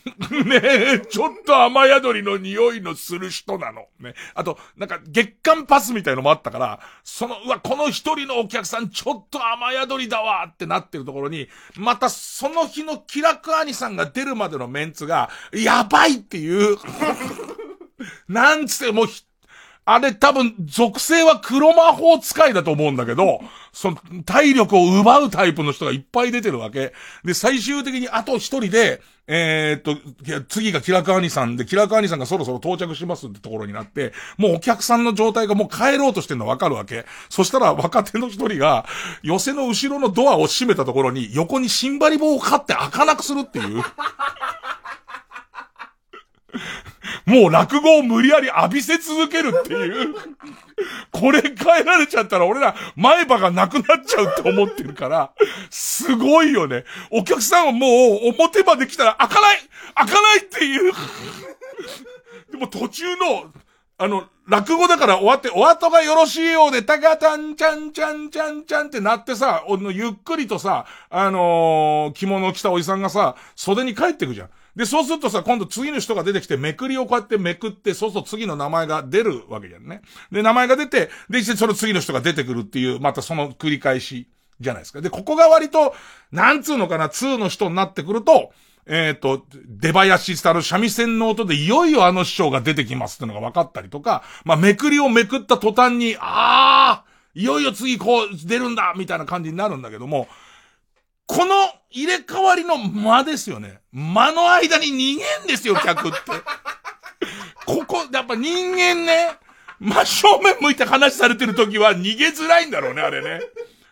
[0.45, 3.87] ねえ、ちょっと雨宿りの匂いのする人なの。
[3.99, 4.15] ね。
[4.35, 16.77] あと、なんか月間パスみたいのもあったから、その、うわ、この一人のお客さんちょっと雨宿りだわってなってるところに、またその日の気楽兄さんが出るまでのメンツが、やばいっていう、
[18.29, 19.07] なんつってもう
[19.89, 23.41] あれ多分、属性は黒魔法使いだと思うんだけど、
[23.73, 26.93] その、体力を奪うタイプの人がいっぱい出てるわけ。
[27.25, 29.97] で、最終的にあと一人で、えー、っと、
[30.49, 37.05] 次がキラクアニさんで、キラクアニさんがそろそろ到着しますってところになって、もうお客さんの状態がもう帰ろうとしてるのわかるわけ。
[37.29, 38.87] そしたら若手の一人が、
[39.23, 43.85] 寄せの後ろのドアを閉めたところに、横にシンバリ棒を買って開かなくするっていう。
[47.27, 50.15] もう落語を無理やり浴びせ続けるっていう。
[51.11, 55.33] これ変えられちゃったら俺ら前歯がなくなっちゃうって思ってるから、
[55.69, 56.85] すごいよね。
[57.11, 59.59] お客さんはもう表まで来たら開かない
[59.95, 60.93] 開かないっていう。
[62.53, 63.53] でも途中の、
[63.99, 74.51] あの、落語だから終わって、お後がよろしいようで、たかたんちゃんちゃんちゃんちゃんってなってさ、ゆっくりとさ、あのー、着物を着たおじさんがさ、袖に帰ってくじゃん。
[74.77, 80.03] で、そうするとさ、今度次の人が出てきて、めくりをこうやってめくって、そうすると次の名前が出るわけじゃんね。
[80.31, 84.29] で、名前が出て、で、その次の人が出てくるっていう、またその繰り返し
[84.61, 85.01] じゃないですか。
[85.01, 85.95] で、ここが割と、
[86.31, 88.53] なんつうのかな、2の人になってくると、
[88.85, 97.05] えっ、ー、と、出囃子したの三味線の音でいよいよあの師匠が出てきますってのが分かったりとか、まあ、めくりをめくった途端に、ああ
[97.35, 100.29] いよいよ次こう出るんだみたいな感じになるんだけども、
[101.27, 101.55] この
[101.91, 103.81] 入れ替わりの間ですよね。
[103.93, 106.19] 間の間に逃げんですよ、客って。
[107.65, 109.31] ここ、やっぱ人間ね、
[109.81, 113.41] 真正面向いて話されてる時は逃げづらいんだろうね、あれね。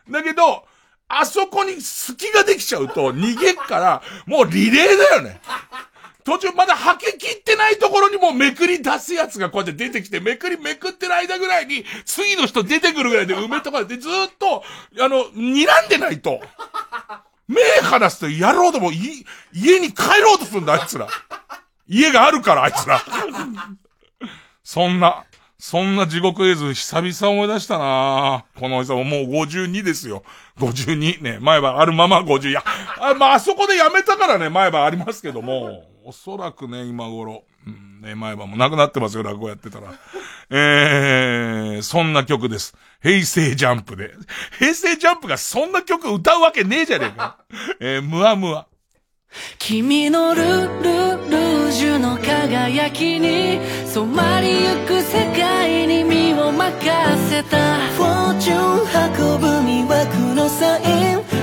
[0.08, 0.64] だけど、
[1.08, 5.40] あそこに隙ができちゃうと逃げっから、もうリレーだよね。
[6.24, 14.62] 途中まだ吐き切ってないところにもめくり出すやつがこうやって出てきて、めくりめくってる間ぐらいに、次の人出てくるぐらいで梅とかでずっと、
[15.00, 16.40] あの、睨んでないと。
[17.46, 21.08] 目離すとやろうとも、い、家に帰ろうとするんだ、あいつら。
[21.86, 23.02] 家があるから、あいつら。
[24.62, 25.24] そんな、
[25.58, 30.22] そんな地獄絵図久々思い出したなこのおじさんももう52ですよ。
[30.58, 31.38] 52ね。
[31.40, 32.48] 前歯あるまま50。
[32.48, 32.64] いや、
[32.98, 37.44] あ、まあ、あそこでやめたからね、前歯ありますけども、おそらくね、今頃。
[37.66, 39.94] うん、ね、前歯もなくなってますよ、落語やってたら。
[40.50, 42.76] えー、そんな曲です。
[43.02, 44.12] 平成ジャンプで。
[44.58, 47.38] 平成ジャンプがそんな曲歌うわけねえじゃねえか。
[47.80, 48.66] えー、ムワムワ。
[49.58, 61.33] 君のルルルージュの輝きに染まりゆく世界に身を任せたフォーチュン運ぶ魅惑のサイン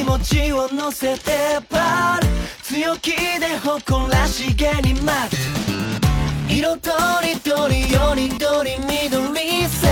[0.00, 2.28] 気持ちを乗せてパール
[2.62, 5.36] 強気で誇らしげに待つ。
[6.48, 6.90] 色と
[7.22, 9.88] りどりよりどり緑さ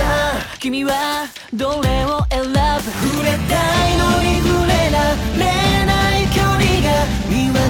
[0.59, 2.49] 君はどれを選ぶ？
[2.49, 3.53] 触れた
[3.87, 5.45] いのに触れられ
[5.85, 7.61] ない距離が魅惑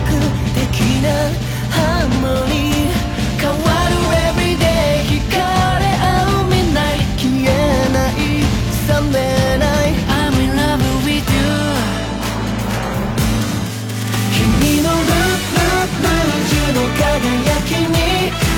[0.56, 1.08] 的な
[1.76, 2.99] ハーモニー。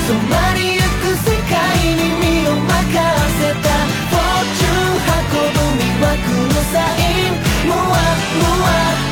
[0.08, 0.84] 染まりゆく
[1.16, 1.56] 世界
[1.96, 2.66] に身を任
[3.38, 3.70] せた。
[4.10, 6.18] フォーチュン運ぶ魅惑
[6.54, 7.70] のサイン。
[7.70, 9.11] もわもわ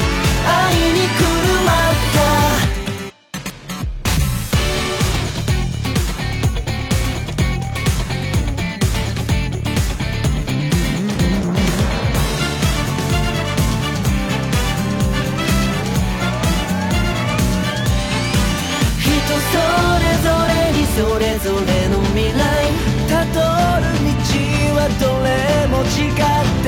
[23.19, 23.39] それぞれの未来たど
[23.79, 24.23] る道
[24.75, 25.27] はどれ
[25.67, 26.23] も違っ
[26.63, 26.67] て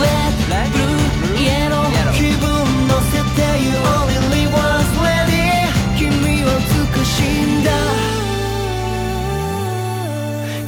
[0.00, 0.32] Red,
[0.72, 1.04] Blue,
[1.36, 2.48] Yellow 気分
[2.88, 5.68] 乗せて You only was ready
[5.98, 6.08] 君
[6.42, 7.28] は美しい
[7.60, 7.68] んだ。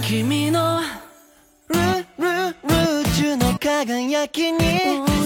[0.03, 0.59] 君の
[1.69, 1.75] ル
[2.19, 4.59] ルルージュの輝きに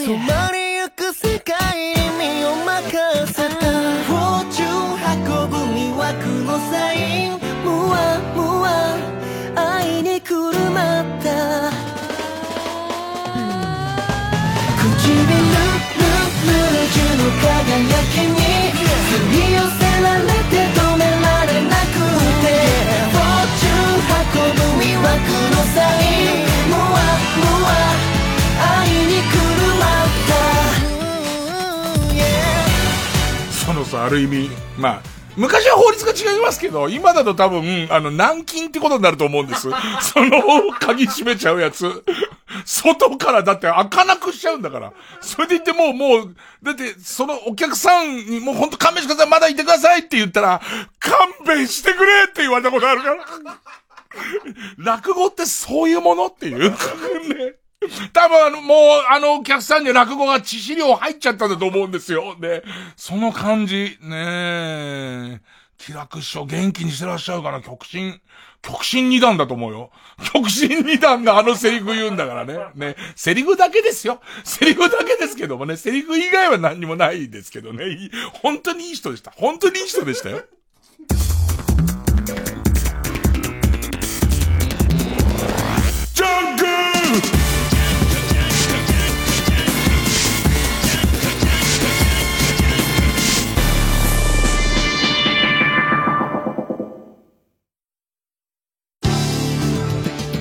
[0.05, 1.55] 染まりゆく世界
[1.95, 3.51] に身を任せた。
[4.05, 4.71] フォーチュン
[5.17, 6.97] 運ぶ魅惑のサイ
[7.31, 7.31] ン。
[7.65, 8.71] ムワムワ。
[10.71, 11.31] まった。
[14.81, 17.49] 唇ルルルージュの輝
[18.13, 18.39] きに
[19.09, 21.95] 吸い寄せられて止められなく
[22.41, 22.45] て
[23.11, 24.25] フォーチュン運
[24.57, 26.83] ぶ魅惑のサインムワ
[27.37, 27.69] ムワ
[28.79, 30.33] 愛にくるまった
[33.67, 35.03] そのさ、ある意味、まあ、
[35.41, 39.71] 昔は法律が違いますけど、今だと多分、あの、軟禁ってことになると思うんです。
[40.03, 42.05] その、鍵閉めちゃうやつ。
[42.67, 44.93] 外からだって開かなくしちゃうんだから。
[45.23, 50.61] それで言ってもう、もう、だって、そのお客さんにもうほんと勘弁してください、まだいてくださいって言ったら、
[50.99, 53.17] 勘弁してくれって言われたことあるから。
[54.77, 56.71] 落語ってそういうものっていう。
[56.71, 56.77] ね。
[58.13, 58.79] 多分あの、もう、
[59.09, 62.37] あのお客さんに落語が致死量入っちゃったんだと思うんですよ。
[62.39, 62.63] ね。
[62.97, 65.41] その感じ、ねえ。
[65.79, 68.21] 気楽師匠元気にしてらっしゃるから、極真、
[68.61, 69.91] 極真二段だと思うよ。
[70.35, 72.59] 極真二段があのセリフ言うんだからね。
[72.75, 72.97] ね。
[73.17, 74.21] セリフだけですよ。
[74.45, 75.79] セリフだけですけどもね。
[75.79, 78.11] セリフ以外は何にもないですけどね。
[78.43, 79.31] 本当にいい人でした。
[79.31, 80.43] 本当にいい人でしたよ。
[86.13, 86.70] ジャンク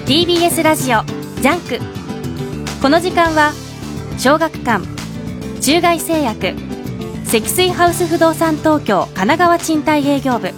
[0.09, 1.79] TBS ラジオジャンク。
[2.81, 3.53] この時間は
[4.17, 4.83] 小学館
[5.61, 6.55] 中外製薬
[7.25, 10.51] 積水ハウス不動産東京神奈川賃貸営業部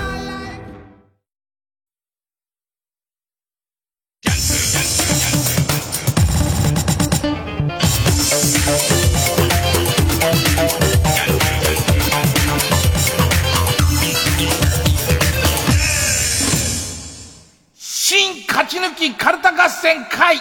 [19.95, 20.41] 正解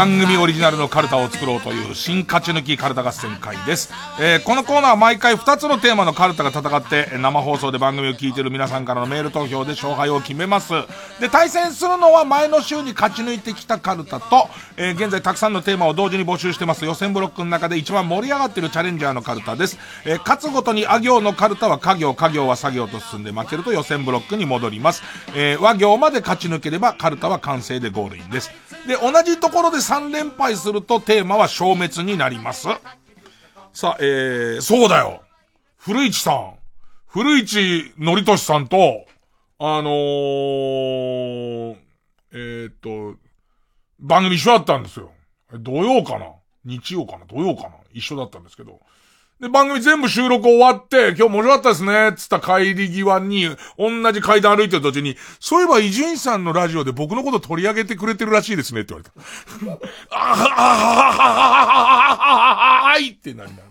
[0.00, 3.92] 番組オリジナルのカルタを作ろうという新勝ち抜きカルタ合戦会です。
[4.18, 10.72] えーこのコーナーは毎回2つのテーマのカルタが戦って、生放送で番組を聞いている皆さんからのメール投票で勝敗を決めます。
[11.20, 14.48] で、対戦するのは前の週に勝ち抜いてきたカルタと、
[14.78, 19.76] えー現在たくさんのテーマを同時に募集してます予選ブロックの中で一番盛り上がっているチャレンジャーのカルタです。
[20.06, 25.02] えー勝つごとにあ行のカルタは家行、家行は作業と進んで負けると予選ブロックに戻ります。
[25.34, 28.50] え和行まで勝ち抜ければカルタは完成でゴールインです。
[28.86, 32.68] で、同じところで3連敗するとテーマは消滅になります。
[33.72, 35.24] さあ、えー、そうだよ。
[35.78, 36.54] 古市さん。
[37.08, 39.04] 古市のりとしさんと、
[39.58, 41.76] あのー、
[42.30, 43.18] えーっと、
[43.98, 45.10] 番組一緒だったんですよ。
[45.58, 46.26] 土曜かな？
[46.64, 47.26] 日曜かな？
[47.26, 47.70] 土曜かな？
[47.92, 48.78] 一緒だったんですけど。
[49.40, 53.48] で、番組全部収録終わって、今日面白かったですね、つった帰り際に、
[53.78, 59.12] 同じ階段歩いてる途中に、そういえば伊集院さんのラジオで僕のこと取り上げてくれてるらしいですね、って言われた。
[60.10, 62.16] あははははは
[62.56, 63.62] ははいってなりな。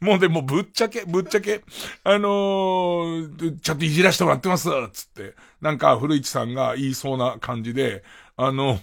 [0.00, 1.62] もうでもぶっちゃけ、ぶっちゃけ、
[2.04, 5.34] あのー、ちょっといじらしてもらってます、つって。
[5.60, 8.04] なんか古市さんが言いそうな感じで、
[8.40, 8.78] あの、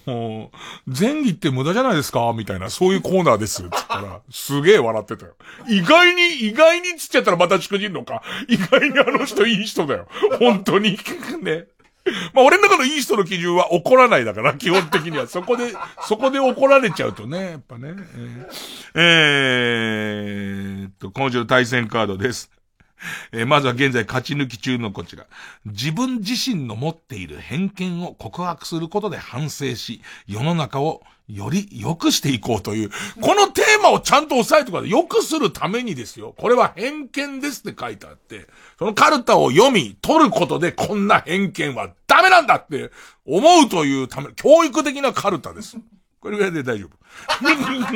[0.86, 2.34] 前儀って無駄じゃないですか？
[2.36, 3.62] みたいな、そういうコーナーです。
[3.62, 5.32] つったら、すげえ笑ってたよ。
[5.66, 8.22] 意外に、意外につっちゃったらまたしくじんのか？
[8.48, 10.08] 意外にあの人いい人だよ。
[10.38, 10.98] 本当に。
[11.42, 11.68] ね。
[12.34, 15.26] まあ俺の中のいい人の基準は怒らないだから、基本的には。
[15.26, 15.72] そこで、
[16.02, 17.94] そこで怒られちゃうとね、やっぱね。
[18.94, 22.50] えー、えーっと、今週の対戦カードです。
[23.32, 25.26] えーまずは現在勝ち抜き中のこちら。
[25.64, 32.90] 自分自身の持っている偏見を告白することで反省し、世の中をより良くしていこうという、
[33.20, 34.90] このテーマをちゃんと押さえてください。
[34.90, 36.34] 良くするためにですよ。
[36.38, 38.46] これは偏見ですって書いてあって、
[38.78, 42.90] そのカルタを読み、取ることでこんな偏見はダメなんだって
[43.24, 45.76] 思うというため、教育的なカルタです。
[46.26, 46.90] これぐらいで大丈夫。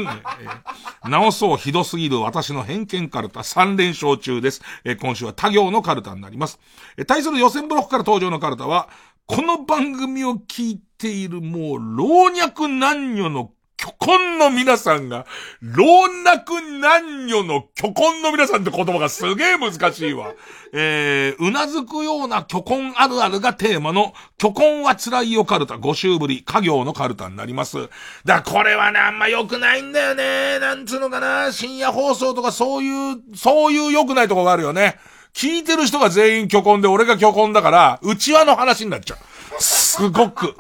[1.08, 4.62] 直そうひどすぎる私の偏見カルタ3連勝中です。
[4.84, 6.60] え今週は他行のカルタになります。
[6.96, 8.88] え対する予選ブロックから登場のカルタは、
[9.26, 13.50] この番組を聞いているもう老若男女の
[13.80, 15.24] 巨根の皆さんが、
[15.62, 15.84] 老
[16.22, 20.34] 若男女の巨根の皆さんって言葉がすげえ難しいわ。
[20.74, 27.88] えー、うなずくような巨根あるあるがテーマの、巨根は辛いよカルタ5週ぶり、家業のカルタになります。
[28.26, 30.58] だからこれはね、あんま良くないんだよね。
[30.58, 34.98] なんつうのかな、深夜放送とかそういう、そういう良くないとこがあるよね。
[35.32, 39.62] 聞いてる人が全員巨根で俺が巨根だから、内輪の話になっちゃう。
[39.62, 40.54] すごく。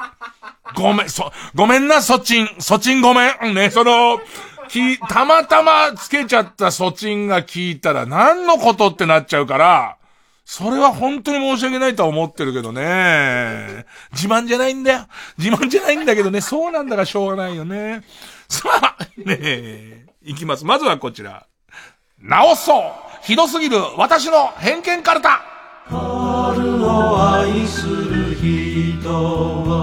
[0.74, 2.48] ごめん、そ、ごめんな、そちん。
[2.58, 3.54] そちんごめん。
[3.54, 4.20] ね、その、
[4.68, 9.96] き、たまたまつけちゃったそちんが聞いたら何のことってなっちゃうから、
[10.44, 13.86] それは本当に申し訳ないとは思ってるけどね。
[14.12, 15.06] 自慢じゃないんだよ。
[15.38, 18.02] 自慢じゃないんだけどね、そうなんだからしょうがないよね。
[18.48, 20.64] さあ、ねえ、いきます。
[20.64, 21.46] まずはこちら。
[22.22, 22.82] 直そう
[23.22, 25.42] ひどすぎる私の偏見カルタ
[25.86, 29.79] 春を愛する人は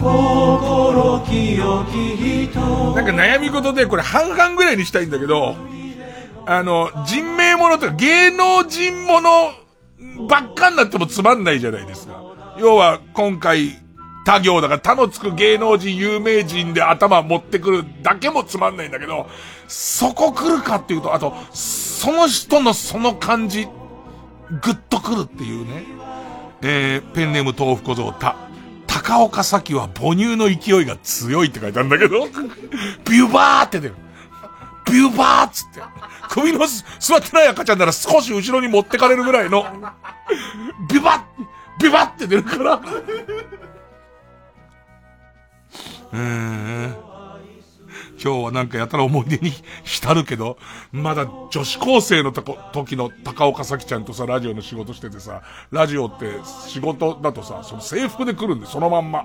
[0.00, 2.60] 心清き人
[2.94, 5.56] なんか悩み事でこれ半々ぐらいにしたいんだけど、
[6.46, 9.52] あの、人名ものとか芸能人もの
[10.26, 12.22] ばっかになってもつまんないじゃないですか。
[12.58, 13.78] 要は今回
[14.24, 19.28] 他行だから他のつく芸能人有名人で頭持ってくるだけもつまんないんだけど、
[19.68, 23.68] そこ来るかっていうと、あと、その人のその感じ、
[24.62, 25.84] ぐっとくるっていうね。
[26.62, 28.49] えー、ペンネーム豆腐小僧た。
[29.02, 32.26] 高岡咲は母乳の勢いが強いって書いてあるんだけど、
[33.08, 33.94] ビューバーって出る。
[34.86, 35.80] ビューバーっつって。
[36.28, 36.60] 首の
[36.98, 39.64] 座ってない赤ちゃんなら少し後ろに持ってかれるぐらいの、
[40.88, 41.22] ビューバッ
[41.80, 42.74] ビューバッって出るから。
[46.12, 47.09] うーん。
[48.22, 49.50] 今日はなんかやたら思い出に
[49.84, 50.58] 浸るけど、
[50.92, 56.26] まだ女子高生のとこ時の高岡咲ちゃんとさ、ラジオの仕事しててさ、ラジオって
[56.68, 59.24] 仕事だとさ、その制服で来るんで、そのまんま。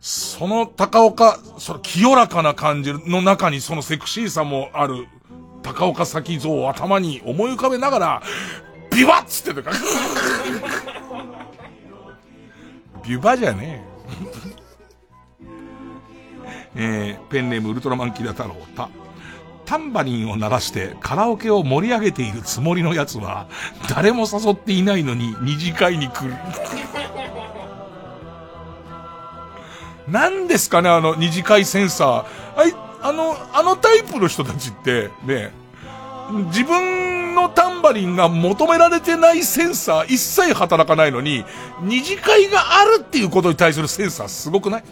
[0.00, 5.06] その高岡、その清らかな感じの中にそのセクシーさもある
[5.62, 8.22] 高岡咲像を頭に思い浮かべながら、
[8.90, 9.76] ビバッつってとか。
[13.04, 13.84] ビュバじゃね
[14.46, 14.49] え。
[16.76, 18.88] えー、ペンネームウルトラマンキラ太郎た。
[19.66, 23.46] タンバリンを鳴らしてカラオケを盛り上げているつもりのやつは、
[23.88, 26.34] 誰も誘っていないのに二次会に来る。
[30.08, 32.60] 何ですかね、あの二次会センサー。
[32.60, 35.52] あい、あの、あのタイプの人たちって、ね、
[36.46, 41.44] 自分のタンバリンが求められてないセンサー一切働かないのに、
[41.82, 44.82] 二次会があるっていうことに対するセンサーすごくない？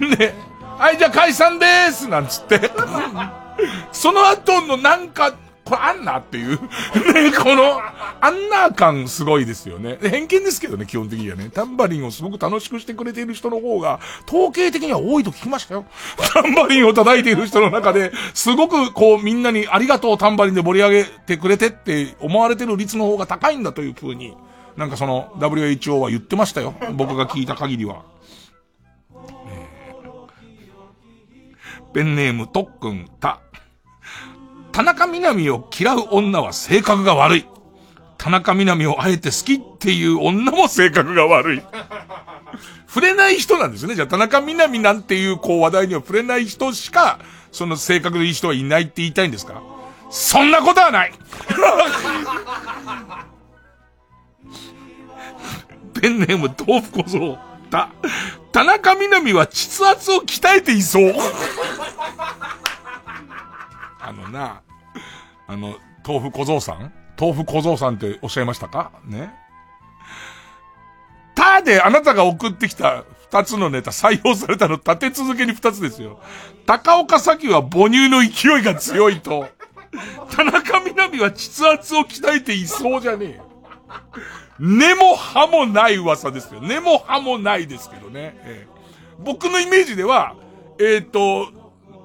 [0.18, 0.34] ね。
[0.78, 2.70] はい、じゃあ解散でーすなんつって。
[3.92, 5.32] その後のなんか、
[5.64, 6.50] これあんなっていう。
[6.52, 7.80] ね、 この、
[8.20, 9.98] あんな感すごいですよね。
[10.00, 11.50] 偏見ですけどね、基本的にはね。
[11.52, 13.98] タンバリンをすごく楽しくしてくれている人の方が、
[14.28, 15.86] 統計的には多いと聞きましたよ。
[16.34, 24.36] タンバリンを叩いている人の中で、すごくこうみんなにありがとうタンバリンで盛り上げてくれてって思われてる率の方が高いんだという風に、
[24.76, 26.74] なんかその WHO は言ってましたよ。
[26.92, 28.02] 僕が聞いた限りは。
[31.96, 33.40] ペンネーム、とっくん、た。
[34.70, 37.46] 田中みな実を嫌う女は性格が悪い。
[38.18, 41.62] 田中みな実をあえて好きっていう女も性格が悪い。
[42.86, 43.94] 触れない人なんですね。
[43.94, 47.18] じゃあ田中みな実なんていうこう話題には触れない人しか、
[47.50, 49.62] その性格のいい人はいないって言いたいんですか？
[50.10, 51.12] そんなことはない
[55.98, 57.38] ペンネーム豆腐小僧。
[57.70, 57.90] た、
[58.52, 61.14] 田中みな実は膣圧を鍛えていそう。
[64.00, 64.62] あのな、
[65.46, 65.76] あの、
[66.06, 66.92] 豆腐小僧さん？
[67.18, 68.92] 豆腐小僧さんっておっしゃいましたか？
[69.04, 69.34] ね？
[71.34, 76.20] たであなたが送ってきた二つのネタ採用されたの立て続けに二つですよ。
[76.66, 79.48] 高岡咲は母乳の勢いが強いと、
[80.34, 83.50] 田中みな実は膣圧を鍛えていそうじゃねえよ。
[84.58, 86.60] 根も葉もない噂ですよ。
[86.60, 88.38] 根も葉もないですけどね。
[88.44, 88.76] えー
[89.18, 90.36] 僕のイメージでは、
[90.78, 91.48] えっ、と、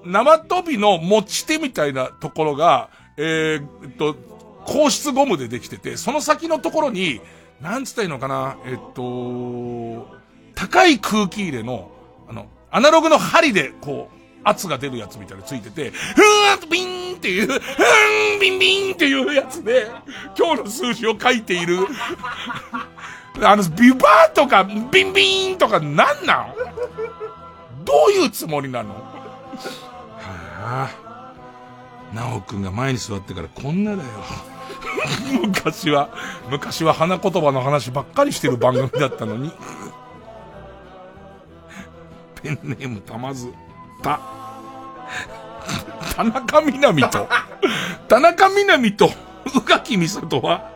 [0.05, 4.15] 生飛びの持ち手みたいなところが、えーっと、
[4.65, 7.21] 硬質ゴムでできてて、その先のところに、
[7.61, 10.07] なんつったらいいのかな、えっと、
[10.55, 11.91] 高い空気入れの、
[12.27, 16.90] あの、アナログの針で、こう、圧が出るやつみたいなついてて、ふーんとビン
[17.21, 19.91] っていう、ふーん、ビンビンっていうやつで、
[20.35, 21.77] 今日の数字を書いている。
[23.43, 26.55] あの、ビバーとか、ビンビンとかなんなん？
[27.85, 28.95] どういうつもりなの？
[28.95, 30.89] はあ、
[32.11, 34.09] なおくんが前に座ってからこんなだよ。
[35.43, 36.09] 昔は、
[36.49, 39.51] 昔は花言葉の話ばっかりしてる番組だったのに。
[42.41, 43.53] ペンネームたまず、
[44.01, 44.19] た、
[46.15, 47.27] 田中みなみと、
[48.07, 49.09] 田中みなみと、
[49.55, 50.71] 宇垣美里は、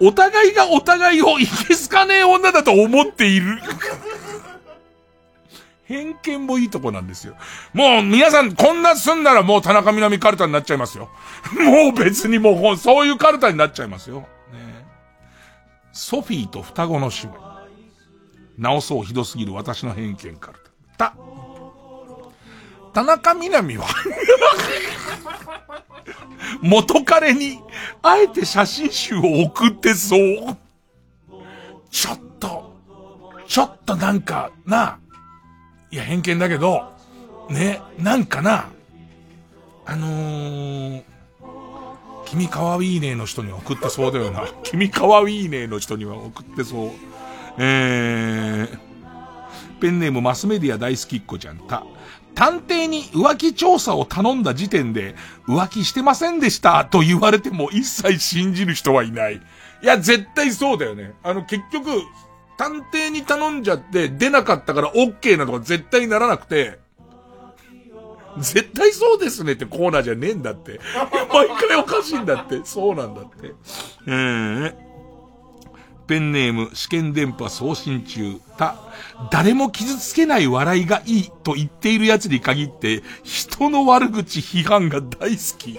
[0.00, 3.60] お互いがお互いをいけすかねえ女だと思っている。
[5.84, 7.34] 偏見もいいとこなんですよ。
[7.74, 11.10] もう皆さんこんなすんならもう田中みなみカルタになっちゃいますよ。
[11.52, 14.20] もう別にもうそういうカルタになっちゃいますよ。
[14.20, 14.26] ね、
[15.92, 17.50] ソフィーと双子の姉妹。
[18.56, 20.58] 直そうひどすぎる私の偏見カル
[20.96, 21.12] タ。
[21.12, 21.14] た、
[22.92, 23.86] 田中みなみは
[26.62, 27.60] 元彼に、
[28.02, 30.56] あえて写真集を送ってそう。
[31.90, 32.76] ちょっと、
[33.46, 34.98] ちょっとなんか、な、
[35.90, 36.92] いや、偏見だけど、
[37.48, 38.68] ね、なんかな、
[39.86, 41.02] あのー、
[42.26, 44.46] 君かわいいねの人に送ってそうだよな。
[44.62, 46.90] 君かわいいねの人には送ってそう。
[47.58, 48.78] えー、
[49.80, 51.84] ペンネームマスメディア大好きっ子ちゃんた。
[52.34, 55.14] 探偵に浮気調査を頼んだ時点で、
[55.46, 59.40] 浮気してませんでしたと言われても一切信じる人はいない。
[59.82, 61.14] いや、絶対そうだよね。
[61.22, 61.90] あの、結局、
[62.56, 66.78] 探偵に頼んじゃって出なかったから OK なのが絶対にならなくて、
[68.38, 70.78] 絶対そうですねってコーナーじゃねえんだって。
[71.32, 72.60] 毎回おかしいんだって。
[72.64, 73.54] そうなんだって。
[74.06, 74.74] えー、
[76.10, 78.40] ペンネーム試験電波送信中。
[78.58, 78.74] た、
[79.30, 85.78] 誰も傷つけない笑いがいいと言っている奴に限って、人の悪口批判が大好き。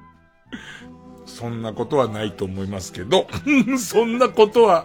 [1.24, 3.26] そんなことはないと思いますけど、
[3.80, 4.84] そんなことは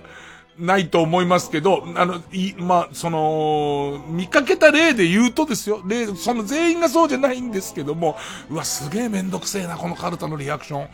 [0.58, 8.16] ないと思いますけど、あの、い、まあ、その、見かけた例で言うとですよ、例、その全員がそうじゃないんですけども、
[8.50, 10.88] うわ、すげえめんどくせえな、このカルタのリアクショ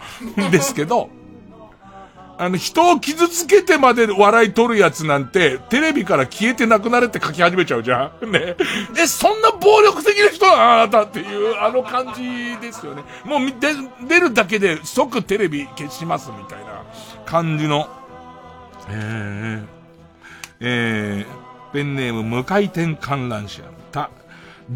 [0.47, 0.49] ン。
[0.49, 1.11] ですけど、
[2.39, 8.55] あの、人を傷つけてまで笑い取るやつなんて、テレビから消えてなくなれって書き始めちゃうじゃん ね。
[8.97, 13.03] え、そんな暴力的な人なあなたっていう、あの感じですよね。
[13.25, 13.73] もう、で、
[14.07, 16.81] 出るだけで即テレビ消しますみたいな
[17.25, 17.89] 感じの。
[18.89, 19.67] えー、
[20.61, 23.63] えー、ペンネーム無回転観覧車。
[23.91, 24.11] た、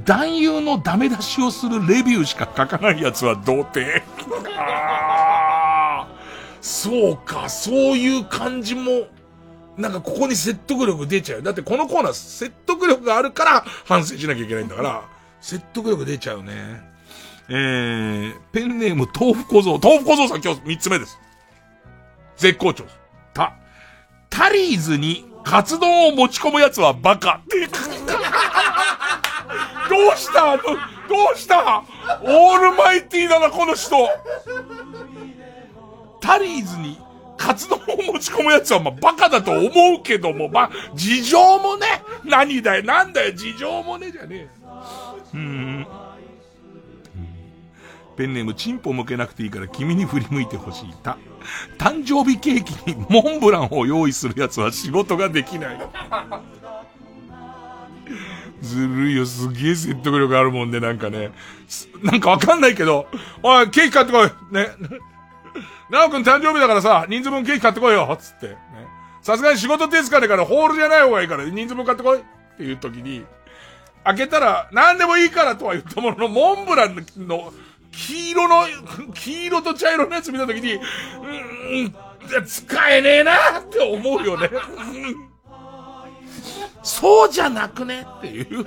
[0.03, 4.03] 男優のダメ出しをするレビューしか書かない奴は童貞。
[6.64, 9.07] そうか、そういう感じも、
[9.76, 11.44] なんかここに説得力出ちゃう。
[11.44, 15.03] だってこのコーナー説得力があるから反省しなきゃいけないんだから、
[15.41, 16.81] 説得力出ちゃうね。
[17.49, 19.77] えー、ペンネーム豆腐小僧。
[19.84, 21.19] 豆腐小僧さん今日三つ目です。
[22.38, 22.85] 絶好調。
[23.34, 23.56] た、
[24.30, 27.41] タリーズにカツ丼を持ち込む奴はバカ。
[29.90, 30.56] どうした？
[30.56, 30.64] ど
[31.35, 31.84] うした？
[32.22, 33.98] オールマイティーだな、この人。
[36.24, 36.98] タリーズに
[37.38, 39.68] カツ丼を持ち込む奴はまあバカだと思
[40.00, 44.50] うけども、まあ、事情もね、何だよ、なんだよ、事情もね、じゃねえ。
[45.34, 45.88] うん。
[48.16, 50.94] ペンネームチンポ向けなくていいから君に振り向いてほしい。
[51.04, 51.18] た、
[51.78, 55.80] 誕生日ケーキにモンブランを用意する奴は仕事ができない。
[58.62, 61.32] ずるいよ、すげえ説得力あるもんね、なんかね。
[62.02, 63.08] なんかわかんないけど、
[63.41, 64.70] おい、ケーキ買ってこいね。
[65.89, 68.47] なおくん誕生日だからさ、人数分ケーキ買ってこいよつって。
[68.47, 68.57] ね。
[69.21, 72.23] さすがに仕事手疲れからホールじゃない方がいいから人数分買ってこいっ
[72.57, 73.25] ていう時に、
[74.03, 77.53] 開けたら何でもいいからとは言ったものの、モンブランの
[77.91, 78.65] 黄色の、
[79.13, 81.95] 黄色と茶色のやつ見た時に、うーん、
[82.45, 84.49] 使えねえなって思うよね。
[86.81, 88.05] そうじゃなくね？
[88.17, 88.65] っていう。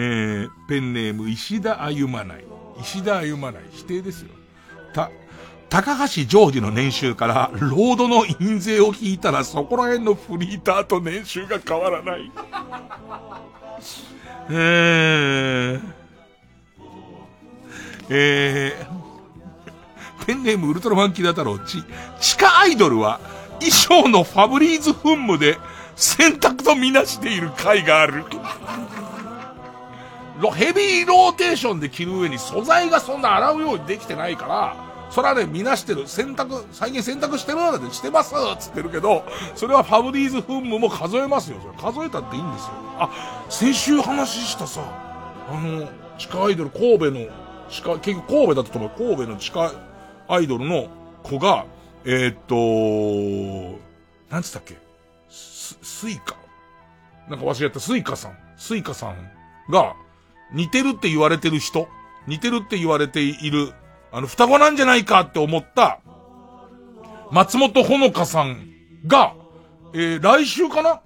[0.00, 2.44] えー、ペンネーム石田歩まない。
[2.80, 3.62] 石田歩まない。
[3.72, 4.28] 否定ですよ。
[4.94, 5.10] た、
[5.68, 12.30] 高橋ジョージの年収から、ロードの印税を引いたら、そこら辺のフリーターと年収が変わらない。
[14.50, 15.80] えー、
[18.08, 21.82] えー、ペンネームウルトラマンキダ太郎ち、
[22.20, 23.18] 地下アイドルは
[23.58, 25.58] 衣装のファブリーズ噴霧で
[25.96, 28.24] 洗濯とみなしている回がある。
[30.52, 34.76] ヘビーローテーションで着る上に素材がそんな洗うようにできてないから、
[35.10, 36.06] それはね、みなしてる。
[36.06, 39.24] 洗濯、最近洗濯してるのでしてますつってるけど、
[39.54, 41.58] それはファブリーズ噴霧も数えますよ。
[41.60, 42.72] それ数えたっていいんですよ。
[42.98, 44.82] あ、先週話したさ、
[45.50, 45.88] あの、
[46.18, 47.26] 地下アイドル神戸の、
[47.70, 48.90] 地下、結局神戸だったと思う。
[48.90, 49.72] 神戸の地下
[50.28, 50.88] アイドルの
[51.22, 51.64] 子が、
[52.04, 53.78] えー、っと、
[54.30, 54.76] なんつったっけ？
[55.30, 56.36] ス、スイカ
[57.28, 58.38] なんか忘れちゃった、スイカさん。
[58.56, 59.16] スイカさん
[59.70, 59.94] が、
[60.52, 61.88] 似てるって言われてる人、
[62.26, 63.72] 似てるって言われている、
[64.12, 66.00] あの、双子なんじゃないかって思った、
[67.30, 68.68] 松本穂香さん
[69.06, 69.34] が、
[69.94, 71.00] えー、来週かな？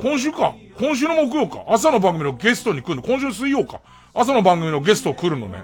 [0.00, 0.54] 今週か？
[0.78, 1.64] 今週の木曜か？
[1.68, 3.02] 朝の番組のゲストに来るの？
[3.02, 3.80] 今週水曜か？
[4.14, 5.62] 朝の番組のゲスト来るのね。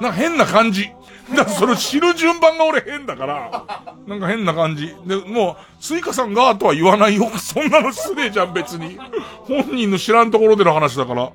[0.00, 0.90] なんか変な感じ。
[1.30, 4.94] だからそれ知る順番が俺変だから、なんか変な感じ。
[5.06, 7.30] で、もう、スイカさんがとは言わないよ。
[7.38, 8.98] そんなの失礼じゃん、別に。
[9.46, 11.30] 本人の知らんところでの話だから。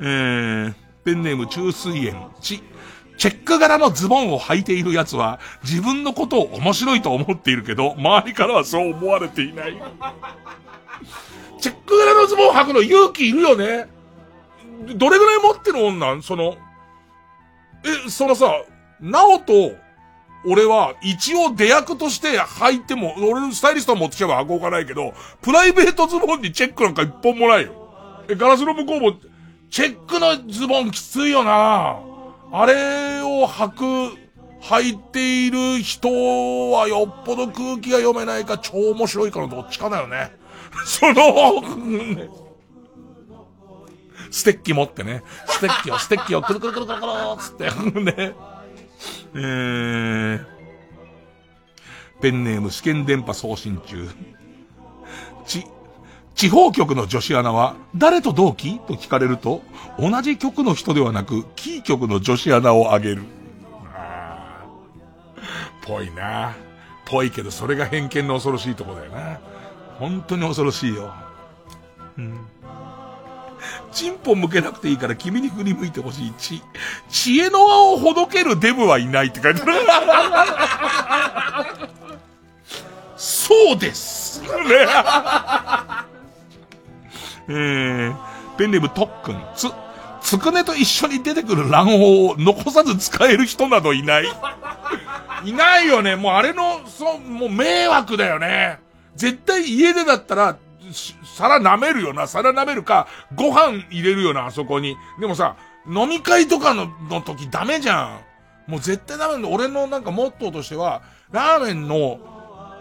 [0.00, 2.62] えー、ペンネーム中水炎、ち、
[3.18, 9.76] チェック柄のズボンを履いている奴は、自分のことを面白いと思っているけど、周りからはそう思われていない。
[11.60, 13.88] チェック柄のズボンを履くの勇気いるよね。
[14.94, 16.22] どれぐらい持ってる女？
[16.22, 16.56] その、
[17.84, 18.52] え、そのさ、
[19.00, 19.72] なおと、
[20.46, 28.24] 俺は一応出役として履いても、俺のスタイリスト持ってきゃば履こうかないけど、プライベートズボンにチェックなんか一本もないよ。
[28.28, 29.16] え、ガラスの向こうも、
[29.70, 32.00] チェックのズボンきついよな
[32.50, 34.18] あれを履く、
[34.62, 36.08] 履いている人
[36.70, 40.32] はよっぽど空気が読めないか超面白いからどっちかだよね。
[40.84, 41.62] その、
[44.30, 45.22] ステッキ持ってね。
[45.46, 47.70] ステッキを、ステッキをくるくるくるくるくるつって、
[48.00, 48.34] ね。
[49.34, 50.46] えー、
[52.20, 54.08] ペンネーム試験電波送信中。
[55.46, 55.64] ち、
[56.38, 58.78] 地方局の女子アナは、誰と同期？
[58.78, 59.60] と聞かれると、
[59.98, 63.24] 同じ局の人ではなく、キー局の女子アナをあげる。
[63.92, 64.64] あ
[65.84, 66.54] ぽいな。
[67.06, 69.40] ぽいけど、それが偏見の恐ろしいとこだよな。
[69.98, 71.12] 本当に恐ろしいよ。
[72.16, 72.38] うん。
[73.90, 76.32] チンポ向けなくていいから君に振り向いてほしい。
[76.34, 76.62] ち、
[77.10, 81.88] 知恵の輪をほどけるデブはいないって書いてある。
[83.16, 84.48] そうですね。
[87.48, 88.16] えー、
[88.56, 89.68] ペンネーム特訓、つ、
[90.20, 94.24] つくねと一緒に出てくる卵黄を残さず使える人などいない。
[95.44, 96.16] いないよね。
[96.16, 98.80] もうあれの、そう、もう迷惑だよね。
[99.14, 100.56] 絶対家でだったら、
[101.36, 102.26] 皿舐めるよな。
[102.26, 104.96] 皿舐めるか、ご飯入れるよな、あそこに。
[105.20, 105.56] でもさ、
[105.86, 108.20] 飲み会とかの、の時ダメじゃ
[108.66, 108.70] ん。
[108.70, 109.48] もう絶対ダメだ。
[109.48, 112.18] 俺のなんかモットーとしては、ラーメンの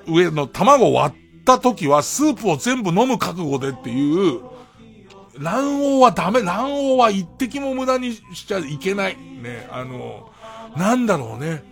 [0.07, 4.41] 上の卵を割った時は、スープを全部飲む覚悟でっていう、
[5.39, 6.41] 卵黄はダメ。
[6.41, 9.17] 卵黄は一滴も無駄にしちゃいけない。
[9.17, 10.31] ね、あの、
[10.75, 11.63] なんだろうね。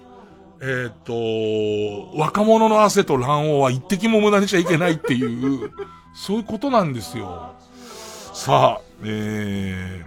[0.61, 5.71] えっ、と、若者の汗と卵黄は一滴も無駄にしちゃいけないっていう、
[6.15, 7.53] そういうことなんですよ。
[8.33, 10.05] さあ、え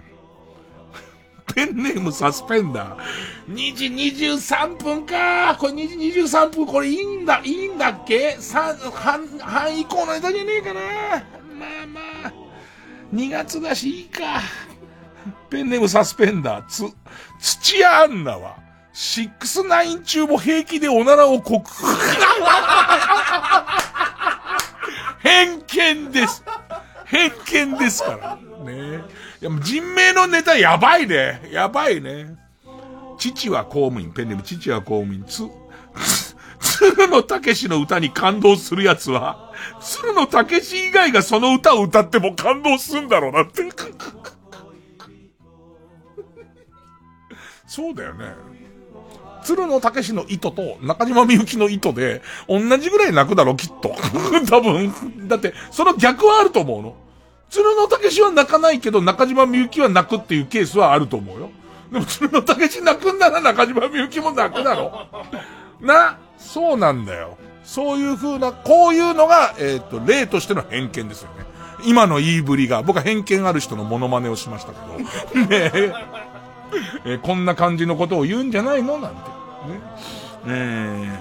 [1.47, 3.53] ー、 ペンネームサスペンダー。
[3.53, 12.48] 2時23分かこれ2時23分、これいいんだ、いいんだっけ ?3、半、半以降の間じゃねえかなまあまあ。
[13.13, 14.41] 2月だしいいか。
[15.49, 16.83] ペンネームサスペンダー、つ、
[17.39, 18.57] 土屋アンナは、
[18.93, 21.87] シックスナイン中も平気でおならを告白。
[25.21, 26.43] 偏見です。
[27.05, 28.37] 偏見ですから。
[28.63, 29.03] ね
[29.41, 31.41] いや、人命のネタやばいね。
[31.51, 32.37] やばいね。
[33.17, 35.43] 父は公務員、ペンネーム父は公務員、つ、
[36.79, 39.51] 鶴野武史の歌に感動する奴は、
[39.81, 43.63] 鶴野武史以外がその歌を歌っても感動するんだろうなって。
[47.67, 48.33] そうだよね。
[49.43, 53.93] 鶴野武史の糸と中島みゆきの糸で、同じぐらい泣くだろ、きっと。
[54.49, 55.27] 多分。
[55.27, 56.95] だって、その逆はあると思うの。
[57.49, 61.49] 鶴野武史は泣かないけど、中島みゆきは泣くっていうケースはあると思うよ。
[61.91, 65.07] でも鶴野武史泣くんなら中島みゆきも泣くだろ。
[65.81, 67.37] な、そうなんだよ。
[67.63, 71.45] そういう風な、こういうのが、えっ、ー、と、例としての偏見ですよね。
[71.85, 75.45] 今の言いぶりが、僕は偏見ある人のモノマネをしましたけど。
[75.47, 75.93] ねえ。
[77.05, 79.17] えー、こんな感じのことを言うんじゃないのなんて。
[79.17, 79.29] ね。
[80.47, 81.19] え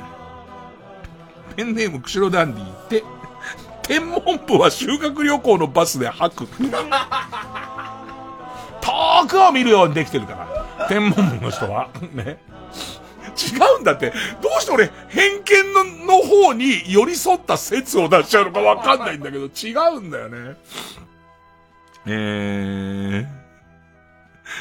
[1.52, 3.04] ー、ペンネーム釧路ダンディって、
[3.82, 6.46] 天文部は修学旅行のバスで吐く。
[8.80, 10.32] 遠くを見るようにできてるか
[10.78, 10.86] ら。
[10.88, 11.88] 天文部の人は。
[12.12, 12.38] ね。
[13.28, 14.12] 違うんだって。
[14.40, 15.84] どうして俺、偏見の、
[16.18, 20.56] の方に寄り添った説を出しちゃうのかわかんないんだけど、違うんだよね。
[22.06, 23.26] えー、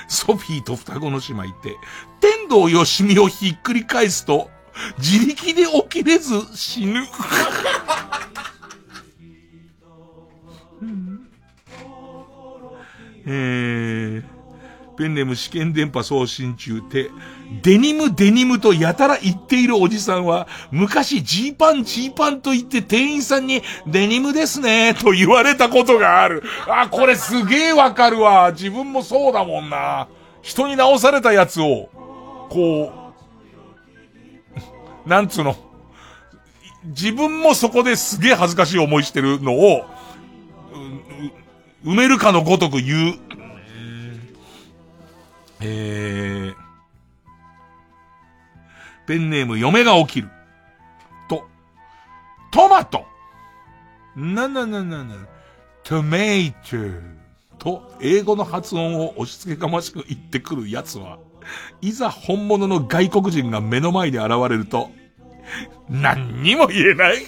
[0.07, 1.75] ソフィーと双子の姉妹って、
[2.19, 4.49] 天童よしみをひっくり返すと、
[4.99, 7.03] 自力で起きれず死ぬ。
[13.29, 14.23] えー、
[14.95, 17.09] ペンネーム試験電波送信中って、
[17.61, 26.43] デニムデニムとやたら言っているおじさんは、昔ジーパンジーパンと言って店員さんに、デニムですね、と言われたことがある。
[26.67, 28.51] あ、これすげえわかるわ。
[28.51, 30.07] 自分もそうだもんな。
[30.41, 31.89] 人に直されたやつを、
[32.49, 32.91] こ
[35.05, 35.55] う、 なんつうの？
[36.85, 39.85] 自分もそこですげえ恥ずかしい思いしてるのを、
[41.85, 43.19] 埋めるかのごとく言う。
[45.59, 46.66] えー、
[49.07, 50.29] ペンネーム嫁が起きる。
[51.29, 51.45] と、
[52.51, 53.05] トマト
[54.15, 55.15] ななななな、
[55.83, 56.77] トメイト
[57.57, 61.19] と英語の発音を押し付けがましく言ってくる奴は、
[61.81, 64.89] いざ本物の外国人が目の前に現れると、
[65.89, 67.19] 何にも言えない。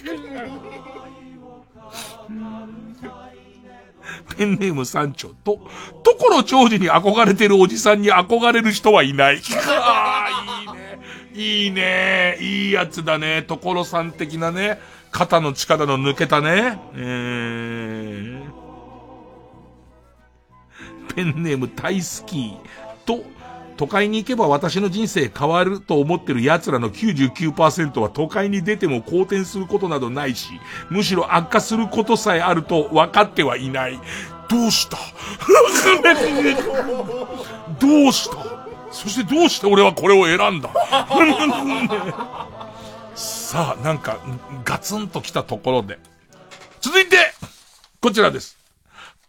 [4.36, 5.60] ペンネーム山頂と、
[6.02, 9.40] ところ長寿に憧れてるおじさんに憧れる人はいない。
[11.34, 12.38] いいね。
[12.40, 12.72] いい。
[12.72, 13.42] やつだね。
[13.42, 14.80] ところさん的なね。
[15.10, 16.78] 肩の力の抜けたね。
[16.94, 18.42] えー、
[21.14, 22.54] ペンネーム大好き
[23.04, 23.22] と、
[23.76, 30.50] 都会に行けば私の人生変わると思ってる奴らの99%は都会に出ても好転することなどないし、
[30.90, 33.98] むしろ悪化することさえあると分かってはいない。
[34.48, 34.98] どうした？
[37.80, 38.59] どうした？
[38.90, 40.70] そしてどうして俺はこれを選んだ？
[43.14, 44.18] さあ、なんか、
[44.64, 45.98] ガツンと来たところで。
[46.80, 47.16] 続いて、
[48.00, 48.56] こちらです。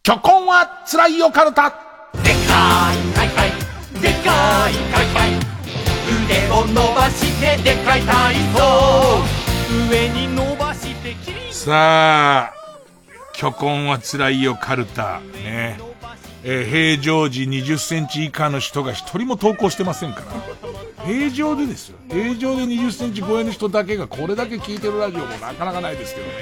[0.03, 1.69] 巨根は辛いよカルタ。
[2.23, 3.51] でかいかいかい。
[4.01, 5.29] でかいかいかい。
[6.25, 9.23] 腕を伸ばしてでかい体操。
[9.89, 11.15] 上に伸ばして
[11.51, 12.53] さあ
[13.33, 15.21] 巨根はつらいよカルタ。
[15.43, 15.79] ね
[16.43, 21.05] えー、平常時20センチ以下の人が一人も投稿してませんから。
[21.05, 21.97] 平常でですよ。
[22.09, 26.33] 平常で20センチ超えの人だけがこれだけ聞いてるラジオもなかなかないですけどね。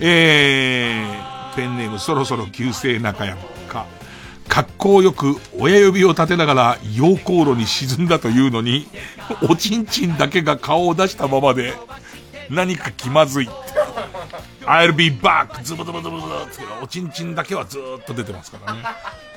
[0.00, 3.86] えー、ペンネームそろそろ旧姓中山か。
[4.48, 8.86] 格好よく親指を立てながら溶鉱炉に沈んだというのに、
[9.48, 11.74] おちんちんだけが顔を出したままで、
[12.50, 13.48] 何か気まずい。
[14.66, 15.62] I'll be back!
[15.62, 18.82] ズブズブズブズブっておちんちんだけはずっと出てますからね。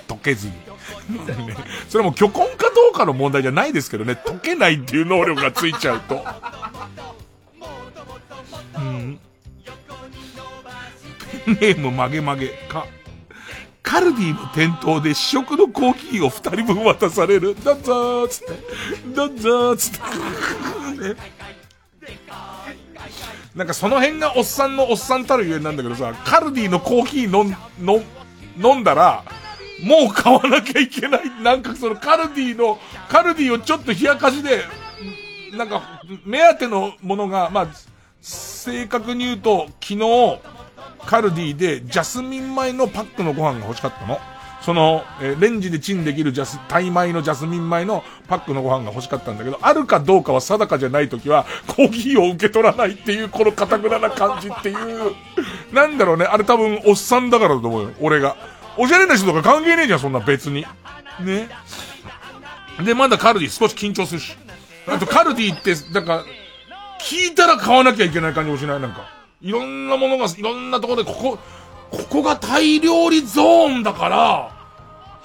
[0.08, 0.54] 溶けずに。
[1.90, 6.24] それも虚根かどうかの問題じゃないですけどね、溶けないっていう能力がついちゃうと。
[8.78, 9.20] うん。
[11.46, 12.88] ペンネーム曲げ曲げか。
[13.84, 17.56] カルディの店頭で試食のコーヒーを二人分渡される。
[17.64, 18.54] どうぞーつって。
[19.16, 21.14] どうぞーつって。
[21.14, 21.16] ね。
[23.56, 28.04] なんかその辺がおっさんのおっさんたるゆえなんだけどさ、カルディのコーヒー飲ん、飲、
[28.62, 29.24] 飲んだら、
[29.84, 31.30] もう買わなきゃいけない。
[31.42, 32.80] なんかそのカルディの、
[33.10, 34.64] カルディをちょっと冷やかしで、
[35.54, 37.68] なんか、目当てのものが、まあ、
[38.22, 40.40] 正確に言うと、昨日、
[41.06, 44.20] カルディでジャスミン米のパックのご飯が欲しかったの。
[44.68, 55.14] その、えー、レンジでチンできるジャス、タイ米のジャスミン米のパックのご飯が欲しかったんだけど、あるかどうかは定かじゃない時は、コーヒーを受け取らないっていう、この堅くなな感じっていう、
[55.72, 58.36] なんだろうね、あれ多分おっさんだからだと思うよ、俺が。
[58.76, 60.66] おしゃれな人とか関係ねえじゃん、そんな別に。
[61.22, 61.48] ね。
[62.84, 64.36] で、まだカルディ少し緊張するし。
[64.86, 66.26] あとカルディって、なんか、
[67.00, 69.08] 聞いたら買わなきゃいけない感じもしないなんか。
[69.42, 71.40] いろんなものが、いろんなところで、ここ、
[71.90, 74.57] ここがタイ料理ゾーンだから、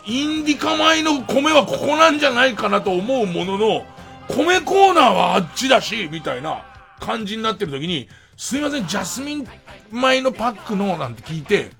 [0.06, 3.86] インディカ米の米はここなんじゃないかなと思うものの、
[4.28, 6.64] 米コーナーはあっちだし、みたいな
[7.00, 9.48] 感じになってる時に、すいません、ジャスミン
[9.92, 11.70] 米のパックの、なんて聞いて、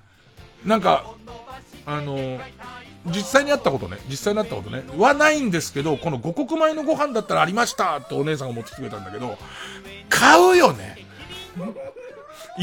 [0.65, 1.05] なんか、
[1.85, 2.39] あの、
[3.05, 9.37] 実際にあったことね、実際にあったことね、はないんですけど、この五穀米のご飯だったらありましたってお姉さんが持ってきてくれたんだけど、
[10.09, 10.97] 買うよね。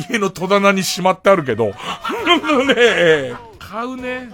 [0.08, 1.66] 家の戸棚にしまってあるけど、
[2.74, 4.30] ね買うね。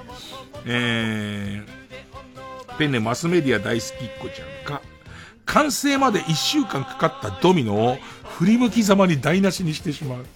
[0.67, 4.83] えー、ペンネマスメディア大好きっ子ちゃんか、
[5.45, 7.99] 完成まで一週間かかったドミノを
[8.39, 10.27] 振り向きざまに台無しにしてしまう。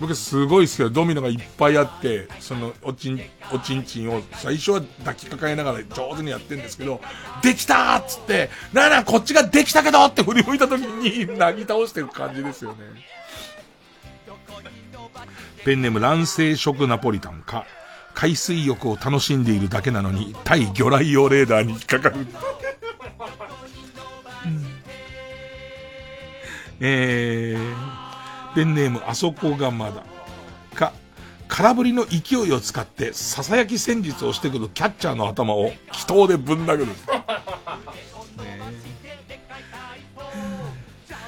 [0.00, 0.90] 僕すごい好きだ。
[0.90, 3.20] ドミノがいっぱいあって、その、おちん、
[3.52, 7.00] おちんちんを最初は抱きかかえながら上手にやってんですけど、
[7.42, 12.78] できたーっつって、なあなあこっちができたけどって振り向いた時に、なぎ倒してる感じですよね。
[15.64, 17.66] ペンネーム卵生食ナポリタンか、
[18.18, 22.26] 海水浴を楽しんでいるだけなのに、対魚雷用レーダーに引っかかる。
[26.80, 30.02] えー、ペンネームあそこがまだ。
[30.74, 30.92] か、
[31.46, 36.86] 空振りの勢いを使って、ささやき戦術をしてくるキャッチャーの頭を、気刀でぶん殴る。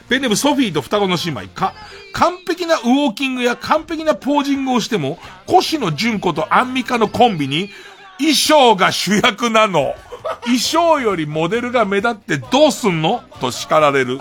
[0.09, 1.73] ペンネームソフィーと双子の姉妹か、
[2.15, 5.21] 完璧なウォーキングや完璧なポージングをしても、
[5.59, 7.71] 越野純子とアンミカのコンビに、
[8.19, 9.95] 衣装が主役なの。
[10.43, 13.25] 衣装よりモデルが目立ってどうすんの？
[13.41, 14.21] と叱られる。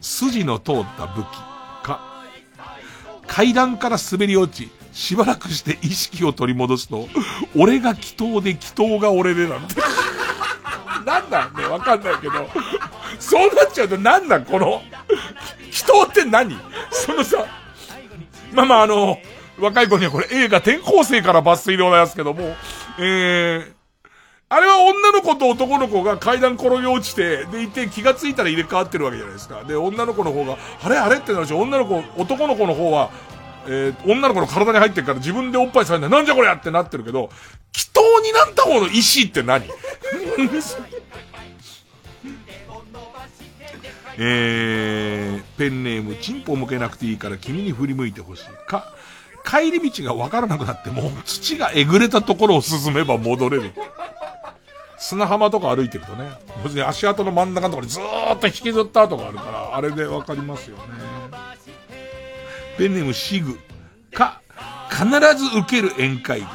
[0.00, 1.26] 筋の通った武器
[1.84, 2.00] か、
[3.26, 7.08] 階段から滑り落ち、しばらくして意識を取り戻すと、
[7.56, 9.76] 俺が祈祷で祈祷が俺でなんて。
[11.06, 12.48] なんなんね、わかんないけど。
[13.18, 14.82] そうなっちゃうとなんなんこの、
[15.66, 16.56] 祈祷って何？
[16.90, 17.46] そのさ、
[18.52, 19.18] まあまああの、
[19.58, 22.54] 若い子にはこれ映画転校生から抜粋でございますけども、
[22.98, 23.72] えー、
[24.48, 29.64] あれは女の子と男の子が階段転げ落ちて、でいて気がついたら入れ替わってるわけじゃないですか。
[29.64, 30.96] で、女の子の方が、あれ？
[30.96, 31.18] あれ？
[31.18, 33.10] ってなるし、女の子、男の子の方は、
[33.66, 36.10] えー、女の子の体に入ってるから自分でおっぱいされない。
[36.10, 36.54] なんじゃこりゃ？
[36.54, 37.28] ってなってるけど、
[37.74, 39.68] 祈祷になった方の意思って何？
[44.20, 48.44] えー、ペンネーム、チンポ向けなくていいから君に振り向いてほしい。
[48.66, 48.92] か、
[49.44, 53.72] 帰り道がわからなくなっても、土がえぐれたところを進めば戻れる。
[54.98, 56.32] 砂浜とか歩いてるとね、
[56.64, 60.82] 別に足跡の真ん中のところにずーっと引きずった跡があるから、あれでわかりますよね。
[62.76, 63.56] ペンネームシグ。
[64.12, 64.40] か、
[64.90, 65.04] 必
[65.36, 66.46] ず受ける宴会で、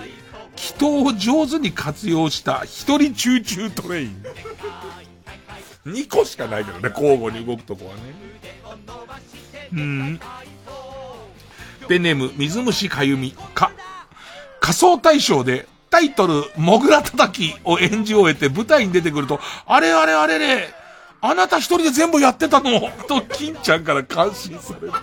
[0.57, 4.23] 亀頭を上手に活用した一人チューチュートレイン。
[5.85, 8.01] 2個しかないけどね、交互に動くとこはね。
[9.73, 10.19] うん。
[11.88, 13.31] ペンネーム、水虫かゆみ。
[13.53, 13.72] か、
[14.60, 20.69] 仮装大賞で、タイトル、モグラ叩きを演じ終えて舞台に出てくると、あれあれあれれ、
[21.22, 22.80] あなた一人で全部やってたの？
[23.07, 24.93] と、金ちゃんから感心される。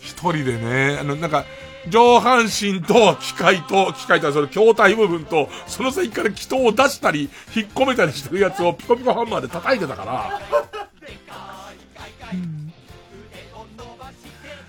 [0.00, 1.44] 一人でね、あの、なんか、
[1.88, 10.40] 上半身と機械と、機械とはその筐体部分と、その先から気筒を出したり、引っ込めたりしてるやつをピコピコハンマーで叩いてたから、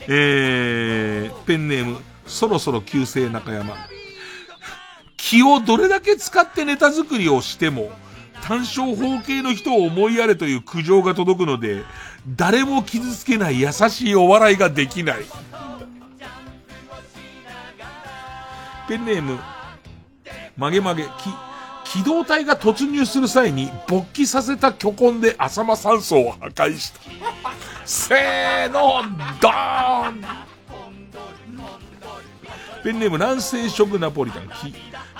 [0.09, 3.75] えー、ペンネーム、そろそろ旧姓中山。
[5.17, 7.91] 気をどれだけ使ってネタ作りをしても、
[8.43, 11.83] 単小方形の人を思いやれという苦情が届くので、
[12.35, 15.25] 誰も傷つけない優しいお笑いができない。
[18.87, 19.37] ペンネーム、
[20.55, 21.09] 曲げ曲げ、き、
[21.91, 26.99] 機動隊が突入する際に勃起させた巨根で浅間山荘を破壊した。
[27.85, 29.03] せーの、
[29.41, 30.21] ドーン
[32.83, 34.73] ペンネーム南西食ナポリタン、き、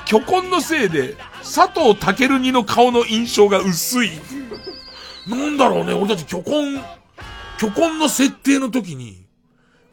[0.06, 4.12] 巨根のせいで佐藤健にの顔の印象が薄い。
[5.28, 6.82] なんだろうね、俺たち巨根、
[7.58, 9.26] 巨根の設定の時に、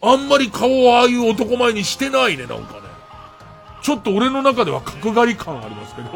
[0.01, 2.84] あんまり顔をああいう男前にしてないね、なんかね。
[3.85, 6.09] ちょっと俺の中では角刈り感ありますけど。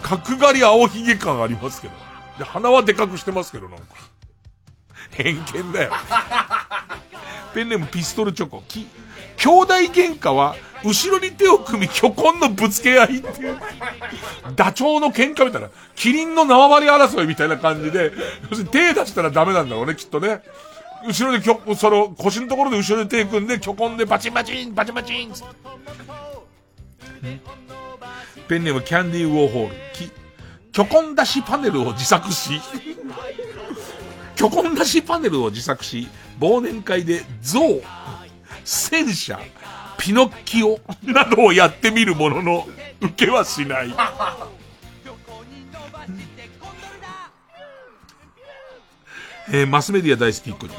[0.00, 1.94] 角刈り青ひげ感ありますけど。
[2.38, 3.84] で、鼻はでかくしてますけど、なんか。
[5.10, 5.92] 偏見だよ。
[7.52, 8.62] ペンネームピストルチョコ。
[8.68, 8.86] き、
[9.38, 10.54] 兄弟喧嘩は、
[10.84, 13.58] 後ろに手を組み巨根のぶつけ合いっていう。
[14.54, 15.68] ダチョウの喧嘩みたいな。
[15.96, 18.12] キリンの縄張り争いみたいな感じで、
[18.48, 20.42] 要するに手出したらダメなんだろうね、きっとね。
[21.06, 25.54] 後ろできょ、その、腰のところで後ろで手組んで、巨根でバチンバチン、バチンバチンつって
[28.48, 29.74] ペンネームキャンディーウォーホール。
[29.92, 30.10] き、
[30.72, 32.60] 巨根出しパネルを自作し、
[34.36, 36.08] 巨根出しパネルを自作し、
[36.40, 37.60] 忘年会で象、
[38.64, 39.38] 戦車、
[39.98, 42.66] ピノッキオなどをやってみるものの、
[43.00, 43.94] 受けはしない。
[49.50, 50.72] えーマスメディア大好きっ子に、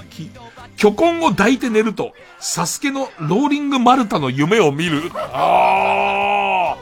[0.78, 5.12] 巨根を抱いて寝ると、サスケのローリングマルタの夢を見る。
[5.14, 6.78] あ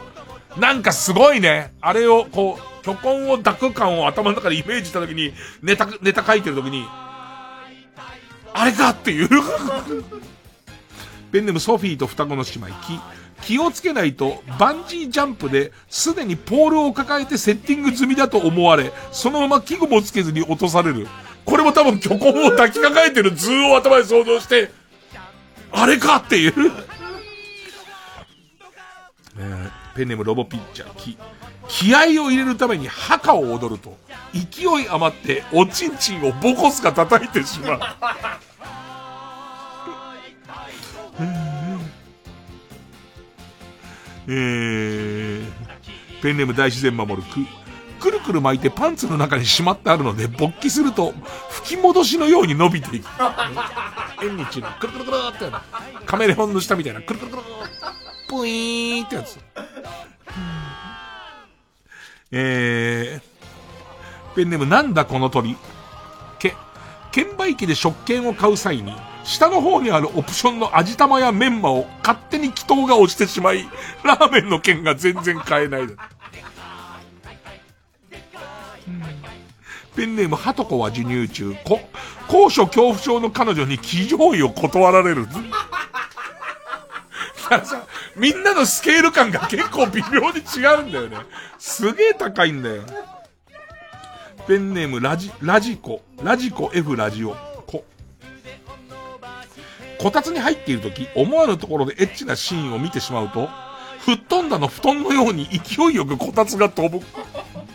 [0.54, 1.74] ーなんかすごいね。
[1.82, 6.86] あれを、こう、巨根を抱く感を頭の中でイメージしたときに、ネタ、ネタ書いてるときに、
[8.54, 9.30] あれかっていう。
[11.32, 13.00] ペンネムソフィーと双子の姉妹、き、
[13.42, 21.08] 気をつけないとバンジージャンプですでにポールを抱えてセッティング済みだと思われ、そのまま器具もつけずに落とされる。
[21.48, 24.70] これも多分虚根を抱きかかえてる図を頭で想像して、
[25.72, 26.54] あれかっていう
[29.40, 31.18] えー、ペンネームロボピッチャー、気、
[31.70, 33.98] 気合を入れるために墓を踊ると、
[34.34, 37.80] 勢い余っておちんちんをボコスが叩いてしまう。
[44.30, 45.46] えー、
[46.22, 47.40] ペンネーム大自然守るく、
[48.00, 51.14] くるくる巻いてパンツの中にしまってあるので、勃起すると、
[51.50, 53.08] 吹き戻しのように伸びていく。
[54.24, 55.62] 縁日の、くるくるくるってや
[56.06, 57.44] カメレオンの下みたいな、くるくるくる、
[58.30, 59.40] ぷいーんってやつ。
[62.32, 65.56] えー、ペンネームなんだこの鳥。
[66.40, 66.56] け、
[67.12, 68.94] 券売機で食券を買う際に、
[69.24, 73.68] 下の方にあるオプションの味玉やメンマを勝手に祈祷が押してしまい、
[74.04, 75.82] ラーメンの券が全然買えない。
[79.96, 81.56] ペンネーム、ハトコは授乳中。
[81.66, 81.80] こ、
[82.28, 85.28] 高所恐怖症の彼女に騎乗位を断られる。
[88.16, 91.18] みんなのスケール感が結構微妙に違うんだよね。
[91.58, 92.84] すげえ高いんだよ。
[94.48, 97.36] ペンネーム、ラジ、ラジコ、ラジコ F ラジオ、
[97.66, 97.84] こ。
[100.00, 103.50] こたつに入っている時、思わぬところでエッチなシーンを見てしまうと、
[104.02, 107.06] 吹っ飛んだの布団のように勢いよくこたつが飛ぶ。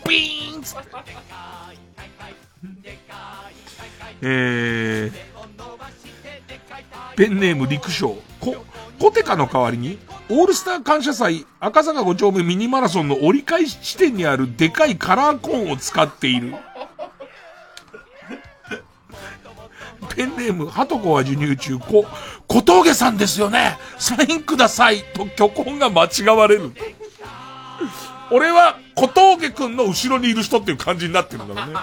[0.07, 0.89] ビーンつって。
[4.25, 5.13] えー、
[7.17, 8.55] ペンネーム陸将、こ、
[8.99, 9.99] コテカの代わりに、
[10.29, 16.53] オールスター感謝祭赤坂5丁目ミニマラソンの折り返し地点にあるでかいカラーコーンを使っている。
[20.15, 22.05] ペンネーム、ハトコは授乳中、こ、
[22.47, 26.71] 小峠さんですよねサインくださいと巨根が間違われる。
[28.33, 31.79] 俺は小峠くんの後ろにいる人っていう感じになってるんだろうね。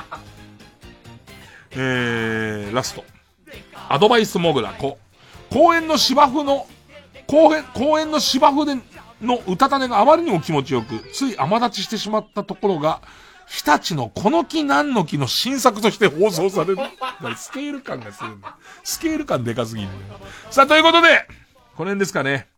[1.71, 3.05] えー、ラスト。
[3.89, 4.99] アドバイスモグラ子。
[5.49, 6.67] 公園の芝生の、
[7.29, 8.83] 公園、公園の芝生で
[9.23, 13.01] の歌種があまりにも気持ちよく、つい甘立ちしてしまったところが、
[13.47, 16.79] 日立のこの木何の木の新作として放送される。
[17.39, 18.31] スケール感がする。
[18.83, 19.95] スケール感でかすぎる、ね。
[20.51, 21.29] さあ、ということで、
[21.77, 22.50] この辺ですかね。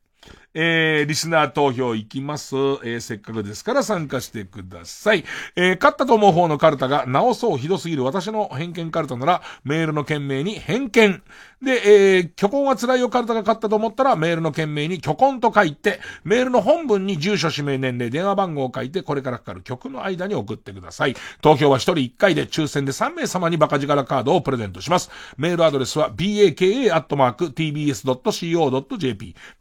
[0.54, 2.54] えー、リスナー投票いきます。
[2.56, 5.24] えー、せっかくですから参加してください。
[5.56, 11.22] えー、勝ったと思う方のカルタが、直そうひどすぎる私の偏見カルタなら、メールの件名に偏見。
[11.62, 21.14] で、えー、虚婚は辛いよカルタが勝ったと思ったら、メールの件名に虚婚と書いて、メールの本文に住所、氏名、年齢、電話番号を書いて、これからかかる曲の間に送ってください。
[21.40, 25.08] 投票は1人1回で、抽選で3名様にバカ力カードをプレゼントします。
[25.38, 26.82] メールアドレスは、baka.tbs.co.jp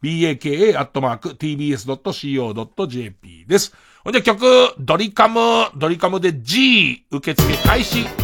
[0.02, 2.76] baka、アットマーク、tbs.co.jp
[3.46, 3.72] です。
[4.04, 8.21] ほんで曲、ドリカム、ドリカムで G、受付開始。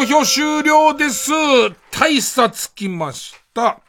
[0.00, 1.30] 投票終了です。
[1.90, 3.80] 大差つきました。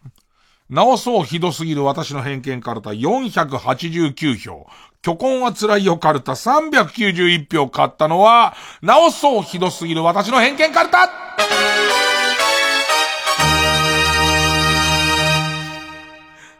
[0.69, 4.67] 直そうひどすぎる私の偏見カルタ489票。
[5.05, 11.09] 虚婚は辛いよカルタ391票買ったのは、直そうひどすぎる私の偏見カルタ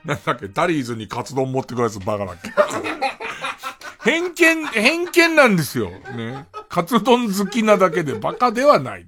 [0.05, 4.09] なんだっけ、ダリーズにカツ丼持ってくるやつバカだっけ？
[4.09, 5.89] 偏見、偏見なんですよ。
[5.89, 6.47] ね。
[6.69, 9.05] カツ丼好きなだけでバカではない。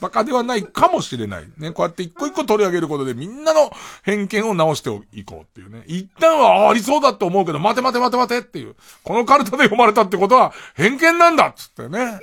[0.00, 1.48] バカではないかもしれない。
[1.56, 1.70] ね。
[1.72, 3.70] こうやって一個一個取り上げることでみんなの
[4.02, 5.84] 偏見を直していこうっていうね。
[5.86, 8.76] 一旦はありそうだって思うけど、待て待て待て待てっていう。
[9.02, 12.20] このカルタで読まれたってことは偏見なんだっつってね。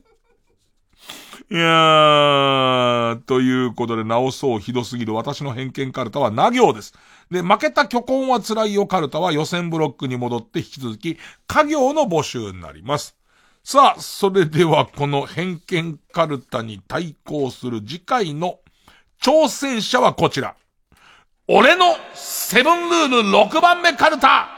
[1.48, 6.92] いやー、ということで直そうひどすぎる私の偏見カルタはな行です。
[7.30, 13.16] で、負けた虚婚は辛いよカルタは予選ブロックに戻って引き続き、家業の募集になります。
[13.68, 18.60] さあ、それではこの偏見カルタに対抗する次回の
[19.20, 20.54] 挑戦者はこちら。
[21.48, 24.48] 俺のセブンルール6番目カルタ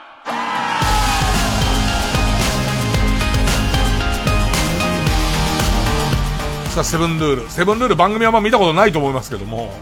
[6.67, 7.51] さあ、セブンルール。
[7.51, 9.73] セブンルール番組はまあ見たことないと思いますけども。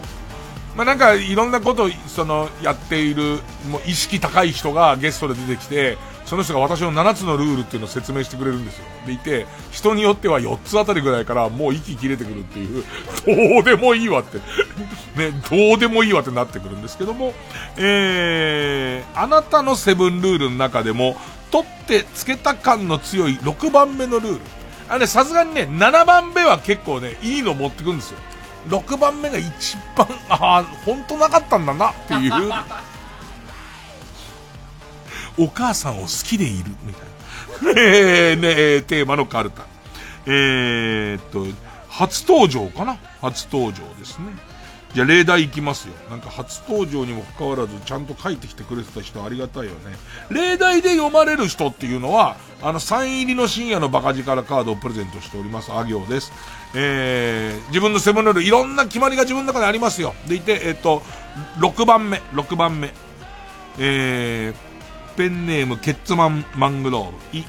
[0.77, 3.39] まあ、なんかいろんなことをそのやっている
[3.69, 8.85] もう意識高い人がゲストで出てきてその人が私の7つのルールっていうのを説明してくれるんですよ。
[9.07, 12.83] でいて人によっては4つあたりぐらいからもう息切れてくるっていう
[13.25, 14.37] どうでもいいわって。
[14.37, 17.33] ねどうでもいいわってなってくるんですけども
[17.77, 21.15] えー、あなたのセブンルールの中でも
[21.49, 24.41] 取ってつけた感の強い6番目のルール。
[24.89, 28.19] あれさすがにね7番目は結構ねいいの持ってくるんですよ。
[28.67, 32.33] 6番目が一番、ああ、本当なかったんだなっていう。
[35.39, 37.81] お母さんを好きでいる、みたいな。
[37.81, 39.63] えー、ねえーテーマのカルタ。
[40.25, 41.45] えーっと、
[41.89, 42.97] 初登場かな？
[43.21, 44.25] 初登場ですね。
[44.93, 45.93] じゃあ例題いきますよ。
[46.09, 49.95] なんか初登場にもかかわらずちゃんと書いてきてくれてた人ありがたいよね。
[50.29, 55.71] 例題で読まれる人っていうのは、あの、サイン入りの深夜のバカ力カードをプレゼントしております。
[55.71, 56.31] あ行です。
[56.73, 60.13] えー、自分のセブンルール、いろんな決まりが自分の中でありますよ。
[60.27, 61.01] でいて、えっと、
[61.59, 62.93] 6番目、6番目。
[63.79, 67.37] えー、ペンネーム、ケッツマンマングローブ。
[67.37, 67.45] い、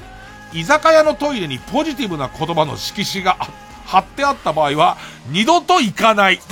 [0.61, 3.35] 居酒屋のトイレにポジティブな言葉の色紙が
[3.85, 4.97] 貼ってあった場合は、
[5.29, 6.39] 二度と行かない。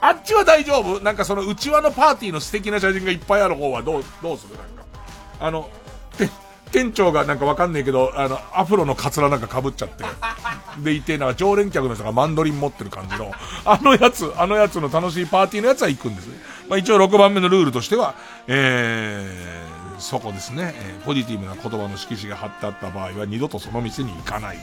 [0.00, 1.00] あっちは大丈夫？
[1.00, 4.54] なんかその内輪のパーティーの素敵な写真がいっぱいある方はどう、どうする？
[4.56, 4.84] なんか。
[5.40, 5.68] あの、
[6.72, 10.04] 店長がなんかわかんないけど、あの、アフロのカツラなんか被っちゃって。
[10.78, 13.32] でいて、なんか常連客の人がマンドリン持ってる感じの、
[13.64, 16.36] あのやつ、あのやつの楽しいパーティーのやつは行くんですね。
[16.68, 18.14] まあ一応6番目のルールとしては、
[18.46, 24.58] えー、そこですね、えーポジティブな言葉の色紙が貼ってあった場合は二度とその店に行かない。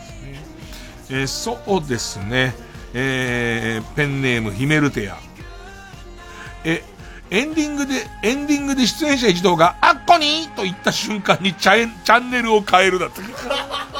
[1.09, 2.55] えーそうですね、
[2.93, 5.17] えーペンネームヒメルテア。
[6.63, 6.83] え、
[7.35, 13.21] エンディングで、エンディングで出演者一同が、あっこにと言った瞬間にチャチャンネルを変えるだって。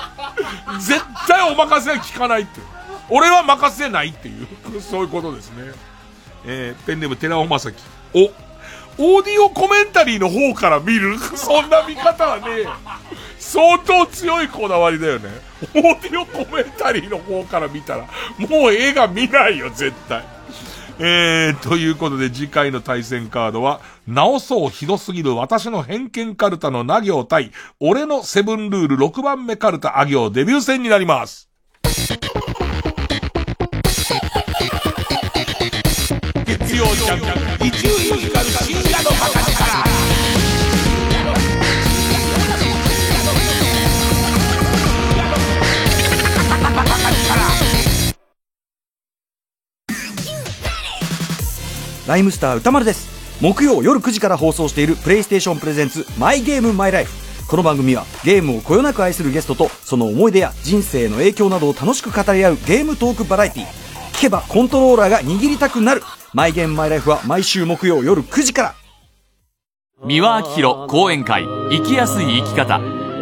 [0.80, 2.62] 絶対お任せは聞かないって。
[3.10, 4.48] 俺は任せないっていう、
[4.82, 5.74] そういうことですね。
[6.46, 7.84] えーペンネーム寺尾正樹。
[8.14, 8.20] お、
[9.18, 12.66] オーディオコメンタリーの方から見るそんな見方はね、
[13.38, 15.30] 相当強いこだわりだよね。
[15.76, 18.08] オーディオコメンタリーの方から見たら、
[18.38, 20.24] もう映画見ないよ、絶対。
[20.98, 27.52] えー、ということで次回の対戦カードは、直そうひどすぎる私の偏見カルタのな行対、
[27.82, 31.50] 俺のセブンルール6番目カルタあ行デビュー戦になります。
[36.46, 37.20] 月曜ジャン
[37.60, 39.65] ク、一流ミュージカル深夜のバカ
[52.08, 53.16] ライムスター歌丸です。
[53.42, 57.12] 木曜夜9時から放送しているプレイステーションプレゼンツマイゲームマイライフ
[57.50, 63.66] この番組はゲームをこよなく愛するゲストとその思い出や人生の影響などを楽しく語り合うゲームトークバラエティ
[64.14, 66.02] 聞けばコントローラーが握りたくなる。
[66.34, 68.76] マイゲームマイライフは毎週木曜夜9時から。
[70.06, 71.44] 三輪明宏講演会。
[71.70, 72.80] 生きやすい生き方。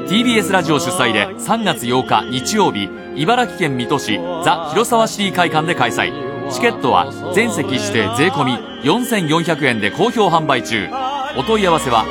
[0.08, 6.12] TBS ラジオ主催で3月8日日曜日茨城県水戸市ザ・広沢シティ会館で開催。
[6.52, 10.88] チケットは全席指定税込4400円で好評販売中
[11.38, 12.06] お問い合わせは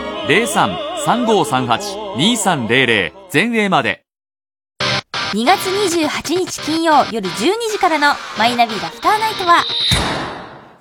[1.06, 4.04] 03-3538-2300全英まで
[5.32, 7.30] 2月28日金曜夜12
[7.70, 9.64] 時からのマイナビラフターナイトは、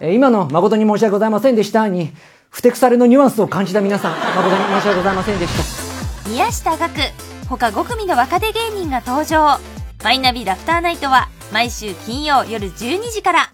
[0.02, 2.12] えー今の誠に申し訳ございませんでしたに、
[2.50, 6.30] ふてくされのニュアンスを感じた皆さん、誠に申し訳ございませんでした。
[6.30, 7.14] 宮下岳、
[7.48, 9.58] 他5組の若手芸人が登場。
[10.04, 13.54] マイナビラフターナイトは毎週金曜夜12時から。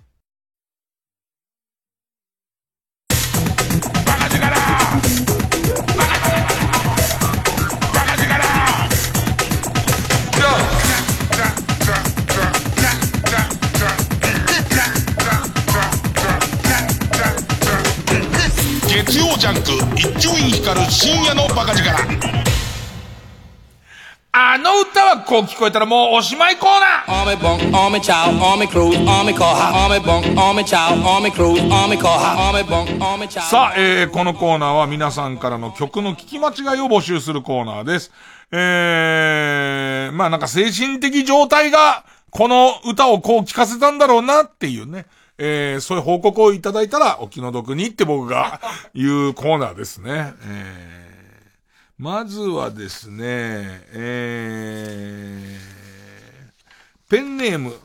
[18.97, 19.61] 月曜ジャンク
[19.95, 21.87] 一丁院光る深夜のバカ力
[24.31, 27.29] あの歌はこう聞こえたらもうおしまいコーナー.
[33.41, 38.11] さあ、えー、このコーナーは皆さんからの曲の聞き間違いを募集するコーナーです。
[38.51, 45.05] えー、まあなんか精神的状態が、この歌をこう聞かせたんだろうなっていうね。
[45.37, 48.59] えー、そういう報告をいただいたらお気の毒にって僕が
[48.93, 50.33] 言うコーナーですね。
[50.43, 53.23] えー、まずはですね、
[53.93, 57.75] えー、ペンネーム、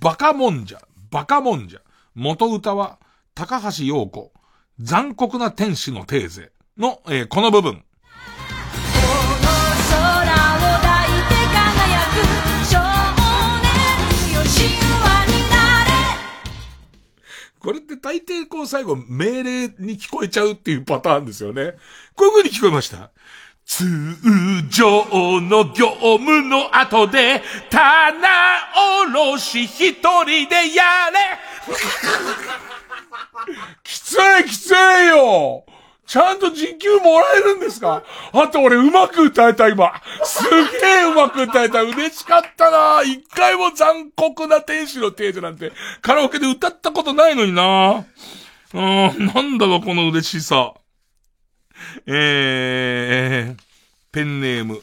[0.00, 1.80] バカモンジャ、バカモンジャ。
[2.14, 2.98] 元歌は、
[3.34, 4.32] 高橋洋子、
[4.80, 7.84] 残酷な天使のテーゼの、えーこの部分。
[17.64, 21.76] これって大抵こう最後命令に聞こえちゃうっていうパターンですよね。
[22.14, 23.10] こういう風に聞こえました。
[23.64, 23.86] 通
[24.68, 25.06] 常
[25.40, 28.28] の業務の後で、棚
[29.32, 31.38] 卸し一人でやれ
[33.82, 34.74] きついきつい
[35.08, 35.64] よ
[36.06, 38.02] ちゃんと時給もらえるんですか？
[38.32, 39.92] あと俺うまく歌えた今。
[40.24, 40.42] す
[40.80, 41.82] げえうまく歌えた。
[41.82, 45.72] 嬉しかったな一回も残酷な天使のテーゼなんて
[46.02, 48.06] カラオケで歌ったことないのにな
[48.74, 50.74] うん、なんだかこの嬉しさ。
[52.06, 53.62] えー、
[54.12, 54.80] ペンネーム、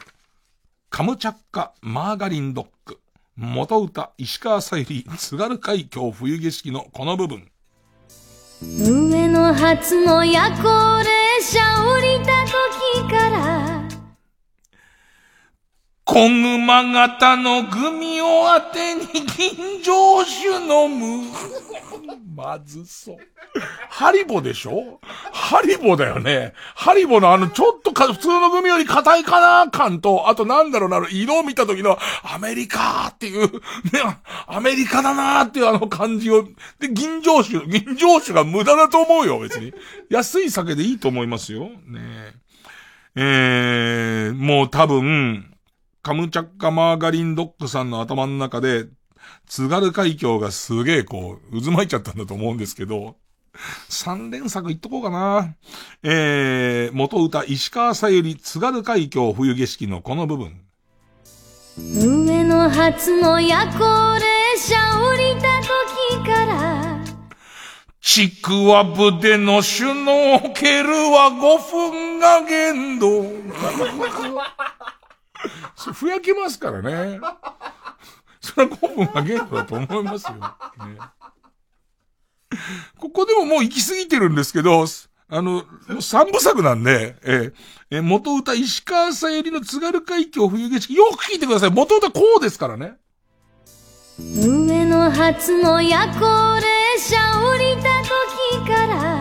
[0.90, 2.98] カムチャッカマーガリンドッグ。
[3.36, 7.48] 元歌、石川さゆり、津軽海峡冬景色のこの部分。
[9.32, 10.98] の初の夜行
[11.38, 13.81] 列車降りた時から
[16.12, 21.24] 小熊型のグミを当てに銀城酒飲む。
[22.36, 23.16] まずそう。
[23.88, 25.00] ハリボでしょ？
[25.32, 26.52] ハリボだよね。
[26.74, 33.60] ハリボのあの、ちょっとか、普通のグミより硬いかな感と、あとなんだろうな、色を見た時の、アメリカーっていう、ね、
[34.46, 36.46] アメリカだなーっていうあの感じを、
[36.78, 39.72] で、銀城酒、銀城酒が無駄だと思うよ、別に。
[40.10, 41.70] 安い酒でいいと思いますよ。
[41.86, 42.34] ね
[43.16, 45.51] えー、もう多分、
[46.02, 48.86] カムチャッカマーガリンドッグさんの頭の中で、
[49.46, 53.16] 津軽海峡がすげえこう、渦巻いちゃったんだと思うんですけど、
[53.88, 55.54] 三連作言っとこうかな。
[56.02, 60.60] えー、元歌、石川さゆり、津軽海峡冬景色のこの部分。
[61.78, 64.14] 上の初の夜行
[64.54, 65.60] 列車降りた
[66.20, 66.98] 時から
[68.02, 73.22] ちくわぶでのシュノーケルは5分が限度。
[75.82, 77.18] そふやけますからね。
[78.40, 80.34] それは5分が限度だと思いますよ。
[80.34, 80.98] ね、
[82.98, 84.84] ここでももう行き過ぎてるんですけど、
[85.28, 85.64] あの、
[86.00, 87.52] 三部作なんで、えー
[87.90, 91.70] えー元歌石川さゆりの津軽海峡冬景色、よく聞いてください。
[91.70, 92.94] 元歌こうですからね。
[94.18, 99.11] 上の初の夜行列車降りた時から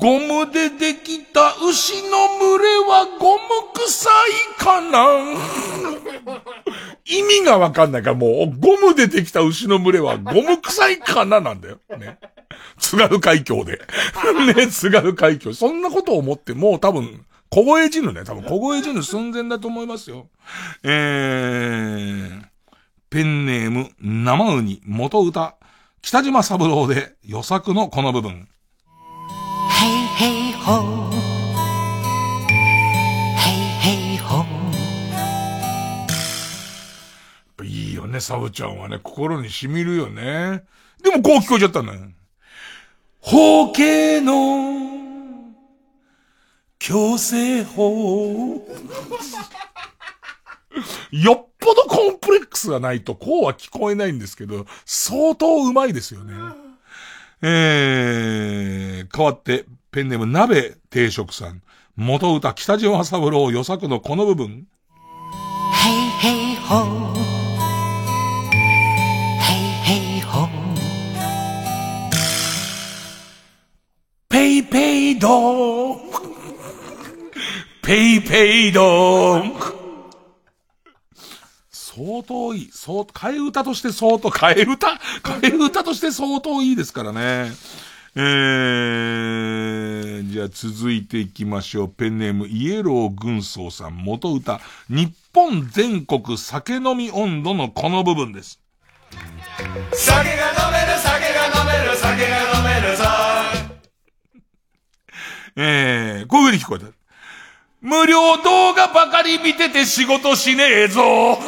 [0.00, 3.40] ゴムでできた牛の群れはゴム
[3.74, 4.98] 臭いかな？
[7.04, 11.40] 意味がわかんないからもう、ゴムでできた牛の群れはゴム臭いかな？
[11.40, 11.80] なんだよ。
[11.98, 12.18] ね。
[12.78, 13.82] 津軽海峡で。
[14.54, 15.52] ね、津軽海峡。
[15.52, 18.24] そんなことを思ってもう多分、凍え死ぬね。
[18.24, 20.28] 多分凍え死ぬ寸前だと思いますよ。
[20.82, 22.42] えー、
[23.10, 25.56] ペンネーム、生ウニ、元歌、
[26.00, 28.48] 北島三郎で、予作のこの部分。
[30.60, 30.84] Hey, hey, ho.
[33.36, 34.44] Hey, hey, ho.
[37.64, 40.64] いいよね、サブちゃんはね、心に染みるよね。
[41.02, 42.00] でもこう聞こえちゃったんだよ。
[43.20, 45.54] 法系の
[46.78, 48.66] 強制法。
[51.10, 56.34] よっぽどコンプレックスがないとこうは聞こえないんですけど、相当うまいですよね。
[57.42, 61.62] えー、変わって、ペンネーム鍋定食さん。
[61.96, 64.68] 元歌北島三郎予作のこの部分。
[65.74, 67.12] Hey, hey, ho.
[69.40, 70.48] Hey, hey, ho.
[74.28, 76.00] ペイペイドーン
[77.82, 79.60] ペイペイドーン
[81.68, 82.70] 相相当いい。
[82.72, 84.88] 相当、替え歌として相当、替え歌？
[85.22, 87.52] 替え歌として相当いいですからね。
[88.16, 91.88] えー、じゃあ続いていきましょう。
[91.88, 94.60] ペンネーム、イエロー軍曹さん、元歌。
[94.88, 98.60] 日本全国酒飲み温度のこの部分です。
[99.92, 103.04] 酒が飲める酒が飲める酒が飲めるぞ
[105.56, 106.86] えー、こういう風に聞こえた。
[107.80, 111.38] 無料動画ばかり見てて仕事しねえぞ。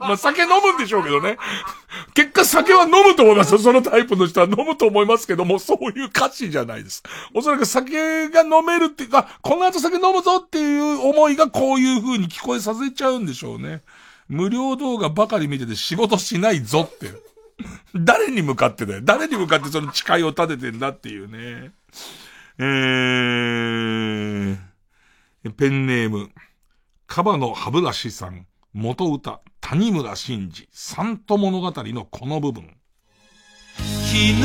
[0.00, 1.36] まあ、酒飲むんでしょうけどね。
[2.14, 3.58] 結果酒は飲むと思いますよ。
[3.58, 7.02] そのタイプの人は飲むと思いますけども、そういう歌詞じゃないです。
[7.34, 13.82] おそらく酒が飲めるっていうか、この後酒飲むぞっていう思いがこういう風に聞こえさせちゃうんでしょうね。
[14.28, 17.10] 無料動画ばかり見てて仕事しないぞって。
[17.94, 19.00] 誰に向かってだよ。
[19.02, 21.72] 誰に向かってその誓いを立ててんだっていうね。
[22.58, 24.58] えー、
[25.56, 26.30] ペンネーム、
[27.06, 32.76] カバの歯ブラシさん、元歌、谷村新司、サント物語のこの部分。
[33.76, 33.84] 昨
[34.14, 34.44] 日今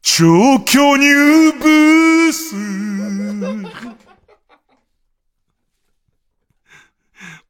[0.00, 0.24] 超
[0.60, 1.04] 巨乳
[1.58, 2.56] ブース。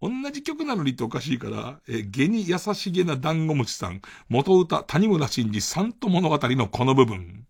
[0.02, 7.46] 同じ曲なのにっておかしいから、えー、下に優しげなダンゴさん、元歌、谷村新司、サント物語のこの部分。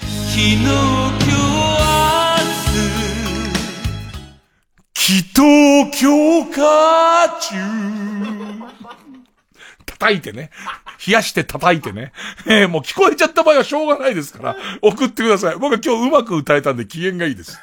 [0.00, 0.70] 昨日今
[1.48, 1.51] 日
[4.94, 7.56] 祈祷強化中。
[9.86, 10.50] 叩いてね。
[11.06, 12.12] 冷やして叩いてね。
[12.46, 15.56] えー、もう聞こえちゃった場合はしょうがないですから、送ってください。
[15.56, 17.58] 僕は今日うまく歌えたんで機嫌がいいです。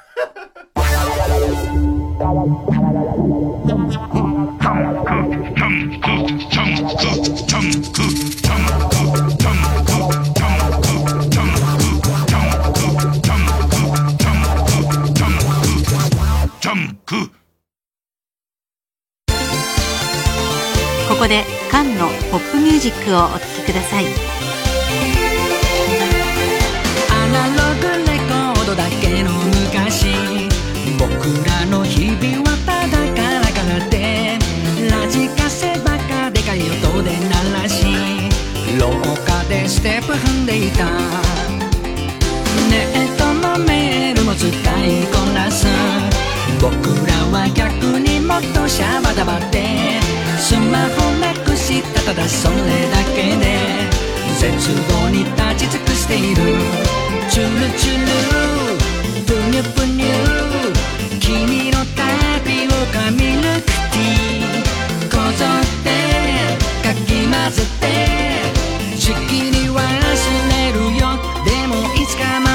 [23.09, 24.05] ミュージックをお聴きください。
[27.09, 30.13] アナログレコードだけの昔。
[30.99, 31.09] 僕
[31.47, 34.37] らの日々はただカラカラで。
[34.91, 37.85] ラジカセばかでかい音で鳴らし。
[38.79, 38.91] 廊
[39.25, 40.85] 下でステップ踏んでいた。
[42.69, 44.51] ネットのメールも使い
[45.11, 45.65] こなす。
[46.61, 46.71] 僕
[47.07, 49.99] らは逆にもっとシャバダバで。
[50.37, 52.65] スマホなくしたただそれだ
[53.13, 53.45] けで
[54.39, 56.37] 絶望に立ち尽くしている。
[57.29, 58.07] チュルチュル。
[59.27, 60.07] プニュプニュ。
[61.19, 62.01] 君のタ
[62.43, 65.87] ピオカミルクティーこぞって
[66.81, 67.85] かき混ぜて。
[68.97, 69.77] しきり忘
[70.49, 71.05] れるよ。
[71.45, 72.48] でもいつかまた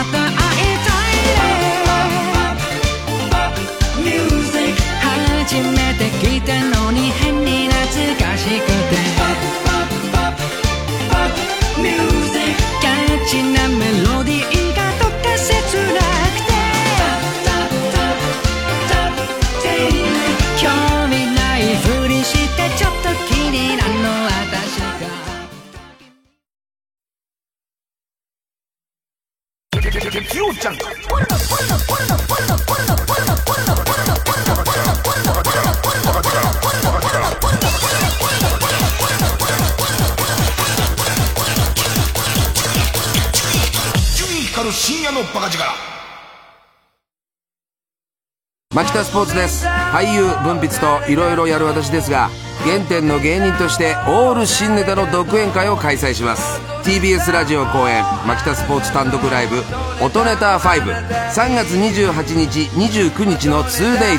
[49.94, 52.28] 俳優文筆といろいろやる私ですが
[52.64, 56.60] 原点の芸人としてオール新ネタの独演会を開催します。
[56.82, 59.62] TBS ラジオ公演牧田スポーツ単独ライブ
[60.04, 64.18] 「音ネタ53月28日29日の 2days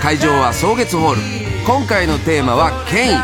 [0.00, 1.20] 会場は草月ホール。
[1.66, 3.20] 今回のテーマは権威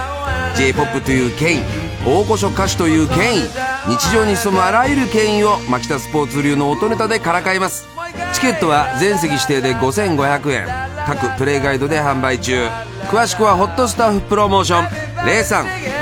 [0.57, 1.63] j p o p という権威
[2.05, 3.43] 大御所歌手という権威
[3.87, 7.87] 日常に潜むあらゆる権威を牧田スポーツ流の音ネタでからかいます。
[8.33, 10.82] チケットは全席指定で5500円。
[11.07, 12.67] 各プレイガイドで販売中。
[13.11, 14.87] 詳しくはホットスタッフプロモーション。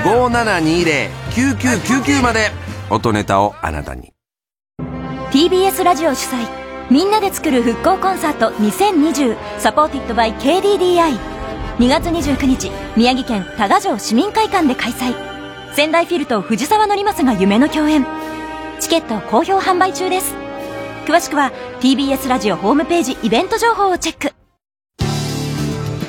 [0.05, 2.51] 0357209999まで。
[2.91, 4.13] 音ネタをあなたに。
[5.31, 6.47] TBS ラジオ主催。
[6.91, 11.19] みんなで作る復興コンサート2020サポーティッドバイ KDDI2
[11.89, 15.15] 月29日宮城県多賀城市民会館で開催。
[15.75, 18.05] 仙台フィルと藤沢則正が夢の共演。
[18.81, 20.35] チケット好評販売中です。
[21.07, 24.40] 詳しくは TBS ラジオホームページイベント情報をチェック。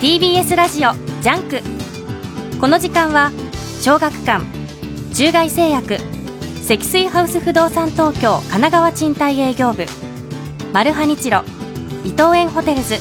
[0.02, 1.61] TBS ラジオジャンク。
[2.60, 3.32] この時間は
[3.82, 4.44] 小学館
[5.14, 5.99] 中外製薬
[6.64, 9.86] 積水ハウス不動産東京神奈川賃貸営業部
[10.73, 11.44] マルハニチロ
[12.03, 12.95] 伊藤園ホテルズ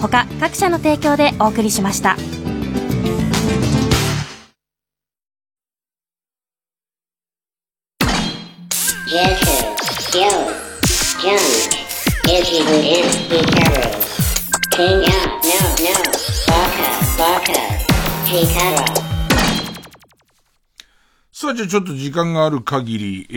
[0.00, 2.16] 他各社の提供でお送りしました。
[21.54, 23.34] じゃあちょっと時間がある限り、え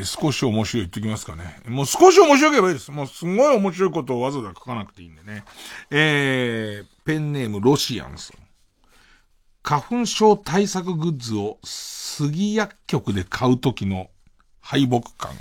[0.00, 1.60] ー、少し面白い言ってきますかね。
[1.66, 2.90] もう少し面白ければいいです。
[2.90, 5.44] もうすごい面白いことをわざわざ書かなくていいんでね。
[5.90, 8.38] えー、ペンネームロシアンさん。
[9.62, 14.10] 花粉症対策グッズを杉薬局で買うときの
[14.60, 15.36] 敗北感。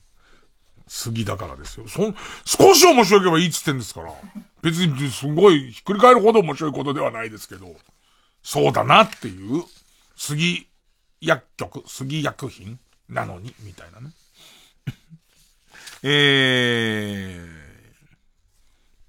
[0.86, 1.88] 杉だからですよ。
[1.88, 2.14] そん、
[2.44, 4.12] 少し面白ければいいっつってんですから。
[4.62, 7.74] 別にすごいひっくり返るほど面白いことではないですけど、
[8.42, 9.64] そうだなっていう、
[10.16, 10.68] 杉
[11.24, 12.78] 薬局、杉薬品
[13.08, 14.10] なのに、みたいなね。
[16.02, 18.16] えー、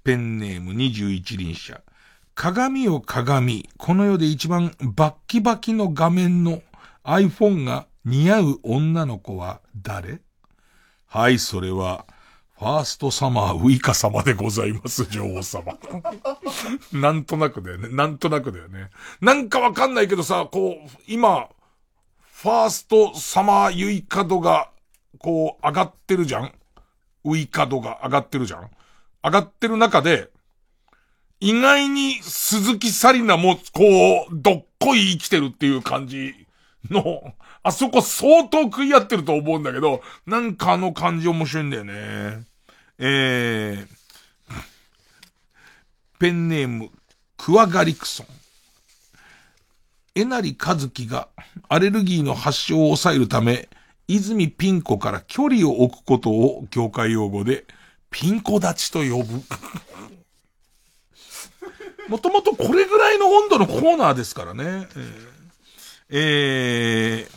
[0.03, 1.81] ペンネーム21輪車。
[2.35, 6.61] 鏡を鏡、この世で一番バッキバキの画面の
[7.03, 10.21] iPhone が似合う女の子は誰？
[11.07, 12.05] はい、それは、
[12.57, 15.77] ファーストサマーウイカ様でございます、女王様。
[16.93, 17.89] なんとなくだよね。
[17.89, 18.89] なんとなくだよね。
[19.21, 21.49] なんかわかんないけどさ、こう、今、
[22.35, 24.69] ファーストサマーユイカ度が、
[25.19, 26.51] こう、上がってるじゃん？
[27.23, 28.69] ウイカ度が上がってるじゃん？
[29.23, 30.29] 上がってる中で、
[31.39, 36.33] 意外に鈴木紗理奈も、こう、どっこい生きてるっていう感じ
[36.89, 37.33] の、
[37.63, 41.93] あそこ相当食い合ってると思うんだけど、なんかあの感じ面白いんだよね。
[42.99, 43.87] えー、
[46.19, 46.91] ペンネーム、
[47.37, 48.27] クワガリクソン。
[50.15, 51.27] えなりかずきが
[51.67, 53.67] アレルギーの発症を抑えるため、
[54.07, 57.65] 泉ピン子から距離を置くことを業界用語で、
[58.09, 59.43] ピンコ立ちと呼ぶ。
[62.07, 64.87] もともとこれぐらいの温度のコーナーですからね。
[64.95, 65.35] えー
[66.09, 67.29] えー、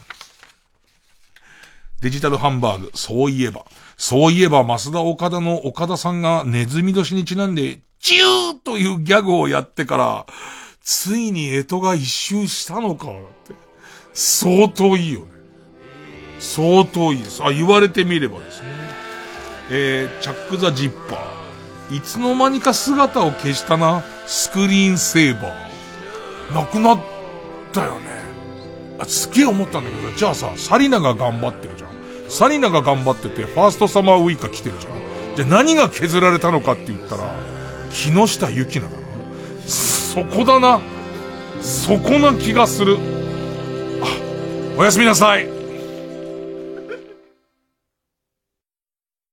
[2.03, 3.65] デジタルハンバーグ、そういえば。
[3.97, 10.27] そういえば、増田岡田の岡田さんがネズミ年にちなんで、チューというギャグをやってから、
[10.91, 13.15] ついに干支が一周したのかだっ
[13.47, 13.53] て。
[14.15, 15.27] 相当いいよね。
[16.41, 17.45] 相当いいです。
[17.45, 18.69] あ、言われてみればですね。
[19.71, 21.97] えー、チャックザジッパー。
[21.99, 26.55] いつの間にか姿を消したな、スクリーンセーバー。
[26.55, 27.01] なくなっ
[27.75, 28.07] たよね。
[28.99, 31.91] あ、すげえ思ったんだけど、じゃあさ、サリナが頑張ってるじゃん。
[32.31, 35.37] サリナが頑張ってて、ファーストサマーウイカ来てるじゃん。
[35.37, 37.35] じゃあ何が削られたのかって言ったら、
[37.93, 38.97] 木下ゆきなだな。
[40.19, 40.81] そこだな。
[41.63, 42.99] そこな気がする。
[44.77, 45.49] おやすみなさい。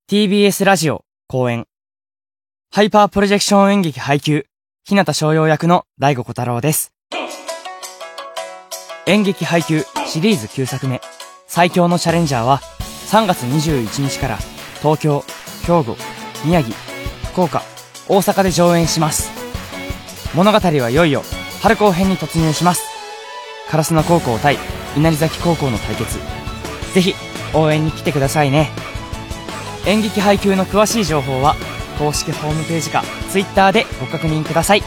[0.07, 1.65] TBS ラジオ公演
[2.71, 4.45] ハイパープロジェクション演劇配給
[4.87, 6.93] 日向翔陽役の大悟小太郎です
[9.07, 11.01] 演劇配給シリーズ9作目
[11.47, 12.59] 最強のチャレンジャーは
[13.07, 14.37] 3月21日から
[14.83, 15.23] 東京
[15.65, 15.97] 兵庫
[16.45, 16.75] 宮城
[17.31, 17.63] 福岡
[18.07, 19.34] 大阪で上演します
[20.35, 21.23] 物語はいよいよ。
[21.61, 22.83] 春高編に突入します。
[23.69, 24.57] 烏野高校対
[24.97, 26.19] 稲荷崎高校の対決。
[26.93, 27.13] ぜひ
[27.53, 28.69] 応援に来てくださいね。
[29.87, 31.55] 演劇配給の詳しい情報は
[31.97, 34.79] 公式ホームページか Twitter でご確認ください。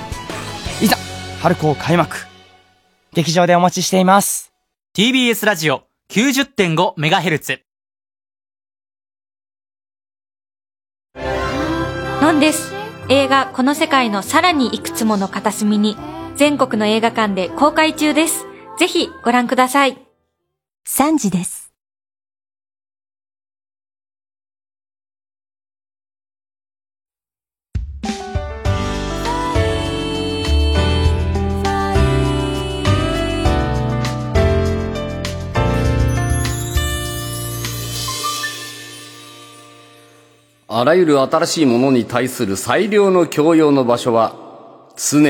[0.83, 0.97] いざ
[1.41, 2.17] 春高開幕。
[3.15, 4.53] 劇場でお待ちしています。
[4.95, 7.61] TBS ラジオ 90.5MHz
[12.21, 12.78] のんです？
[13.11, 15.97] 映画この世界のさらにいくつもの片隅に
[16.37, 18.47] 全国の映画館で公開中です。
[18.79, 19.99] ぜひご覧ください。
[20.87, 21.58] 3時です。
[40.71, 44.37] あらゆる新しいものに対する最良の教養の場所は
[44.97, 45.21] 常